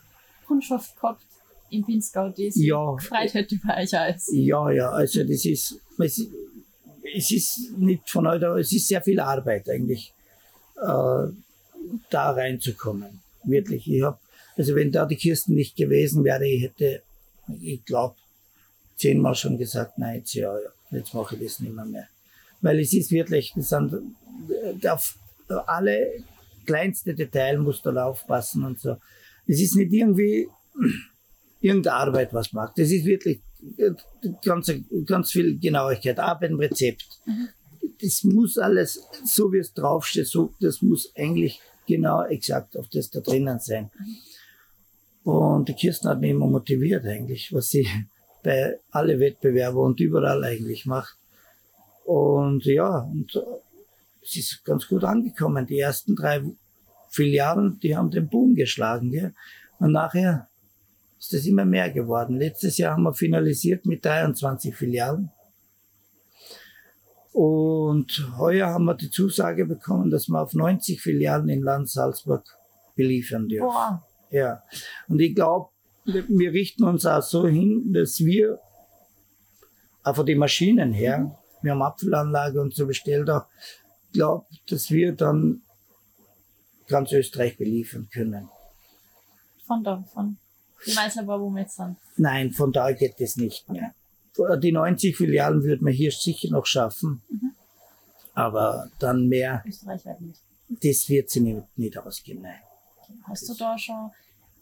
Kundschaft 0.46 0.94
gehabt 0.96 1.22
im 1.70 1.84
Pinzgau, 1.84 2.28
die 2.28 2.50
sich 2.50 2.66
Ja. 2.66 2.94
gefreut 2.94 3.34
hätte 3.34 3.54
über 3.54 3.76
euch 3.76 3.98
alles. 3.98 4.28
Ja, 4.32 4.70
ja, 4.70 4.90
also 4.90 5.24
das 5.24 5.44
ist, 5.44 5.80
es, 5.98 7.30
ist 7.30 7.72
nicht 7.78 8.08
von 8.08 8.28
heute, 8.28 8.46
es 8.58 8.72
ist 8.72 8.86
sehr 8.88 9.02
viel 9.02 9.18
Arbeit 9.20 9.68
eigentlich, 9.68 10.12
äh, 10.76 11.28
da 12.10 12.30
reinzukommen. 12.30 13.20
Wirklich. 13.44 13.90
Ich 13.90 14.02
hab, 14.02 14.20
also 14.56 14.74
wenn 14.74 14.92
da 14.92 15.04
die 15.06 15.16
Kirsten 15.16 15.54
nicht 15.54 15.76
gewesen 15.76 16.24
wäre, 16.24 16.46
ich 16.46 16.62
hätte, 16.62 17.02
ich 17.60 17.84
glaube, 17.84 18.16
zehnmal 18.96 19.34
schon 19.34 19.58
gesagt, 19.58 19.98
nein, 19.98 20.16
jetzt, 20.18 20.34
ja, 20.34 20.52
ja, 20.54 20.68
jetzt 20.90 21.12
mache 21.14 21.36
ich 21.36 21.42
das 21.42 21.60
nicht 21.60 21.74
mehr, 21.74 21.84
mehr. 21.84 22.08
Weil 22.60 22.80
es 22.80 22.92
ist 22.94 23.10
wirklich, 23.10 23.52
das 23.56 23.68
sind, 23.68 23.92
äh, 24.82 24.88
auf 24.88 25.18
alle 25.66 26.24
kleinste 26.64 27.14
Detail 27.14 27.58
muss 27.58 27.82
da 27.82 27.92
aufpassen 28.04 28.64
und 28.64 28.80
so. 28.80 28.96
Es 29.46 29.60
ist 29.60 29.76
nicht 29.76 29.92
irgendwie 29.92 30.48
irgendeine 31.60 31.96
Arbeit, 31.96 32.34
was 32.34 32.52
macht. 32.52 32.78
Das 32.78 32.90
ist 32.90 33.04
wirklich 33.04 33.40
äh, 33.78 33.90
ganz, 34.44 34.72
ganz 35.06 35.30
viel 35.30 35.58
Genauigkeit, 35.58 36.20
auch 36.20 36.38
beim 36.38 36.56
Rezept. 36.56 37.20
Das 38.02 38.24
muss 38.24 38.58
alles, 38.58 39.00
so 39.24 39.52
wie 39.52 39.58
es 39.58 39.72
draufsteht, 39.72 40.26
so, 40.26 40.52
das 40.60 40.82
muss 40.82 41.12
eigentlich 41.16 41.60
genau 41.86 42.22
exakt 42.24 42.76
auf 42.76 42.88
das 42.88 43.10
da 43.10 43.20
drinnen 43.20 43.58
sein. 43.60 43.90
Und 45.22 45.68
die 45.68 45.74
Kirsten 45.74 46.08
hat 46.08 46.20
mich 46.20 46.30
immer 46.30 46.46
motiviert 46.46 47.04
eigentlich, 47.06 47.52
was 47.52 47.70
sie 47.70 47.88
bei 48.42 48.78
alle 48.90 49.18
Wettbewerber 49.18 49.80
und 49.80 50.00
überall 50.00 50.44
eigentlich 50.44 50.84
macht. 50.84 51.16
Und 52.04 52.66
ja, 52.66 52.98
und 52.98 53.34
äh, 53.34 53.40
es 54.24 54.36
ist 54.36 54.64
ganz 54.64 54.88
gut 54.88 55.04
angekommen. 55.04 55.66
Die 55.66 55.78
ersten 55.78 56.16
drei 56.16 56.42
Filialen, 57.08 57.78
die 57.80 57.96
haben 57.96 58.10
den 58.10 58.28
Boom 58.28 58.54
geschlagen. 58.54 59.10
Gell? 59.10 59.34
Und 59.78 59.92
nachher 59.92 60.48
ist 61.18 61.32
das 61.32 61.46
immer 61.46 61.64
mehr 61.64 61.90
geworden. 61.90 62.36
Letztes 62.36 62.78
Jahr 62.78 62.94
haben 62.94 63.04
wir 63.04 63.14
finalisiert 63.14 63.86
mit 63.86 64.04
23 64.04 64.74
Filialen. 64.74 65.30
Und 67.32 68.30
heuer 68.38 68.68
haben 68.68 68.84
wir 68.84 68.94
die 68.94 69.10
Zusage 69.10 69.66
bekommen, 69.66 70.10
dass 70.10 70.28
wir 70.28 70.40
auf 70.40 70.54
90 70.54 71.00
Filialen 71.00 71.48
in 71.48 71.62
Land 71.62 71.90
Salzburg 71.90 72.44
beliefern 72.94 73.48
dürfen. 73.48 73.66
Boah, 73.66 74.04
Ja. 74.30 74.62
Und 75.08 75.20
ich 75.20 75.34
glaube, 75.34 75.70
wir 76.04 76.52
richten 76.52 76.84
uns 76.84 77.06
auch 77.06 77.22
so 77.22 77.46
hin, 77.46 77.92
dass 77.92 78.20
wir 78.20 78.60
auch 80.02 80.14
von 80.14 80.26
den 80.26 80.38
Maschinen 80.38 80.92
her, 80.92 81.38
wir 81.62 81.72
haben 81.72 81.82
Apfelanlage 81.82 82.60
und 82.60 82.74
so 82.74 82.86
bestellt 82.86 83.30
auch, 83.30 83.46
glaube, 84.14 84.46
dass 84.68 84.90
wir 84.90 85.12
dann 85.12 85.62
ganz 86.88 87.12
Österreich 87.12 87.58
beliefern 87.58 88.08
können. 88.10 88.48
von 89.66 89.84
da, 89.84 90.02
von 90.12 90.38
die 90.86 90.92
wo 90.92 91.50
wir 91.50 91.62
jetzt 91.62 91.76
sind. 91.76 91.96
Nein, 92.16 92.52
von 92.52 92.72
da 92.72 92.92
geht 92.92 93.20
es 93.20 93.36
nicht 93.36 93.68
mehr. 93.68 93.94
Die 94.58 94.72
90 94.72 95.16
Filialen 95.16 95.62
würden 95.62 95.86
wir 95.86 95.92
hier 95.92 96.10
sicher 96.10 96.50
noch 96.50 96.66
schaffen. 96.66 97.22
Aber 98.34 98.90
dann 98.98 99.28
mehr, 99.28 99.62
Österreichweit 99.66 100.20
nicht. 100.20 100.40
das 100.68 101.08
wird 101.08 101.30
sie 101.30 101.40
nicht, 101.40 101.78
nicht 101.78 101.96
ausgehen. 101.96 102.42
Nein. 102.42 102.60
Hast 103.24 103.48
du 103.48 103.54
da 103.54 103.78
schon 103.78 104.10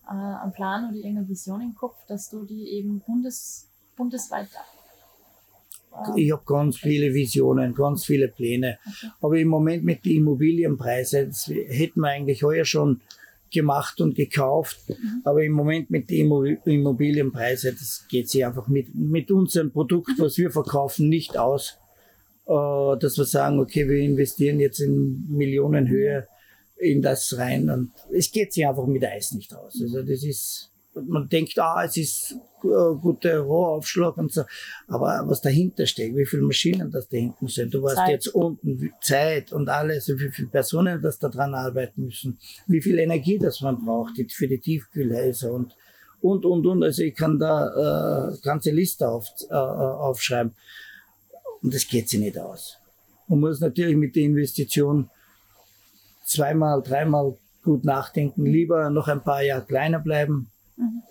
äh, 0.07 0.11
einen 0.11 0.53
Plan 0.53 0.89
oder 0.89 0.97
irgendeine 0.97 1.29
Vision 1.29 1.61
im 1.63 1.75
Kopf, 1.75 1.97
dass 2.07 2.29
du 2.29 2.45
die 2.45 2.69
eben 2.69 3.01
bundes, 3.01 3.69
bundesweit 3.97 4.49
Ich 6.17 6.33
habe 6.33 6.43
ganz 6.47 6.79
viele 6.79 7.15
Visionen, 7.15 7.75
ganz 7.75 8.05
viele 8.05 8.29
Pläne. 8.29 8.79
Aber 9.21 9.39
im 9.39 9.49
Moment 9.49 9.85
mit 9.85 10.05
den 10.05 10.17
Immobilienpreisen, 10.19 11.29
das 11.29 11.47
hätten 11.49 12.01
wir 12.01 12.09
eigentlich 12.09 12.43
heuer 12.43 12.65
schon 12.65 13.01
gemacht 13.53 14.01
und 14.01 14.15
gekauft. 14.15 14.79
Aber 15.25 15.45
im 15.45 15.53
Moment 15.53 15.91
mit 15.91 16.09
den 16.11 16.27
Immo- 16.27 16.59
Immobilienpreisen, 16.65 17.77
das 17.79 18.07
geht 18.09 18.31
sich 18.31 18.45
einfach 18.45 18.69
mit, 18.69 18.95
mit 18.95 19.31
unserem 19.31 19.71
Produkt, 19.71 20.13
was 20.19 20.39
wir 20.39 20.51
verkaufen, 20.51 21.09
nicht 21.09 21.37
aus. 21.37 21.79
Äh, 22.47 22.99
dass 22.99 23.19
wir 23.19 23.25
sagen, 23.25 23.61
okay, 23.61 23.89
wir 23.89 23.99
investieren 23.99 24.59
jetzt 24.59 24.81
in 24.81 25.27
Millionenhöhe 25.29 26.27
in 26.77 27.01
das 27.01 27.37
rein. 27.39 27.71
Und 27.71 27.93
es 28.11 28.33
geht 28.33 28.53
sich 28.53 28.67
einfach 28.67 28.87
mit 28.87 29.05
Eis 29.05 29.33
nicht 29.33 29.55
aus. 29.55 29.79
Also 29.81 30.03
das 30.03 30.25
ist, 30.25 30.72
man 30.95 31.29
denkt, 31.29 31.59
ah, 31.59 31.85
es 31.85 31.97
ist 31.97 32.33
äh, 32.65 32.95
guter 33.01 33.39
Rohaufschlag 33.41 34.17
und 34.19 34.33
so. 34.33 34.43
Aber 34.89 35.23
was 35.27 35.41
dahinter 35.41 35.87
steckt, 35.87 36.17
wie 36.17 36.27
viele 36.27 36.43
Maschinen 36.43 36.91
das 36.91 37.09
da 37.09 37.17
hinten 37.17 37.49
sind. 37.49 37.73
Du 37.73 37.83
weißt 37.83 37.97
Zeit. 37.97 38.11
jetzt 38.11 38.29
unten 38.29 38.93
Zeit 39.01 39.53
und 39.53 39.69
alles, 39.69 40.09
wie 40.09 40.31
viele 40.31 40.49
Personen 40.49 41.01
das 41.01 41.19
da 41.19 41.29
dran 41.29 41.55
arbeiten 41.55 42.05
müssen, 42.05 42.39
wie 42.67 42.83
viel 42.83 42.99
Energie 42.99 43.39
das 43.39 43.61
man 43.61 43.85
braucht 43.85 44.13
für 44.33 44.49
die 44.49 44.59
Tiefkühlhäuser 44.59 45.53
und 45.53 45.75
und 46.21 46.45
und 46.45 46.67
und. 46.67 46.83
Also 46.83 47.03
ich 47.03 47.15
kann 47.15 47.39
da 47.39 48.29
äh, 48.31 48.39
ganze 48.43 48.71
Liste 48.71 49.09
auf, 49.09 49.27
äh, 49.51 49.55
aufschreiben. 49.55 50.55
Und 51.63 51.75
das 51.75 51.87
geht 51.87 52.09
sich 52.09 52.21
nicht 52.21 52.39
aus. 52.39 52.79
Man 53.29 53.41
muss 53.41 53.61
natürlich 53.61 53.97
mit 53.97 54.15
der 54.15 54.25
Investition 54.25 55.11
zweimal, 56.25 56.83
dreimal 56.83 57.37
gut 57.63 57.85
nachdenken. 57.85 58.45
Lieber 58.45 58.91
noch 58.91 59.09
ein 59.09 59.23
paar 59.23 59.43
Jahre 59.43 59.65
kleiner 59.65 59.99
bleiben, 59.99 60.52
Mhm. 60.77 61.03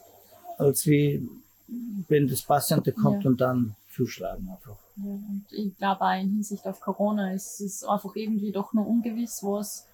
als 0.57 0.85
wie 0.85 1.27
wenn 2.07 2.27
das 2.27 2.41
Passende 2.41 2.91
kommt 2.91 3.23
Ja. 3.23 3.29
und 3.29 3.39
dann 3.41 3.75
zuschlagen 3.95 4.49
einfach. 4.49 4.77
Ja, 4.97 5.03
und 5.05 5.45
ich 5.51 5.77
glaube 5.77 6.01
auch 6.01 6.13
in 6.19 6.29
Hinsicht 6.29 6.65
auf 6.65 6.79
Corona 6.81 7.33
ist 7.33 7.61
es 7.61 7.83
einfach 7.83 8.15
irgendwie 8.15 8.51
doch 8.51 8.73
noch 8.73 8.85
ungewiss, 8.85 9.39
was, 9.43 9.87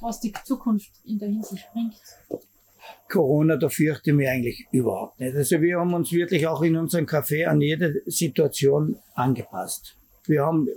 was 0.00 0.20
die 0.20 0.32
Zukunft 0.44 0.90
in 1.04 1.18
der 1.18 1.28
Hinsicht 1.28 1.66
bringt. 1.72 1.96
Corona, 3.08 3.56
da 3.56 3.68
fürchte 3.68 4.10
ich 4.10 4.16
mich 4.16 4.28
eigentlich 4.28 4.66
überhaupt 4.72 5.20
nicht. 5.20 5.36
Also 5.36 5.60
wir 5.60 5.78
haben 5.78 5.92
uns 5.94 6.12
wirklich 6.12 6.46
auch 6.46 6.62
in 6.62 6.76
unserem 6.76 7.06
Café 7.06 7.46
an 7.46 7.60
jede 7.60 8.02
Situation 8.06 8.98
angepasst. 9.14 9.96
Wir 10.24 10.44
haben 10.46 10.68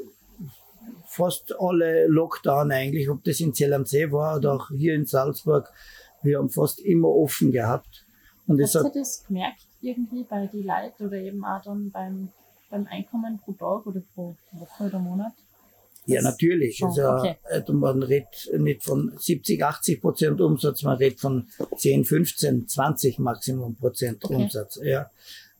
fast 1.05 1.53
alle 1.59 2.07
Lockdown 2.07 2.71
eigentlich, 2.71 3.09
ob 3.09 3.23
das 3.23 3.39
in 3.39 3.53
Zell 3.53 3.73
am 3.73 3.85
See 3.85 4.11
war 4.11 4.37
oder 4.37 4.53
auch 4.53 4.69
hier 4.69 4.95
in 4.95 5.05
Salzburg, 5.05 5.71
wir 6.23 6.37
haben 6.37 6.49
fast 6.49 6.79
immer 6.79 7.09
offen 7.09 7.51
gehabt. 7.51 8.05
Und 8.47 8.61
Habt 8.61 8.75
hat 8.75 8.95
ihr 8.95 9.01
das 9.01 9.23
gemerkt 9.25 9.67
irgendwie 9.81 10.23
bei 10.23 10.47
die 10.47 10.63
Leute 10.63 11.05
oder 11.05 11.17
eben 11.17 11.43
auch 11.45 11.61
dann 11.61 11.91
beim, 11.91 12.29
beim 12.69 12.87
Einkommen 12.87 13.39
pro 13.39 13.51
Tag 13.53 13.85
oder 13.85 14.01
pro 14.13 14.35
Woche 14.51 14.85
oder 14.85 14.99
Monat? 14.99 15.33
Ja, 16.05 16.21
natürlich. 16.21 16.77
schon, 16.77 16.89
Also, 16.89 17.07
okay. 17.09 17.35
äh, 17.49 17.71
man 17.71 18.03
redet 18.03 18.49
nicht 18.57 18.83
von 18.83 19.13
70, 19.17 19.63
80 19.63 20.01
Prozent 20.01 20.41
Umsatz, 20.41 20.83
man 20.83 20.97
redet 20.97 21.19
von 21.19 21.47
10, 21.77 22.03
15, 22.05 22.67
20 22.67 23.19
Maximum 23.19 23.75
Prozent 23.75 24.23
Okay. 24.23 24.35
Umsatz. 24.35 24.79
Ja, 24.83 25.09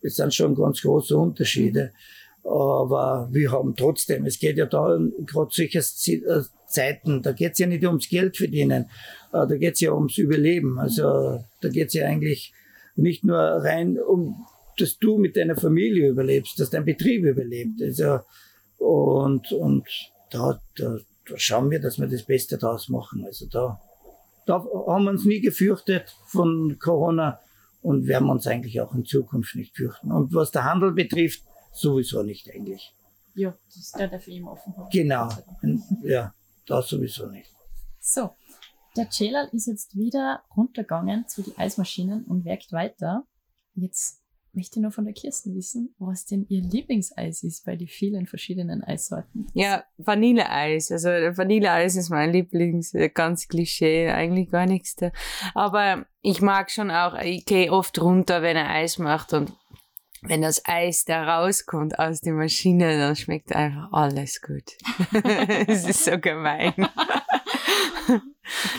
das 0.02 0.16
sind 0.16 0.34
schon 0.34 0.56
ganz 0.56 0.82
große 0.82 1.18
Unterschiede. 1.18 1.94
Aber 2.44 3.30
wir 3.32 3.52
haben 3.52 3.76
trotzdem, 3.76 4.26
es 4.26 4.38
geht 4.38 4.58
ja 4.58 4.66
da 4.66 5.00
gerade 5.26 5.50
solche 5.52 5.80
äh, 5.80 6.44
Zeiten, 6.68 7.22
da 7.22 7.32
geht's 7.32 7.60
ja 7.60 7.68
nicht 7.68 7.86
ums 7.86 8.10
Geld 8.10 8.36
verdienen, 8.36 8.90
äh, 9.32 9.48
da 9.48 9.56
geht's 9.58 9.80
ja 9.80 9.94
ums 9.94 10.18
Überleben. 10.18 10.78
Also 10.78 11.44
da 11.62 11.70
geht's 11.70 11.94
ja 11.94 12.06
eigentlich 12.06 12.54
nicht 12.96 13.24
nur 13.24 13.38
rein 13.38 13.98
um, 13.98 14.46
dass 14.78 14.98
du 14.98 15.18
mit 15.18 15.38
deiner 15.38 15.56
Familie 15.56 16.10
überlebst, 16.10 16.60
dass 16.60 16.70
dein 16.70 16.86
Betrieb 16.86 17.24
überlebt. 17.24 17.82
Also, 17.82 18.20
und, 18.78 19.52
und 19.54 19.88
da, 20.32 20.60
da, 20.76 20.98
da 21.30 21.38
schauen 21.38 21.72
wir, 21.72 21.80
dass 21.80 22.00
wir 22.00 22.08
das 22.08 22.24
Beste 22.24 22.58
draus 22.58 22.90
machen. 22.90 23.24
Also 23.26 23.46
da, 23.50 23.80
da 24.46 24.66
haben 24.88 25.06
wir 25.06 25.12
uns 25.12 25.26
nie 25.26 25.40
gefürchtet 25.40 26.16
von 26.26 26.78
Corona 26.80 27.40
und 27.82 28.08
werden 28.08 28.30
uns 28.30 28.48
eigentlich 28.48 28.82
auch 28.82 28.94
in 28.94 29.06
Zukunft 29.06 29.56
nicht 29.56 29.76
fürchten. 29.76 30.12
Und 30.12 30.34
was 30.34 30.52
der 30.52 30.66
Handel 30.66 30.92
betrifft, 30.92 31.44
sowieso 31.74 32.24
nicht 32.24 32.50
eigentlich. 32.50 32.96
Ja, 33.36 33.58
das 33.74 33.92
der 33.92 34.08
darf 34.08 34.28
ich 34.28 34.38
immer 34.38 34.52
offen 34.52 34.76
haben. 34.78 34.90
Genau. 34.92 35.30
Ja, 36.04 36.34
da 36.66 36.82
sowieso 36.82 37.28
nicht. 37.28 37.50
So, 38.00 38.32
der 38.96 39.10
Celal 39.10 39.50
ist 39.52 39.68
jetzt 39.68 39.96
wieder 39.96 40.44
runtergegangen 40.56 41.28
zu 41.28 41.42
den 41.42 41.58
Eismaschinen 41.58 42.26
und 42.26 42.46
werkt 42.46 42.72
weiter. 42.72 43.26
Jetzt 43.74 44.24
möchte 44.54 44.80
noch 44.80 44.94
von 44.94 45.06
der 45.06 45.14
Kirsten 45.14 45.56
wissen, 45.56 45.96
was 45.98 46.26
denn 46.26 46.46
ihr 46.48 46.62
Lieblingseis 46.62 47.44
ist 47.44 47.66
bei 47.66 47.76
den 47.76 47.88
vielen 47.88 48.28
verschiedenen 48.28 48.84
Eissorten. 48.84 49.48
Ja, 49.54 49.84
Vanilleeis. 49.98 50.92
Also 50.92 51.10
Vanilleeis 51.10 51.96
ist 51.96 52.10
mein 52.10 52.32
Lieblings, 52.32 52.94
äh, 52.94 53.10
ganz 53.10 53.48
Klischee, 53.48 54.10
eigentlich 54.10 54.52
gar 54.52 54.68
nichts 54.68 54.96
da. 54.96 55.12
Aber 55.56 56.06
ich 56.22 56.42
mag 56.42 56.70
schon 56.70 56.92
auch, 56.92 57.20
ich 57.20 57.46
gehe 57.46 57.72
oft 57.72 58.00
runter, 58.00 58.44
wenn 58.44 58.56
er 58.56 58.70
Eis 58.70 59.00
macht 59.00 59.34
und 59.34 59.54
wenn 60.26 60.42
das 60.42 60.64
Eis 60.66 61.06
da 61.06 61.40
rauskommt 61.40 62.00
aus 62.00 62.22
der 62.22 62.34
Maschine, 62.34 62.98
dann 62.98 63.16
schmeckt 63.16 63.54
einfach 63.54 63.92
alles 63.92 64.42
gut. 64.42 64.72
Es 65.68 65.88
ist 65.88 66.06
so 66.06 66.18
gemein. 66.18 66.74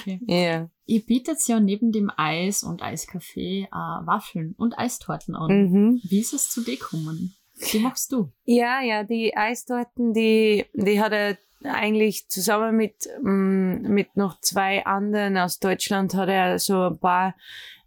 Okay. 0.01 0.21
Ja. 0.27 0.69
Ihr 0.87 1.01
bietet 1.01 1.39
ja 1.49 1.59
neben 1.61 1.91
dem 1.91 2.11
Eis 2.17 2.63
und 2.63 2.83
Eiskaffee 2.83 3.63
äh, 3.63 4.07
Waffeln 4.07 4.55
und 4.59 4.79
Eistorten 4.79 5.35
an. 5.35 5.71
Mhm. 5.71 6.01
Wie 6.05 6.21
ist 6.21 6.35
es 6.35 6.51
zu 6.51 6.63
dir 6.63 6.77
gekommen? 6.77 7.35
Wie 7.55 7.79
machst 7.79 8.13
du? 8.13 8.31
Ja, 8.45 8.83
ja, 8.83 9.05
die 9.05 9.37
Eistorten, 9.37 10.13
die, 10.13 10.67
die 10.75 11.01
hat 11.01 11.13
er 11.13 11.39
eigentlich 11.63 12.29
zusammen 12.29 12.77
mit, 12.77 13.09
mm, 13.23 13.89
mit 13.89 14.17
noch 14.17 14.41
zwei 14.41 14.85
anderen 14.85 15.39
aus 15.39 15.59
Deutschland 15.59 16.15
hat 16.15 16.29
er 16.29 16.59
so 16.59 16.89
ein 16.89 16.99
paar 16.99 17.35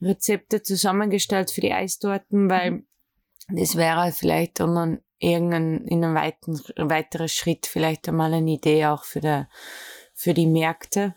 Rezepte 0.01 0.63
zusammengestellt 0.63 1.51
für 1.51 1.61
die 1.61 1.73
Eistorten, 1.73 2.49
weil 2.49 2.83
das 3.49 3.75
wäre 3.75 4.11
vielleicht 4.11 4.59
dann 4.59 4.77
ein- 4.77 5.01
irgendein, 5.19 5.85
in 5.85 6.03
einem 6.03 6.15
weiten, 6.15 6.59
weiteren 6.77 7.27
Schritt 7.29 7.65
vielleicht 7.65 8.07
einmal 8.07 8.33
eine 8.33 8.51
Idee 8.51 8.85
auch 8.85 9.03
für, 9.03 9.19
der, 9.19 9.49
für 10.13 10.33
die 10.33 10.45
Märkte. 10.47 11.15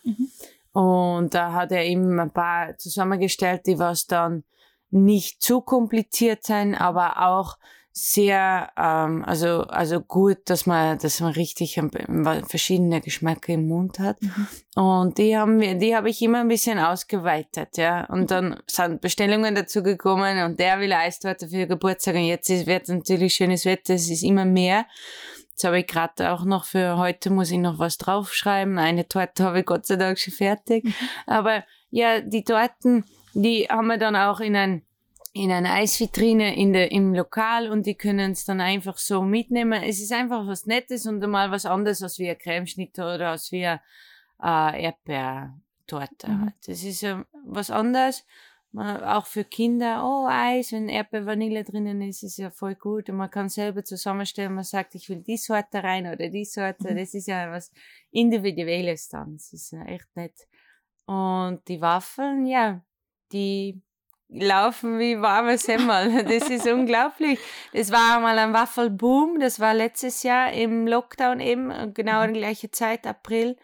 Und 0.72 1.34
da 1.34 1.52
hat 1.52 1.72
er 1.72 1.84
eben 1.84 2.18
ein 2.18 2.30
paar 2.32 2.78
zusammengestellt, 2.78 3.66
die 3.66 3.78
was 3.78 4.06
dann 4.06 4.44
nicht 4.90 5.42
zu 5.42 5.60
kompliziert 5.60 6.44
sein, 6.44 6.74
aber 6.74 7.26
auch 7.28 7.58
sehr, 8.02 8.70
ähm, 8.78 9.22
also, 9.26 9.64
also 9.64 10.00
gut, 10.00 10.38
dass 10.46 10.64
man, 10.64 10.98
dass 10.98 11.20
man 11.20 11.32
richtig 11.32 11.78
verschiedene 12.48 13.02
Geschmäcker 13.02 13.52
im 13.52 13.68
Mund 13.68 13.98
hat. 13.98 14.16
Und 14.74 15.18
die 15.18 15.36
haben 15.36 15.60
wir, 15.60 15.74
die 15.74 15.94
habe 15.94 16.08
ich 16.08 16.22
immer 16.22 16.40
ein 16.40 16.48
bisschen 16.48 16.78
ausgeweitet, 16.78 17.76
ja. 17.76 18.06
Und 18.06 18.30
dann 18.30 18.58
sind 18.66 19.02
Bestellungen 19.02 19.54
dazu 19.54 19.82
gekommen 19.82 20.42
und 20.42 20.58
der 20.58 20.80
will 20.80 20.94
Eistorte 20.94 21.48
für 21.48 21.66
Geburtstag 21.66 22.14
und 22.14 22.24
jetzt 22.24 22.48
ist, 22.48 22.66
wird 22.66 22.88
natürlich 22.88 23.34
schönes 23.34 23.66
Wetter, 23.66 23.92
es 23.92 24.08
ist 24.08 24.22
immer 24.22 24.46
mehr. 24.46 24.86
Jetzt 25.50 25.64
habe 25.64 25.80
ich 25.80 25.86
gerade 25.86 26.32
auch 26.32 26.46
noch 26.46 26.64
für 26.64 26.96
heute 26.96 27.28
muss 27.28 27.50
ich 27.50 27.58
noch 27.58 27.78
was 27.78 27.98
draufschreiben. 27.98 28.78
Eine 28.78 29.08
Torte 29.08 29.44
habe 29.44 29.60
ich 29.60 29.66
Gott 29.66 29.84
sei 29.84 29.96
Dank 29.96 30.18
schon 30.18 30.32
fertig. 30.32 30.88
Aber 31.26 31.64
ja, 31.90 32.22
die 32.22 32.44
Torten, 32.44 33.04
die 33.34 33.66
haben 33.68 33.88
wir 33.88 33.98
dann 33.98 34.16
auch 34.16 34.40
in 34.40 34.56
ein 34.56 34.82
in 35.32 35.52
eine 35.52 35.72
Eisvitrine 35.72 36.56
in 36.56 36.72
der, 36.72 36.90
im 36.90 37.14
Lokal 37.14 37.70
und 37.70 37.86
die 37.86 37.94
können 37.94 38.32
es 38.32 38.44
dann 38.44 38.60
einfach 38.60 38.98
so 38.98 39.22
mitnehmen. 39.22 39.82
Es 39.82 40.00
ist 40.00 40.12
einfach 40.12 40.46
was 40.46 40.66
Nettes 40.66 41.06
und 41.06 41.20
mal 41.20 41.50
was 41.50 41.66
anderes 41.66 42.02
als 42.02 42.18
wie 42.18 42.28
ein 42.28 42.38
Cremeschnitt 42.38 42.98
oder 42.98 43.30
als 43.30 43.52
wie 43.52 43.64
eine 43.64 43.80
äh, 44.42 44.84
Erdbeertorte. 44.84 46.28
Mhm. 46.28 46.52
Das 46.66 46.82
ist 46.82 47.02
ja 47.02 47.24
was 47.44 47.70
anderes. 47.70 48.26
Man, 48.72 49.02
auch 49.02 49.26
für 49.26 49.44
Kinder, 49.44 50.02
oh, 50.04 50.26
Eis, 50.28 50.72
wenn 50.72 50.88
Erdbeer 50.88 51.26
Vanille 51.26 51.64
drinnen 51.64 52.02
ist, 52.02 52.22
ist 52.22 52.38
ja 52.38 52.50
voll 52.50 52.74
gut. 52.76 53.08
Und 53.08 53.16
man 53.16 53.30
kann 53.30 53.48
selber 53.48 53.84
zusammenstellen, 53.84 54.54
man 54.54 54.64
sagt, 54.64 54.94
ich 54.94 55.08
will 55.08 55.22
die 55.22 55.36
Sorte 55.36 55.82
rein 55.82 56.06
oder 56.06 56.28
die 56.28 56.44
Sorte. 56.44 56.92
Mhm. 56.92 56.96
Das 56.96 57.14
ist 57.14 57.26
ja 57.28 57.50
was 57.50 57.72
Individuelles 58.10 59.08
dann. 59.08 59.34
Das 59.34 59.52
ist 59.52 59.72
ja 59.72 59.84
echt 59.84 60.08
nett. 60.16 60.48
Und 61.06 61.60
die 61.66 61.80
Waffeln, 61.80 62.46
ja, 62.46 62.82
die 63.32 63.80
laufen 64.30 64.98
wie 64.98 65.20
warme 65.20 65.58
Semmel. 65.58 66.24
Das 66.28 66.48
ist 66.48 66.66
unglaublich. 66.66 67.38
Das 67.72 67.90
war 67.90 68.16
einmal 68.16 68.38
ein 68.38 68.52
Waffelboom. 68.52 69.40
Das 69.40 69.60
war 69.60 69.74
letztes 69.74 70.22
Jahr 70.22 70.52
im 70.52 70.86
Lockdown 70.86 71.40
eben, 71.40 71.94
genau 71.94 72.22
in 72.22 72.34
gleicher 72.34 72.70
Zeit, 72.72 73.06
April. 73.06 73.56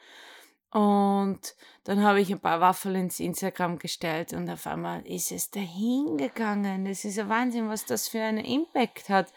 Und 0.71 1.55
dann 1.85 2.03
habe 2.03 2.21
ich 2.21 2.31
ein 2.31 2.41
paar 2.41 2.61
Waffeln 2.61 2.97
ins 2.97 3.21
Instagram 3.21 3.79
gestellt 3.79 4.33
und 4.33 4.51
auf 4.51 4.67
einmal 4.67 5.07
ist 5.07 5.31
es 5.31 5.51
dahin 5.51 6.17
gegangen. 6.17 6.85
Das 6.85 7.05
ist 7.05 7.19
ein 7.19 7.29
Wahnsinn, 7.29 7.69
was 7.69 7.85
das 7.85 8.09
für 8.09 8.21
einen 8.21 8.45
Impact 8.45 9.09
hat. 9.09 9.33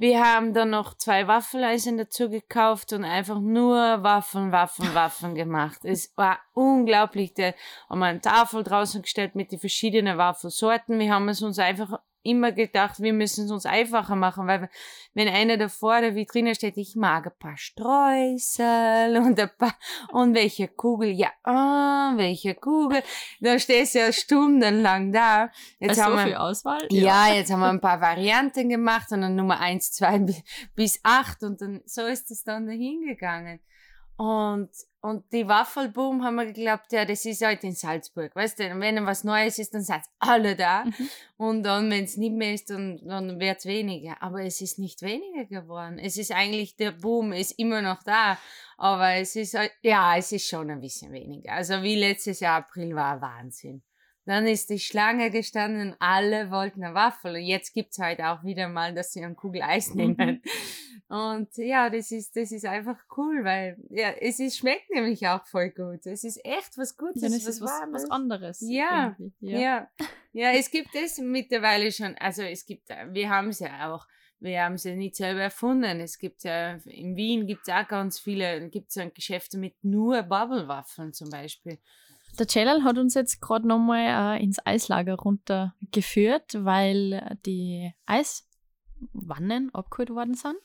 Wir 0.00 0.24
haben 0.24 0.54
dann 0.54 0.70
noch 0.70 0.94
zwei 0.94 1.26
Waffeleisen 1.26 1.98
dazu 1.98 2.30
gekauft 2.30 2.92
und 2.92 3.02
einfach 3.02 3.40
nur 3.40 3.74
Waffeln, 4.04 4.52
Waffeln, 4.52 4.94
Waffeln 4.94 5.34
gemacht. 5.34 5.80
Es 5.82 6.16
war 6.16 6.38
unglaublich. 6.54 7.34
Da 7.34 7.52
haben 7.90 7.98
wir 7.98 8.06
eine 8.06 8.20
Tafel 8.20 8.62
draußen 8.62 9.02
gestellt 9.02 9.34
mit 9.34 9.50
den 9.50 9.58
verschiedenen 9.58 10.16
Waffelsorten. 10.16 11.00
Wir 11.00 11.12
haben 11.12 11.28
es 11.28 11.42
uns 11.42 11.58
einfach 11.58 11.98
immer 12.28 12.52
gedacht, 12.52 13.00
wir 13.00 13.12
müssen 13.12 13.46
es 13.46 13.50
uns 13.50 13.66
einfacher 13.66 14.16
machen, 14.16 14.46
weil 14.46 14.68
wenn 15.14 15.28
einer 15.28 15.56
da 15.56 15.68
vor 15.68 16.00
der 16.00 16.14
Vitrine 16.14 16.54
steht, 16.54 16.76
ich 16.76 16.94
mag 16.96 17.26
ein 17.26 17.32
paar 17.38 17.56
Streusel 17.56 19.16
und 19.18 19.38
ein 19.40 19.50
paar, 19.58 19.74
und 20.12 20.34
welche 20.34 20.68
Kugel, 20.68 21.08
ja, 21.10 21.30
ah, 21.44 22.12
welche 22.16 22.54
Kugel, 22.54 23.02
da 23.40 23.58
stehst 23.58 23.94
du 23.94 23.98
ja 24.00 24.12
stundenlang 24.12 25.12
da. 25.12 25.50
Jetzt 25.80 25.96
Bei 25.96 26.02
haben 26.04 26.12
so 26.12 26.18
wir, 26.18 26.24
viel 26.26 26.34
Auswahl? 26.36 26.86
ja, 26.90 27.32
jetzt 27.34 27.50
haben 27.52 27.60
wir 27.60 27.68
ein 27.70 27.80
paar 27.80 28.00
Varianten 28.00 28.68
gemacht 28.68 29.10
und 29.12 29.22
dann 29.22 29.34
Nummer 29.34 29.60
eins, 29.60 29.92
zwei 29.92 30.18
bi- 30.18 30.42
bis 30.74 31.00
acht 31.02 31.42
und 31.42 31.60
dann 31.60 31.80
so 31.86 32.02
ist 32.06 32.30
es 32.30 32.44
dann 32.44 32.66
dahin 32.66 33.04
gegangen. 33.06 33.60
Und, 34.16 34.70
und 35.00 35.32
die 35.32 35.46
Waffelboom 35.46 36.24
haben 36.24 36.34
wir 36.36 36.46
geglaubt, 36.46 36.92
ja, 36.92 37.04
das 37.04 37.24
ist 37.24 37.42
halt 37.44 37.62
in 37.62 37.74
Salzburg, 37.74 38.34
weißt 38.34 38.58
du, 38.58 38.80
wenn 38.80 39.06
was 39.06 39.22
Neues 39.22 39.58
ist, 39.58 39.72
dann 39.72 39.82
sind 39.82 40.02
alle 40.18 40.56
da. 40.56 40.84
Mhm. 40.84 40.94
Und 41.36 41.62
dann, 41.62 41.90
wenn 41.90 42.04
es 42.04 42.16
nicht 42.16 42.34
mehr 42.34 42.54
ist, 42.54 42.68
dann, 42.70 43.00
dann 43.06 43.38
wird 43.38 43.58
es 43.58 43.66
weniger. 43.66 44.20
Aber 44.20 44.42
es 44.42 44.60
ist 44.60 44.78
nicht 44.78 45.02
weniger 45.02 45.44
geworden. 45.44 45.98
Es 46.00 46.16
ist 46.16 46.32
eigentlich, 46.32 46.74
der 46.76 46.90
Boom 46.90 47.32
ist 47.32 47.52
immer 47.52 47.80
noch 47.80 48.02
da. 48.02 48.38
Aber 48.76 49.12
es 49.14 49.36
ist, 49.36 49.54
halt- 49.54 49.72
ja, 49.82 50.16
es 50.16 50.32
ist 50.32 50.48
schon 50.48 50.70
ein 50.70 50.80
bisschen 50.80 51.12
weniger. 51.12 51.52
Also 51.52 51.82
wie 51.82 51.94
letztes 51.96 52.40
Jahr 52.40 52.56
April 52.58 52.94
war 52.96 53.20
Wahnsinn. 53.20 53.82
Dann 54.28 54.46
ist 54.46 54.68
die 54.68 54.78
Schlange 54.78 55.30
gestanden, 55.30 55.96
alle 56.00 56.50
wollten 56.50 56.84
eine 56.84 56.94
Waffel. 56.94 57.36
Und 57.36 57.44
jetzt 57.44 57.72
gibt's 57.72 57.98
halt 57.98 58.20
auch 58.20 58.44
wieder 58.44 58.68
mal, 58.68 58.92
dass 58.92 59.14
sie 59.14 59.24
eine 59.24 59.34
Kugel 59.34 59.62
Eis 59.62 59.94
nehmen. 59.94 60.42
Und 61.08 61.48
ja, 61.56 61.88
das 61.88 62.10
ist, 62.10 62.36
das 62.36 62.52
ist 62.52 62.66
einfach 62.66 62.98
cool, 63.16 63.42
weil 63.42 63.78
ja, 63.88 64.10
es 64.10 64.38
ist, 64.38 64.58
schmeckt 64.58 64.90
nämlich 64.90 65.26
auch 65.26 65.46
voll 65.46 65.70
gut. 65.70 66.04
Es 66.04 66.24
ist 66.24 66.44
echt 66.44 66.76
was 66.76 66.98
Gutes. 66.98 67.22
Dann 67.22 67.32
ist 67.32 67.48
es 67.48 67.62
was, 67.62 67.70
Warmes. 67.70 68.02
was 68.02 68.10
anderes. 68.10 68.60
Ja, 68.60 69.16
irgendwie. 69.18 69.50
Ja. 69.50 69.90
ja, 70.34 70.50
es 70.52 70.70
gibt 70.70 70.94
es 70.94 71.16
mittlerweile 71.16 71.90
schon. 71.90 72.14
Also 72.18 72.42
es 72.42 72.66
gibt, 72.66 72.90
äh, 72.90 73.06
wir 73.10 73.30
haben 73.30 73.48
es 73.48 73.60
ja 73.60 73.90
auch. 73.90 74.06
Wir 74.40 74.62
haben 74.62 74.76
sie 74.76 74.94
nicht 74.94 75.16
selber 75.16 75.40
erfunden. 75.40 76.00
Es 76.00 76.18
gibt 76.18 76.44
ja, 76.44 76.74
in 76.84 77.16
Wien 77.16 77.46
gibt 77.46 77.66
es 77.66 77.74
auch 77.74 77.88
ganz 77.88 78.20
viele, 78.20 78.68
gibt 78.68 78.94
es 78.94 79.14
Geschäfte 79.14 79.56
mit 79.56 79.82
nur 79.82 80.22
Bubblewaffeln 80.22 81.14
zum 81.14 81.30
Beispiel. 81.30 81.78
Der 82.38 82.46
Celal 82.46 82.84
hat 82.84 82.98
uns 82.98 83.14
jetzt 83.14 83.40
gerade 83.40 83.66
nochmal 83.66 84.36
äh, 84.38 84.42
ins 84.42 84.64
Eislager 84.64 85.14
runtergeführt, 85.16 86.64
weil 86.64 87.14
äh, 87.14 87.36
die 87.44 87.92
Eiswannen 88.06 89.74
abgeholt 89.74 90.10
worden 90.10 90.34
sind 90.34 90.56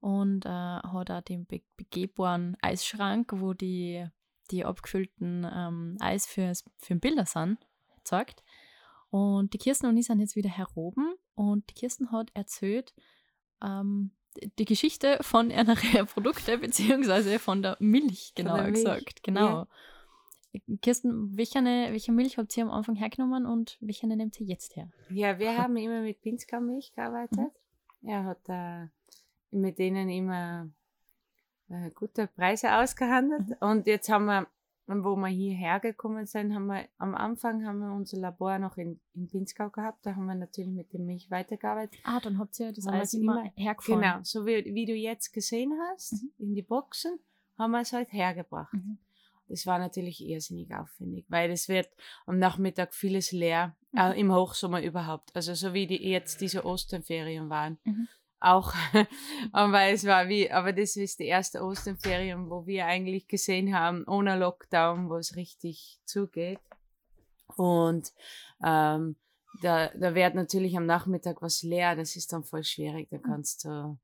und 0.00 0.46
äh, 0.46 0.48
hat 0.48 1.10
auch 1.10 1.20
den 1.22 1.46
be 1.46 1.60
begehbaren 1.76 2.56
Eisschrank, 2.62 3.32
wo 3.36 3.52
die, 3.52 4.06
die 4.50 4.64
abgefüllten 4.64 5.46
ähm, 5.52 5.96
Eis 6.00 6.26
fürs, 6.26 6.64
für 6.78 6.96
Bilder 6.96 7.26
sind, 7.26 7.58
gezeigt. 7.96 8.42
Und 9.10 9.52
die 9.52 9.58
Kirsten 9.58 9.86
und 9.86 9.96
ich 9.96 10.06
sind 10.06 10.20
jetzt 10.20 10.36
wieder 10.36 10.50
heroben 10.50 11.14
und 11.34 11.68
die 11.68 11.74
Kirsten 11.74 12.12
hat 12.12 12.30
erzählt, 12.34 12.94
ähm, 13.62 14.12
die 14.58 14.64
Geschichte 14.64 15.18
von 15.20 15.50
einer 15.52 15.74
Produkte, 16.06 16.58
beziehungsweise 16.58 17.38
von 17.38 17.62
der 17.62 17.76
Milch, 17.80 18.32
Milch, 18.36 18.72
gesagt. 18.72 19.22
Genau. 19.22 19.66
Kirsten, 20.82 21.36
welche, 21.36 21.60
welche 21.64 22.12
Milch 22.12 22.36
habt 22.38 22.56
ihr 22.56 22.64
am 22.64 22.70
Anfang 22.70 22.96
hergenommen 22.96 23.46
und 23.46 23.76
welche 23.80 24.06
nehmt 24.06 24.40
ihr 24.40 24.46
jetzt 24.46 24.74
her? 24.76 24.90
Ja, 25.10 25.38
wir 25.38 25.56
haben 25.58 25.76
immer 25.76 26.00
mit 26.02 26.20
Pinzgau-Milch 26.22 26.92
gearbeitet. 26.94 27.38
Mhm. 27.38 28.08
Er 28.08 28.24
hat 28.24 28.40
äh, 28.48 28.86
mit 29.50 29.78
denen 29.78 30.08
immer 30.08 30.68
äh, 31.68 31.90
gute 31.90 32.26
Preise 32.26 32.74
ausgehandelt. 32.74 33.48
Mhm. 33.50 33.56
Und 33.60 33.86
jetzt 33.86 34.08
haben 34.08 34.24
wir, 34.26 34.46
wo 34.86 35.14
wir 35.14 35.28
hierher 35.28 35.78
gekommen 35.78 36.26
sind, 36.26 36.52
haben 36.52 36.66
wir 36.66 36.84
am 36.98 37.14
Anfang 37.14 37.64
haben 37.64 37.78
wir 37.78 37.92
unser 37.94 38.16
Labor 38.18 38.58
noch 38.58 38.76
in, 38.76 38.98
in 39.14 39.28
Pinzgau 39.28 39.68
gehabt. 39.70 40.04
Da 40.04 40.16
haben 40.16 40.26
wir 40.26 40.34
natürlich 40.34 40.70
mit 40.72 40.92
der 40.92 40.98
Milch 41.00 41.30
weitergearbeitet. 41.30 42.00
Ah, 42.02 42.18
dann 42.20 42.38
habt 42.40 42.58
ihr 42.58 42.72
das 42.72 42.86
Haben 42.86 42.94
wir 42.94 43.00
Eis 43.02 43.14
es 43.14 43.20
immer, 43.20 43.40
immer- 43.42 43.52
hergefahren. 43.54 44.00
Genau, 44.02 44.18
so 44.24 44.46
wie, 44.46 44.64
wie 44.74 44.86
du 44.86 44.94
jetzt 44.94 45.32
gesehen 45.32 45.72
hast, 45.92 46.14
Mhm. 46.14 46.30
in 46.38 46.54
die 46.56 46.62
Boxen, 46.62 47.20
haben 47.56 47.70
wir 47.70 47.82
es 47.82 47.92
halt 47.92 48.12
hergebracht. 48.12 48.72
Mhm. 49.50 49.54
Das 49.54 49.66
war 49.66 49.78
natürlich 49.78 50.20
irrsinnig 50.24 50.72
aufwendig, 50.74 51.26
weil 51.28 51.50
es 51.50 51.68
wird 51.68 51.88
am 52.26 52.38
Nachmittag 52.38 52.94
vieles 52.94 53.32
leer, 53.32 53.76
äh, 53.96 54.10
Mhm. 54.10 54.14
im 54.18 54.34
Hochsommer 54.34 54.82
überhaupt. 54.82 55.34
Also 55.34 55.54
so 55.54 55.74
wie 55.74 55.86
die 55.86 56.08
jetzt 56.08 56.40
diese 56.40 56.64
Osternferien 56.64 57.50
waren. 57.50 57.78
Mhm. 57.84 58.08
Auch, 58.42 58.72
aber 59.52 59.82
es 59.88 60.06
war 60.06 60.28
wie, 60.28 60.50
aber 60.50 60.72
das 60.72 60.96
ist 60.96 61.18
die 61.18 61.26
erste 61.26 61.62
Osternferien, 61.62 62.48
wo 62.48 62.66
wir 62.66 62.86
eigentlich 62.86 63.28
gesehen 63.28 63.74
haben, 63.74 64.04
ohne 64.06 64.38
Lockdown, 64.38 65.10
wo 65.10 65.16
es 65.16 65.36
richtig 65.36 65.98
zugeht. 66.06 66.58
Und 67.56 68.12
ähm, 68.64 69.16
da, 69.62 69.88
da 69.88 70.14
wird 70.14 70.34
natürlich 70.34 70.76
am 70.76 70.86
Nachmittag 70.86 71.42
was 71.42 71.62
leer, 71.62 71.96
das 71.96 72.16
ist 72.16 72.32
dann 72.32 72.44
voll 72.44 72.64
schwierig. 72.64 73.08
Da 73.10 73.18
kannst 73.18 73.64
du, 73.66 73.98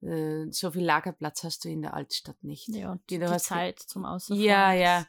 so 0.00 0.70
viel 0.70 0.84
Lagerplatz 0.84 1.42
hast 1.42 1.64
du 1.64 1.68
in 1.68 1.82
der 1.82 1.94
Altstadt 1.94 2.42
nicht. 2.44 2.68
Ja, 2.68 2.92
und 2.92 3.00
Die 3.10 3.18
die, 3.18 3.36
Zeit 3.38 3.80
zum 3.80 4.04
Ausfahren. 4.04 4.40
Ja, 4.40 4.72
ja. 4.72 5.06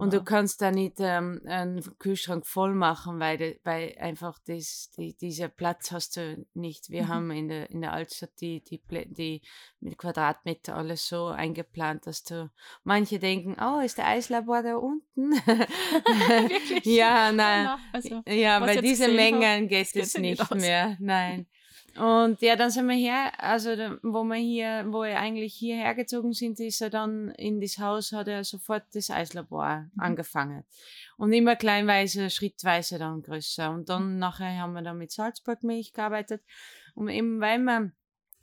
Und 0.00 0.12
du 0.12 0.22
kannst 0.24 0.60
da 0.62 0.72
nicht 0.72 0.96
ähm, 0.98 1.40
einen 1.46 1.80
Kühlschrank 1.98 2.44
voll 2.44 2.74
machen, 2.74 3.20
weil, 3.20 3.38
de, 3.38 3.60
weil 3.62 3.96
einfach 4.00 4.40
das, 4.46 4.90
die, 4.96 5.14
dieser 5.16 5.48
Platz 5.48 5.92
hast 5.92 6.16
du 6.16 6.44
nicht. 6.54 6.90
Wir 6.90 7.04
Mhm. 7.04 7.08
haben 7.08 7.30
in 7.30 7.48
der, 7.48 7.70
in 7.70 7.80
der 7.82 7.92
Altstadt 7.92 8.32
die, 8.40 8.62
die, 8.64 8.82
die 9.10 9.42
mit 9.80 9.96
Quadratmeter 9.96 10.74
alles 10.76 11.06
so 11.06 11.26
eingeplant, 11.26 12.06
dass 12.08 12.24
du 12.24 12.50
manche 12.82 13.20
denken, 13.20 13.56
oh, 13.62 13.78
ist 13.80 13.98
der 13.98 14.08
Eislabor 14.08 14.62
da 14.64 14.76
unten? 14.76 15.32
Wirklich? 15.46 16.84
ja, 16.96 17.30
nein. 17.32 17.78
Also, 17.92 18.22
Ja, 18.26 18.58
bei 18.58 18.70
ich 18.70 18.74
jetzt 18.76 18.84
diese 18.84 19.06
gesehen 19.06 19.34
hab, 19.34 19.40
Mengen 19.40 19.68
geht 19.68 19.94
es 19.94 20.14
nicht 20.18 20.38
nicht 20.38 20.54
mehr. 20.56 20.96
Nein. 21.00 21.46
Und 21.98 22.40
ja, 22.40 22.56
dann 22.56 22.70
sind 22.70 22.88
wir 22.88 22.96
her, 22.96 23.32
also 23.38 23.70
wo 24.02 24.24
wir 24.24 24.36
hier, 24.36 24.84
wo 24.88 25.02
wir 25.02 25.18
eigentlich 25.18 25.54
hierher 25.54 25.94
gezogen 25.94 26.32
sind, 26.32 26.58
ist 26.60 26.80
er 26.80 26.90
dann 26.90 27.30
in 27.32 27.60
das 27.60 27.78
Haus, 27.78 28.12
hat 28.12 28.28
er 28.28 28.44
sofort 28.44 28.84
das 28.94 29.10
Eislabor 29.10 29.88
Mhm. 29.94 30.00
angefangen. 30.00 30.64
Und 31.18 31.32
immer 31.32 31.56
kleinweise, 31.56 32.30
schrittweise 32.30 32.98
dann 32.98 33.22
größer. 33.22 33.70
Und 33.70 33.88
dann 33.88 34.18
nachher 34.18 34.58
haben 34.58 34.72
wir 34.72 34.82
dann 34.82 34.98
mit 34.98 35.12
Salzburgmilch 35.12 35.92
gearbeitet. 35.92 36.42
Und 36.94 37.08
eben 37.08 37.40
weil 37.40 37.58
wir 37.58 37.92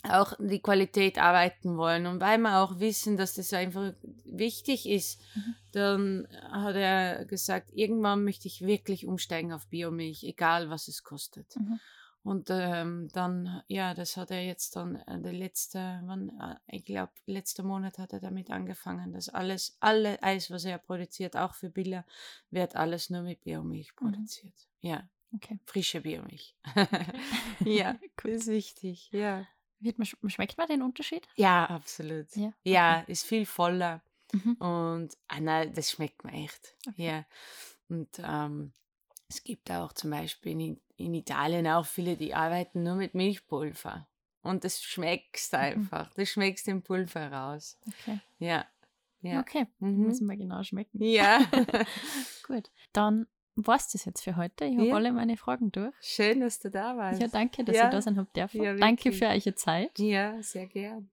auch 0.04 0.34
die 0.40 0.62
Qualität 0.62 1.18
arbeiten 1.18 1.76
wollen 1.76 2.06
und 2.06 2.22
weil 2.22 2.38
wir 2.38 2.60
auch 2.60 2.80
wissen, 2.80 3.18
dass 3.18 3.34
das 3.34 3.52
einfach 3.52 3.94
wichtig 4.24 4.88
ist, 4.88 5.20
Mhm. 5.36 5.56
dann 5.74 6.28
hat 6.52 6.76
er 6.76 7.26
gesagt, 7.26 7.72
irgendwann 7.74 8.24
möchte 8.24 8.48
ich 8.48 8.62
wirklich 8.62 9.06
umsteigen 9.06 9.52
auf 9.52 9.68
Biomilch, 9.68 10.24
egal 10.24 10.70
was 10.70 10.88
es 10.88 11.04
kostet. 11.04 11.54
Mhm. 11.58 11.80
Und 12.22 12.50
ähm, 12.52 13.08
dann, 13.14 13.64
ja, 13.68 13.94
das 13.94 14.18
hat 14.18 14.30
er 14.32 14.44
jetzt 14.44 14.76
dann, 14.76 14.96
äh, 14.98 15.20
der 15.22 15.32
letzte, 15.34 16.02
wann, 16.04 16.30
äh, 16.40 16.56
ich 16.76 16.84
glaube, 16.86 17.12
letzter 17.26 17.64
Monat 17.64 17.98
hat 17.98 18.12
er 18.14 18.20
damit 18.20 18.52
angefangen, 18.52 19.14
dass 19.14 19.30
alles, 19.30 19.78
alle 19.80 20.22
Eis, 20.22 20.52
was 20.52 20.66
er 20.66 20.78
produziert, 20.80 21.38
auch 21.38 21.54
für 21.54 21.70
Billa, 21.70 22.06
wird 22.52 22.76
alles 22.76 23.10
nur 23.10 23.22
mit 23.22 23.42
Biomilch 23.42 23.92
Mhm. 23.94 23.96
produziert. 23.96 24.54
Ja, 24.82 25.08
okay. 25.34 25.60
frische 25.66 26.02
Biomilch. 26.02 26.56
ja, 27.66 27.94
das 28.24 28.34
ist 28.34 28.48
wichtig, 28.48 29.10
ja. 29.12 29.48
Wird 29.80 29.98
man, 29.98 30.06
sch- 30.06 30.30
schmeckt 30.30 30.58
man 30.58 30.68
den 30.68 30.82
Unterschied? 30.82 31.26
Ja, 31.36 31.66
absolut. 31.68 32.36
Ja, 32.36 32.52
Ja, 32.66 33.00
ist 33.08 33.24
viel 33.26 33.46
voller. 33.46 34.02
Mhm. 34.34 34.54
Und 34.56 35.18
ah, 35.30 35.40
nein, 35.40 35.74
das 35.74 35.92
schmeckt 35.92 36.24
mir 36.26 36.34
echt. 36.34 36.76
Okay. 36.88 37.06
Ja. 37.08 37.26
Und 37.88 38.10
ähm, 38.20 38.74
es 39.30 39.44
gibt 39.44 39.70
auch 39.72 39.94
zum 39.94 40.10
Beispiel 40.10 40.52
in, 40.60 40.82
in 40.98 41.14
Italien 41.14 41.68
auch 41.68 41.86
viele, 41.86 42.18
die 42.18 42.34
arbeiten 42.34 42.84
nur 42.84 42.96
mit 42.96 43.14
Milchpulver. 43.14 44.08
Und 44.42 44.64
das 44.64 44.82
schmeckst 44.82 45.54
Mhm. 45.54 45.60
einfach. 45.60 46.14
Das 46.16 46.30
schmeckst 46.30 46.68
im 46.68 46.82
Pulver 46.82 47.32
raus. 47.32 47.78
Okay. 47.88 48.20
Ja. 48.40 48.66
Ja. 49.22 49.42
Okay, 49.42 49.68
Mhm. 49.80 50.08
müssen 50.08 50.28
wir 50.28 50.38
genau 50.38 50.64
schmecken. 50.64 51.04
Ja. 51.04 51.40
Gut, 52.48 52.72
dann 52.94 53.28
war's 53.56 53.90
das 53.92 54.06
jetzt 54.06 54.24
für 54.24 54.38
heute. 54.38 54.64
Ich 54.66 54.78
habe 54.78 54.88
Ja. 54.88 54.96
alle 54.96 55.12
meine 55.12 55.36
Fragen 55.36 55.72
durch. 55.74 55.94
Schön, 56.02 56.40
dass 56.40 56.60
du 56.60 56.72
da 56.72 56.96
warst. 56.96 57.20
Ja, 57.20 57.28
danke, 57.28 57.64
dass 57.66 57.76
Ja. 57.76 57.86
ich 57.86 57.92
da 57.92 58.02
sein 58.02 58.16
habe. 58.18 58.30
Ja, 58.34 58.74
danke 58.76 59.12
für 59.12 59.28
eure 59.28 59.56
Zeit 59.56 60.00
Ja, 60.00 60.42
sehr 60.42 60.68
gern. 60.68 61.10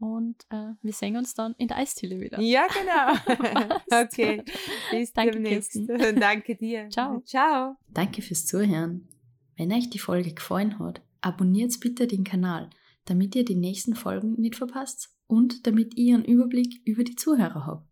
Und 0.00 0.46
äh, 0.48 0.72
wir 0.80 0.92
sehen 0.92 1.16
uns 1.16 1.34
dann 1.34 1.54
in 1.58 1.68
der 1.68 1.76
Eisdiele 1.76 2.20
wieder. 2.20 2.40
Ja, 2.40 2.66
genau. 2.68 3.78
Okay. 4.04 4.42
Bis 4.90 5.12
Danke, 5.12 5.32
demnächst. 5.32 5.72
Kirsten. 5.72 6.16
Danke 6.20 6.56
dir. 6.56 6.88
Ciao. 6.88 7.20
Ciao. 7.20 7.76
Danke 7.88 8.22
fürs 8.22 8.46
Zuhören. 8.46 9.08
Wenn 9.56 9.72
euch 9.72 9.90
die 9.90 9.98
Folge 9.98 10.32
gefallen 10.32 10.78
hat, 10.78 11.02
abonniert 11.20 11.78
bitte 11.80 12.06
den 12.06 12.24
Kanal, 12.24 12.70
damit 13.04 13.34
ihr 13.34 13.44
die 13.44 13.56
nächsten 13.56 13.94
Folgen 13.94 14.40
nicht 14.40 14.56
verpasst 14.56 15.14
und 15.26 15.66
damit 15.66 15.96
ihr 15.96 16.14
einen 16.14 16.24
Überblick 16.24 16.80
über 16.86 17.04
die 17.04 17.16
Zuhörer 17.16 17.66
habt. 17.66 17.86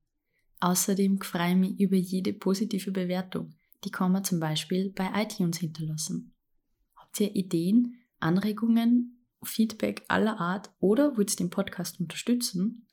Außerdem 0.61 1.21
freue 1.21 1.51
ich 1.51 1.57
mich 1.57 1.81
über 1.81 1.97
jede 1.97 2.33
positive 2.33 2.91
Bewertung. 2.91 3.55
Die 3.85 3.91
kann 3.91 4.13
man 4.13 4.25
zum 4.25 4.41
Beispiel 4.41 4.91
bei 4.91 5.11
iTunes 5.15 5.59
hinterlassen. 5.59 6.35
Habt 6.97 7.21
ihr 7.21 7.37
Ideen, 7.37 7.97
Anregungen, 8.19 9.18
Feedback 9.43 10.05
aller 10.09 10.39
Art 10.41 10.71
oder 10.81 11.17
wollt 11.17 11.39
den 11.39 11.51
Podcast 11.51 12.01
unterstützen? 12.01 12.87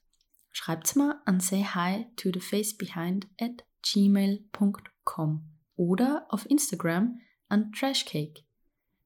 Schreibt's 0.51 0.95
mir 0.95 1.21
an 1.25 1.39
sayhi 1.39 2.05
to 2.15 2.29
the 2.33 2.39
face 2.39 2.75
behind 2.77 3.27
at 3.39 3.65
gmail.com 3.81 5.45
oder 5.75 6.25
auf 6.29 6.49
Instagram 6.49 7.19
an 7.49 7.71
Trashcake. 7.73 8.45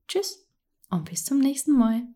Tschüss 0.08 0.48
und 0.90 1.10
bis 1.10 1.26
zum 1.26 1.40
nächsten 1.40 1.78
Mal. 1.78 2.08